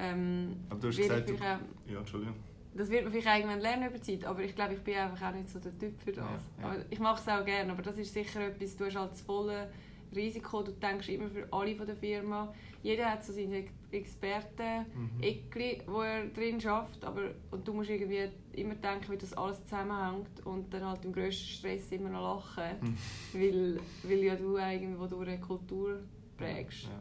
Ähm, 0.00 0.56
Aber 0.70 0.80
du 0.80 0.88
hast 0.88 0.96
gesagt, 0.96 1.28
du, 1.28 1.34
ja, 1.34 1.98
Entschuldigung. 1.98 2.34
das 2.74 2.88
wird 2.90 3.04
man 3.04 3.12
vielleicht 3.12 3.40
irgendwann 3.40 3.60
lernen 3.60 3.88
über 3.90 4.00
Zeit, 4.02 4.24
aber 4.24 4.42
ich 4.42 4.54
glaube, 4.54 4.74
ich 4.74 4.80
bin 4.80 4.94
einfach 4.96 5.28
auch 5.28 5.34
nicht 5.34 5.48
so 5.50 5.58
der 5.58 5.76
Typ 5.78 6.00
für 6.00 6.12
das. 6.12 6.24
Ja, 6.24 6.62
ja. 6.62 6.68
Aber 6.70 6.76
ich 6.88 6.98
mache 6.98 7.20
es 7.20 7.28
auch 7.28 7.44
gerne, 7.44 7.72
aber 7.72 7.82
das 7.82 7.98
ist 7.98 8.12
sicher 8.14 8.40
etwas, 8.46 8.76
du 8.76 8.86
hast 8.86 8.96
halt 8.96 9.12
das 9.12 9.20
volle 9.20 9.68
Risiko, 10.14 10.62
du 10.62 10.72
denkst 10.72 11.08
immer 11.10 11.28
für 11.28 11.46
alle 11.52 11.74
von 11.76 11.86
der 11.86 11.94
Firma. 11.96 12.52
Jeder 12.82 13.10
hat 13.12 13.22
so 13.24 13.32
seine 13.32 13.64
Experten, 13.92 14.86
Mhm. 14.94 15.22
Eckli, 15.22 15.82
wo 15.86 16.00
er 16.00 16.26
drin 16.28 16.60
schafft, 16.60 17.04
aber 17.04 17.30
und 17.50 17.66
du 17.68 17.72
musst 17.74 17.90
irgendwie 17.90 18.28
immer 18.54 18.74
denken, 18.74 19.12
wie 19.12 19.16
das 19.18 19.32
alles 19.34 19.62
zusammenhängt 19.64 20.44
und 20.46 20.72
dann 20.72 20.84
halt 20.86 21.04
im 21.04 21.12
grössten 21.12 21.46
Stress 21.46 21.92
immer 21.92 22.08
noch 22.10 22.36
lachen, 22.36 22.76
Mhm. 22.80 22.96
weil, 23.34 23.80
weil 24.04 24.18
ja 24.24 24.34
du 24.36 24.56
irgendwo 24.56 25.06
durch 25.06 25.28
eine 25.28 25.40
Kultur 25.40 26.00
prägst. 26.36 26.84
Ja, 26.84 27.00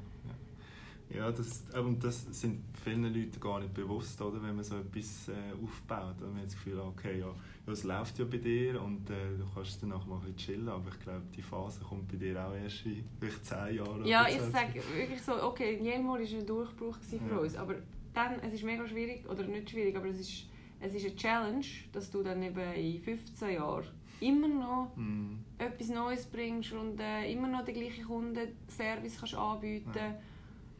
ja. 1.09 1.31
Das, 1.31 1.63
und 1.75 2.03
das 2.03 2.25
sind 2.31 2.63
vielen 2.83 3.03
Leuten 3.03 3.39
gar 3.39 3.59
nicht 3.59 3.73
bewusst, 3.73 4.21
oder? 4.21 4.41
wenn 4.41 4.55
man 4.55 4.63
so 4.63 4.77
etwas 4.77 5.29
äh, 5.29 5.53
aufbaut. 5.61 6.15
Dann 6.19 6.29
hat 6.29 6.35
man 6.35 6.43
das 6.43 6.53
Gefühl, 6.53 6.79
okay, 6.79 7.19
ja, 7.19 7.27
ja, 7.65 7.73
es 7.73 7.83
läuft 7.83 8.19
ja 8.19 8.25
bei 8.25 8.37
dir 8.37 8.81
und 8.81 9.09
äh, 9.09 9.37
du 9.37 9.45
kannst 9.53 9.81
danach 9.81 10.05
mal 10.05 10.15
ein 10.15 10.33
bisschen 10.33 10.37
chillen. 10.37 10.69
Aber 10.69 10.89
ich 10.89 10.99
glaube, 10.99 11.23
die 11.35 11.41
Phase 11.41 11.81
kommt 11.81 12.07
bei 12.07 12.17
dir 12.17 12.45
auch 12.45 12.53
erst 12.53 12.85
in 12.85 13.03
vielleicht 13.19 13.45
zehn 13.45 13.75
Jahren. 13.75 14.05
Ja, 14.05 14.27
ich 14.27 14.41
sage 14.41 14.81
wirklich 14.95 15.21
so, 15.21 15.41
okay, 15.43 15.79
Jelmol 15.81 16.19
war 16.19 16.39
ein 16.39 16.45
Durchbruch 16.45 16.97
für 16.97 17.15
ja. 17.15 17.37
uns. 17.37 17.55
Aber 17.55 17.75
dann, 18.13 18.39
es 18.39 18.53
ist 18.53 18.63
mega 18.63 18.87
schwierig, 18.87 19.27
oder 19.29 19.43
nicht 19.43 19.69
schwierig, 19.69 19.95
aber 19.95 20.07
es 20.07 20.19
ist, 20.19 20.45
es 20.79 20.93
ist 20.93 21.05
eine 21.05 21.15
Challenge, 21.15 21.65
dass 21.91 22.09
du 22.09 22.23
dann 22.23 22.41
eben 22.41 22.73
in 22.73 23.01
15 23.01 23.53
Jahren 23.53 23.85
immer 24.21 24.47
noch 24.47 24.91
mm. 24.95 25.37
etwas 25.57 25.89
Neues 25.89 26.25
bringst 26.25 26.73
und 26.73 26.99
äh, 26.99 27.31
immer 27.31 27.47
noch 27.47 27.63
den 27.63 27.75
gleichen 27.75 28.05
Kundenservice 28.05 29.17
kannst 29.17 29.35
anbieten 29.35 29.91
ja. 29.95 30.19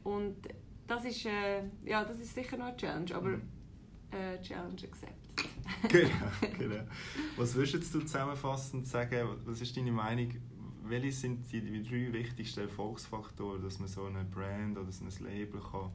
Und 0.03 0.35
das 0.88 1.05
ist, 1.05 1.25
äh, 1.25 1.63
ja, 1.85 2.03
das 2.03 2.19
ist 2.19 2.33
sicher 2.33 2.57
noch 2.57 2.67
eine 2.67 2.77
Challenge, 2.77 3.15
aber 3.15 3.29
mhm. 3.29 3.41
äh, 4.12 4.41
Challenge 4.41 4.81
accepted. 4.83 5.19
genau, 5.89 6.57
genau. 6.57 6.83
Was 7.38 7.55
würdest 7.55 7.93
du 7.93 7.99
zusammenfassend 7.99 8.88
sagen, 8.88 9.29
was 9.45 9.62
ist 9.62 9.75
deine 9.77 9.91
Meinung, 9.91 10.33
welche 10.83 11.12
sind 11.12 11.51
die, 11.51 11.62
die 11.62 11.83
drei 11.83 12.12
wichtigsten 12.12 12.62
Erfolgsfaktoren, 12.62 13.62
dass 13.62 13.79
man 13.79 13.88
so 13.88 14.05
eine 14.05 14.23
Brand 14.23 14.77
oder 14.77 14.91
so 14.91 15.05
ein 15.05 15.25
Label 15.25 15.62
kann, 15.62 15.91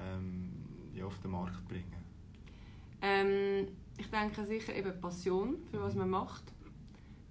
ähm, 0.00 0.52
ja, 0.94 1.04
auf 1.04 1.18
den 1.20 1.30
Markt 1.30 1.66
bringen 1.68 1.92
ähm, 3.02 3.68
Ich 3.96 4.10
denke 4.10 4.44
sicher 4.44 4.74
eben 4.74 5.00
Passion, 5.00 5.58
für 5.70 5.80
was 5.80 5.94
mhm. 5.94 6.00
man 6.00 6.10
macht. 6.10 6.44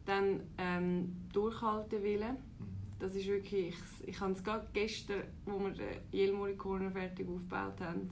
Dann 0.05 0.41
ähm, 0.57 1.15
Durchhalten 1.33 2.01
wollen 2.03 2.37
das 3.05 3.15
ist 3.15 3.27
wirklich, 3.27 3.67
ich, 3.67 4.07
ich 4.09 4.19
habe 4.19 4.33
es 4.33 4.43
gerade 4.43 4.67
gestern, 4.73 5.23
wo 5.45 5.59
wir 5.59 5.71
den 5.71 6.01
Jelmori 6.11 6.55
Corner 6.55 6.91
fertig 6.91 7.27
aufgebaut 7.29 7.79
haben, 7.79 8.09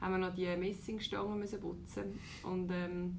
haben 0.00 0.12
wir 0.12 0.18
noch 0.18 0.34
die 0.34 0.46
Messingstangen 0.56 1.38
müssen 1.38 1.60
putzen 1.60 2.18
und 2.42 2.70
ähm, 2.72 3.18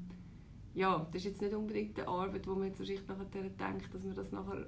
ja, 0.74 1.06
das 1.12 1.18
ist 1.18 1.26
jetzt 1.26 1.42
nicht 1.42 1.54
unbedingt 1.54 2.00
eine 2.00 2.08
Arbeit, 2.08 2.48
wo 2.48 2.56
man 2.56 2.70
jetzt 2.70 2.80
wahrscheinlich 2.80 3.08
nachher 3.08 3.26
denkt, 3.26 3.94
dass 3.94 4.04
man 4.04 4.16
das 4.16 4.32
nachher 4.32 4.66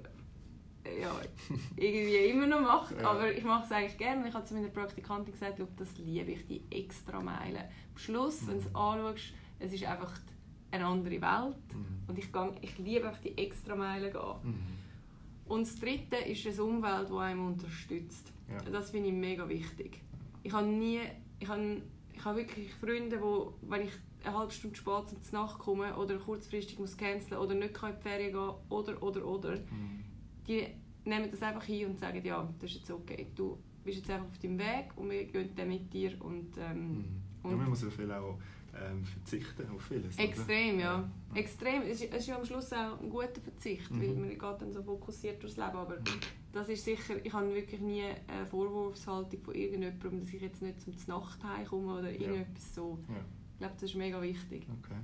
äh, 0.84 1.00
ja, 1.00 1.10
irgendwie 1.76 2.30
immer 2.30 2.46
noch 2.46 2.60
macht, 2.60 3.00
ja. 3.00 3.10
aber 3.10 3.32
ich 3.32 3.42
mache 3.42 3.64
es 3.64 3.72
eigentlich 3.72 3.98
gerne. 3.98 4.28
Ich 4.28 4.34
habe 4.34 4.44
zu 4.44 4.54
meiner 4.54 4.68
Praktikantin 4.68 5.32
gesagt, 5.32 5.60
das 5.76 5.98
liebe 5.98 6.30
ich, 6.30 6.46
die 6.46 6.62
extra 6.70 7.20
Meilen. 7.20 7.62
Am 7.62 7.98
Schluss, 7.98 8.42
mhm. 8.42 8.48
wenn 8.48 8.54
du 8.54 8.60
es 8.60 8.74
anschaust, 8.74 9.34
es 9.58 9.72
ist 9.72 9.84
einfach 9.84 10.12
eine 10.70 10.86
andere 10.86 11.20
Welt 11.20 11.74
mhm. 11.74 12.02
und 12.06 12.18
ich, 12.18 12.32
gehe, 12.32 12.52
ich 12.60 12.78
liebe 12.78 13.08
einfach 13.08 13.20
die 13.20 13.36
extra 13.38 13.74
Meilen 13.74 14.12
gehen. 14.12 14.36
Mhm. 14.42 14.83
Und 15.46 15.66
das 15.66 15.78
Dritte 15.78 16.16
ist 16.16 16.46
eine 16.46 16.62
Umwelt, 16.62 17.08
die 17.10 17.14
einem 17.14 17.46
unterstützt. 17.46 18.32
Ja. 18.50 18.70
Das 18.70 18.90
finde 18.90 19.08
ich 19.08 19.14
mega 19.14 19.48
wichtig. 19.48 20.00
Ich 20.42 20.52
habe 20.52 20.66
nie, 20.66 21.00
ich 21.38 21.48
habe, 21.48 21.82
ich 22.12 22.24
habe 22.24 22.38
wirklich 22.38 22.72
Freunde, 22.74 23.20
wo, 23.20 23.54
wenn 23.62 23.82
ich 23.82 23.92
eine 24.24 24.38
halbe 24.38 24.52
Stunde 24.52 24.76
spät 24.76 25.08
zum 25.08 25.38
Nacht 25.38 25.58
komme 25.58 25.94
oder 25.96 26.16
kurzfristig 26.18 26.78
muss 26.78 26.96
canceln 26.96 27.40
oder 27.40 27.54
nicht 27.54 27.82
in 27.82 27.90
die 27.96 28.02
Ferien 28.02 28.32
gehen 28.32 28.50
oder, 28.70 29.02
oder, 29.02 29.26
oder, 29.26 29.56
mhm. 29.56 30.04
die 30.46 30.66
nehmen 31.04 31.30
das 31.30 31.42
einfach 31.42 31.64
hin 31.64 31.90
und 31.90 31.98
sagen, 31.98 32.24
ja, 32.24 32.48
das 32.58 32.70
ist 32.70 32.76
jetzt 32.78 32.90
okay. 32.90 33.26
Du 33.34 33.58
bist 33.84 33.98
jetzt 33.98 34.10
einfach 34.10 34.26
auf 34.26 34.38
deinem 34.38 34.58
Weg 34.58 34.92
und 34.96 35.10
wir 35.10 35.24
gehen 35.24 35.50
dann 35.54 35.68
mit 35.68 35.92
dir. 35.92 36.12
Und, 36.20 36.56
ähm, 36.58 36.88
mhm. 36.88 37.04
und 37.42 37.50
ja, 37.50 37.56
man 37.56 37.68
muss 37.68 37.82
ja 37.82 37.90
viel 37.90 38.10
auch 38.10 38.38
ähm, 38.82 39.04
verzichten 39.04 39.68
auf 39.70 39.82
vieles. 39.82 40.18
Extrem, 40.18 40.78
ja. 40.78 41.00
ja. 41.00 41.10
Extrem. 41.34 41.82
Es 41.82 42.00
ist, 42.00 42.12
es 42.12 42.20
ist 42.20 42.26
ja 42.28 42.36
am 42.36 42.44
Schluss 42.44 42.72
auch 42.72 43.00
ein 43.00 43.10
guter 43.10 43.40
Verzicht, 43.40 43.90
mhm. 43.90 44.00
weil 44.00 44.14
man 44.14 44.28
geht 44.30 44.40
dann 44.42 44.72
so 44.72 44.82
fokussiert 44.82 45.42
durchs 45.42 45.56
Leben. 45.56 45.76
Aber 45.76 45.96
mhm. 45.96 46.20
das 46.52 46.68
ist 46.68 46.84
sicher, 46.84 47.14
ich 47.22 47.32
habe 47.32 47.54
wirklich 47.54 47.80
nie 47.80 48.04
eine 48.26 48.46
Vorwurfshaltung 48.46 49.40
von 49.42 49.54
irgendjemandem, 49.54 50.20
dass 50.20 50.32
ich 50.32 50.42
jetzt 50.42 50.62
nicht 50.62 50.80
zum 50.80 50.94
Nacht 51.06 51.42
heimkomme 51.44 51.98
oder 51.98 52.10
irgendetwas 52.10 52.74
so. 52.74 52.98
Ja. 53.08 53.16
Ich 53.52 53.58
glaube, 53.58 53.74
das 53.74 53.82
ist 53.90 53.96
mega 53.96 54.20
wichtig. 54.20 54.66
Okay. 54.82 54.98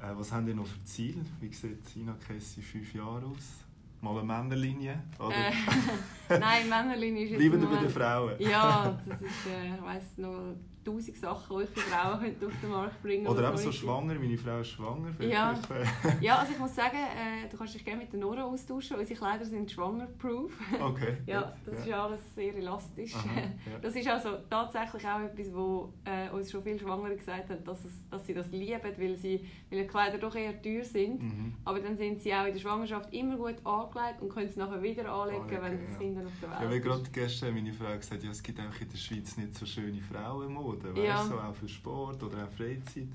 Äh, 0.00 0.16
was 0.16 0.32
haben 0.32 0.46
Sie 0.46 0.54
noch 0.54 0.66
für 0.66 0.82
Ziele? 0.84 1.24
Wie 1.40 1.52
sieht 1.52 1.86
Sina 1.86 2.16
Kessi 2.26 2.60
in 2.60 2.66
fünf 2.66 2.94
Jahren 2.94 3.24
aus? 3.24 3.64
Mal 4.00 4.16
eine 4.16 4.24
Männerlinie? 4.24 5.02
Oder? 5.18 5.34
Äh, 5.36 6.38
nein, 6.38 6.68
Männerlinie 6.70 7.24
ist 7.24 7.30
jetzt 7.32 7.40
Bleiben 7.40 7.68
bei 7.70 7.80
den 7.80 7.90
Frauen? 7.90 8.34
Ja, 8.38 8.98
das 9.06 9.20
ist, 9.20 9.46
äh, 9.46 9.74
ich 9.74 9.82
weiss 9.82 10.16
noch, 10.16 10.54
tausend 10.84 11.16
Sachen, 11.16 11.58
die 11.58 11.64
ich 11.64 11.70
für 11.70 11.80
Frauen 11.80 12.36
auf 12.46 12.60
den 12.62 12.70
Markt 12.70 13.02
bringen 13.02 13.26
Oder 13.26 13.48
eben 13.48 13.58
so 13.58 13.72
schwanger, 13.72 14.14
meine 14.14 14.38
Frau 14.38 14.60
ist 14.60 14.68
schwanger. 14.68 15.10
Ja. 15.20 15.58
ja, 16.20 16.36
also 16.36 16.52
ich 16.52 16.58
muss 16.58 16.74
sagen, 16.74 16.96
äh, 16.96 17.48
du 17.48 17.56
kannst 17.56 17.74
dich 17.74 17.84
gerne 17.84 18.00
mit 18.00 18.12
der 18.12 18.20
Nora 18.20 18.44
austauschen, 18.44 18.96
unsere 18.96 19.18
Kleider 19.18 19.44
sind 19.44 19.70
schwangerproof. 19.70 20.52
Okay. 20.80 21.18
ja, 21.26 21.54
das 21.64 21.74
ja. 21.74 21.80
ist 21.80 21.92
alles 21.92 22.34
sehr 22.34 22.54
elastisch. 22.56 23.14
Aha, 23.14 23.40
ja. 23.40 23.78
Das 23.82 23.94
ist 23.94 24.08
also 24.08 24.36
tatsächlich 24.48 25.06
auch 25.06 25.20
etwas, 25.20 25.54
wo 25.54 25.92
äh, 26.04 26.30
uns 26.30 26.50
schon 26.50 26.62
viele 26.62 26.78
Schwangere 26.78 27.16
gesagt 27.16 27.50
haben, 27.50 27.64
dass, 27.64 27.84
es, 27.84 28.08
dass 28.10 28.26
sie 28.26 28.34
das 28.34 28.50
lieben, 28.50 28.80
weil, 28.96 29.16
sie, 29.16 29.46
weil 29.70 29.82
die 29.82 29.86
Kleider 29.86 30.18
doch 30.18 30.34
eher 30.34 30.60
teuer 30.60 30.84
sind. 30.84 31.22
Mhm. 31.22 31.54
Aber 31.64 31.80
dann 31.80 31.96
sind 31.96 32.20
sie 32.20 32.32
auch 32.34 32.46
in 32.46 32.52
der 32.52 32.60
Schwangerschaft 32.60 33.12
immer 33.12 33.36
gut 33.36 33.56
angelegt 33.64 34.20
und 34.20 34.28
können 34.28 34.48
es 34.48 34.56
nachher 34.56 34.82
wieder 34.82 35.10
anlegen, 35.10 35.42
anlegen 35.42 35.62
wenn 35.62 35.84
das 35.84 35.92
ja. 35.92 35.98
Kind 35.98 36.18
auf 36.18 36.32
der 36.40 36.50
Welt 36.50 36.60
ja, 36.62 36.70
wie 36.70 36.80
gerade 36.80 37.10
gestern 37.12 37.54
meine 37.54 37.72
Frau 37.72 37.96
gesagt 37.96 38.22
ja, 38.22 38.30
es 38.30 38.42
gibt 38.42 38.58
einfach 38.60 38.80
in 38.80 38.88
der 38.88 38.98
Schweiz 38.98 39.36
nicht 39.36 39.54
so 39.54 39.66
schöne 39.66 40.00
Frauen 40.00 40.52
Mode, 40.52 40.69
weißt 40.72 40.96
ja. 40.96 41.24
so 41.24 41.38
auch 41.38 41.54
für 41.54 41.68
Sport 41.68 42.22
oder 42.22 42.44
auch 42.44 42.50
Freizeit. 42.50 43.08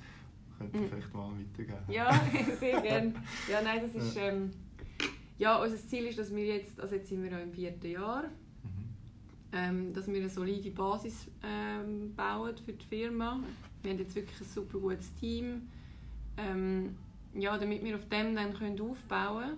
Könnte 0.58 0.78
mhm. 0.78 0.88
vielleicht 0.90 1.14
mal 1.14 1.30
weitergeben. 1.32 1.84
Ja, 1.90 2.22
sehr 2.60 2.82
gerne. 2.82 3.14
Ja, 3.50 3.62
nein, 3.62 3.82
das 3.82 4.04
ist... 4.04 4.18
Ähm, 4.18 4.52
ja, 5.38 5.62
unser 5.62 5.78
Ziel 5.78 6.06
ist, 6.06 6.18
dass 6.18 6.34
wir 6.34 6.46
jetzt, 6.46 6.80
also 6.80 6.96
jetzt 6.96 7.10
sind 7.10 7.24
wir 7.24 7.38
auch 7.38 7.42
im 7.42 7.52
vierten 7.52 7.92
Jahr, 7.92 8.24
mhm. 8.24 8.30
ähm, 9.52 9.94
dass 9.94 10.08
wir 10.08 10.16
eine 10.16 10.30
solide 10.30 10.72
Basis 10.72 11.28
ähm, 11.44 12.16
bauen 12.16 12.56
für 12.64 12.74
die 12.74 12.86
Firma. 12.86 13.40
Wir 13.82 13.92
haben 13.92 14.00
jetzt 14.00 14.16
wirklich 14.16 14.40
ein 14.40 14.48
super 14.48 14.80
gutes 14.80 15.14
Team, 15.16 15.64
ähm, 16.38 16.96
ja, 17.34 17.58
damit 17.58 17.84
wir 17.84 17.96
auf 17.96 18.08
dem 18.08 18.34
dann 18.34 18.54
können 18.54 18.80
aufbauen 18.80 19.44
können 19.44 19.58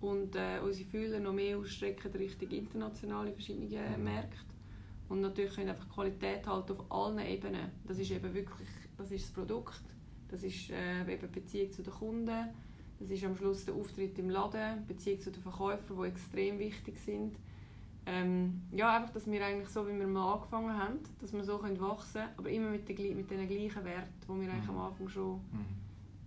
und 0.00 0.36
äh, 0.36 0.60
unsere 0.62 0.88
Fühler 0.88 1.20
noch 1.20 1.32
mehr 1.32 1.56
ausstrecken 1.56 2.12
Richtung 2.12 2.50
internationale 2.50 3.32
verschiedene 3.32 3.66
mhm. 3.66 4.04
Märkte. 4.04 4.47
Und 5.08 5.20
natürlich 5.20 5.54
können 5.54 5.70
einfach 5.70 5.88
Qualität 5.88 6.46
halten 6.46 6.72
auf 6.72 6.90
allen 6.90 7.18
Ebenen. 7.18 7.70
Das 7.86 7.98
ist 7.98 8.10
eben 8.10 8.34
wirklich 8.34 8.68
das, 8.96 9.10
ist 9.10 9.26
das 9.26 9.32
Produkt, 9.32 9.82
das 10.28 10.42
ist 10.42 10.70
äh, 10.70 11.00
eben 11.12 11.30
Beziehung 11.30 11.72
zu 11.72 11.82
den 11.82 11.92
Kunden, 11.92 12.48
das 13.00 13.10
ist 13.10 13.24
am 13.24 13.36
Schluss 13.36 13.64
der 13.64 13.74
Auftritt 13.74 14.18
im 14.18 14.28
Laden, 14.28 14.84
Beziehung 14.86 15.20
zu 15.20 15.30
den 15.30 15.42
Verkäufern, 15.42 15.96
die 16.02 16.08
extrem 16.08 16.58
wichtig 16.58 16.98
sind. 16.98 17.36
Ähm, 18.06 18.62
ja, 18.72 18.96
einfach, 18.96 19.12
dass 19.12 19.30
wir 19.30 19.44
eigentlich 19.44 19.68
so, 19.68 19.86
wie 19.86 19.98
wir 19.98 20.06
mal 20.06 20.34
angefangen 20.34 20.76
haben, 20.76 20.98
dass 21.20 21.32
wir 21.32 21.44
so 21.44 21.58
können 21.58 21.78
wachsen 21.80 22.22
können, 22.22 22.32
aber 22.38 22.50
immer 22.50 22.70
mit, 22.70 22.88
den, 22.88 23.16
mit 23.16 23.30
den 23.30 23.46
gleichen 23.46 23.84
Werten, 23.84 24.14
die 24.22 24.40
wir 24.40 24.52
eigentlich 24.52 24.68
am 24.68 24.78
Anfang 24.78 25.08
schon 25.08 25.34
mhm. 25.34 25.66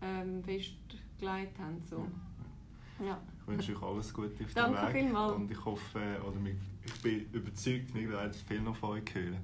ähm, 0.02 0.44
festgelegt 0.44 1.60
haben. 1.60 1.82
So. 1.89 2.06
Ja. 3.04 3.20
Ich 3.41 3.48
wünsche 3.48 3.76
euch 3.76 3.82
alles 3.82 4.13
Gute 4.13 4.44
auf 4.44 4.54
dem 4.54 4.74
Weg. 4.74 4.91
Vielmals. 4.91 5.34
Und 5.34 5.52
ich 5.52 5.65
hoffe, 5.65 6.22
oder 6.28 6.39
ich 6.86 7.02
bin 7.02 7.30
überzeugt, 7.32 7.94
wir 7.94 8.10
werden 8.10 8.34
viel 8.34 8.62
noch 8.62 8.76
von 8.76 8.91
euch 8.91 9.13
hören. 9.13 9.39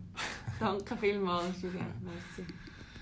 Danke 0.60 0.98
vielmals, 0.98 1.62
Merci. 2.02 2.46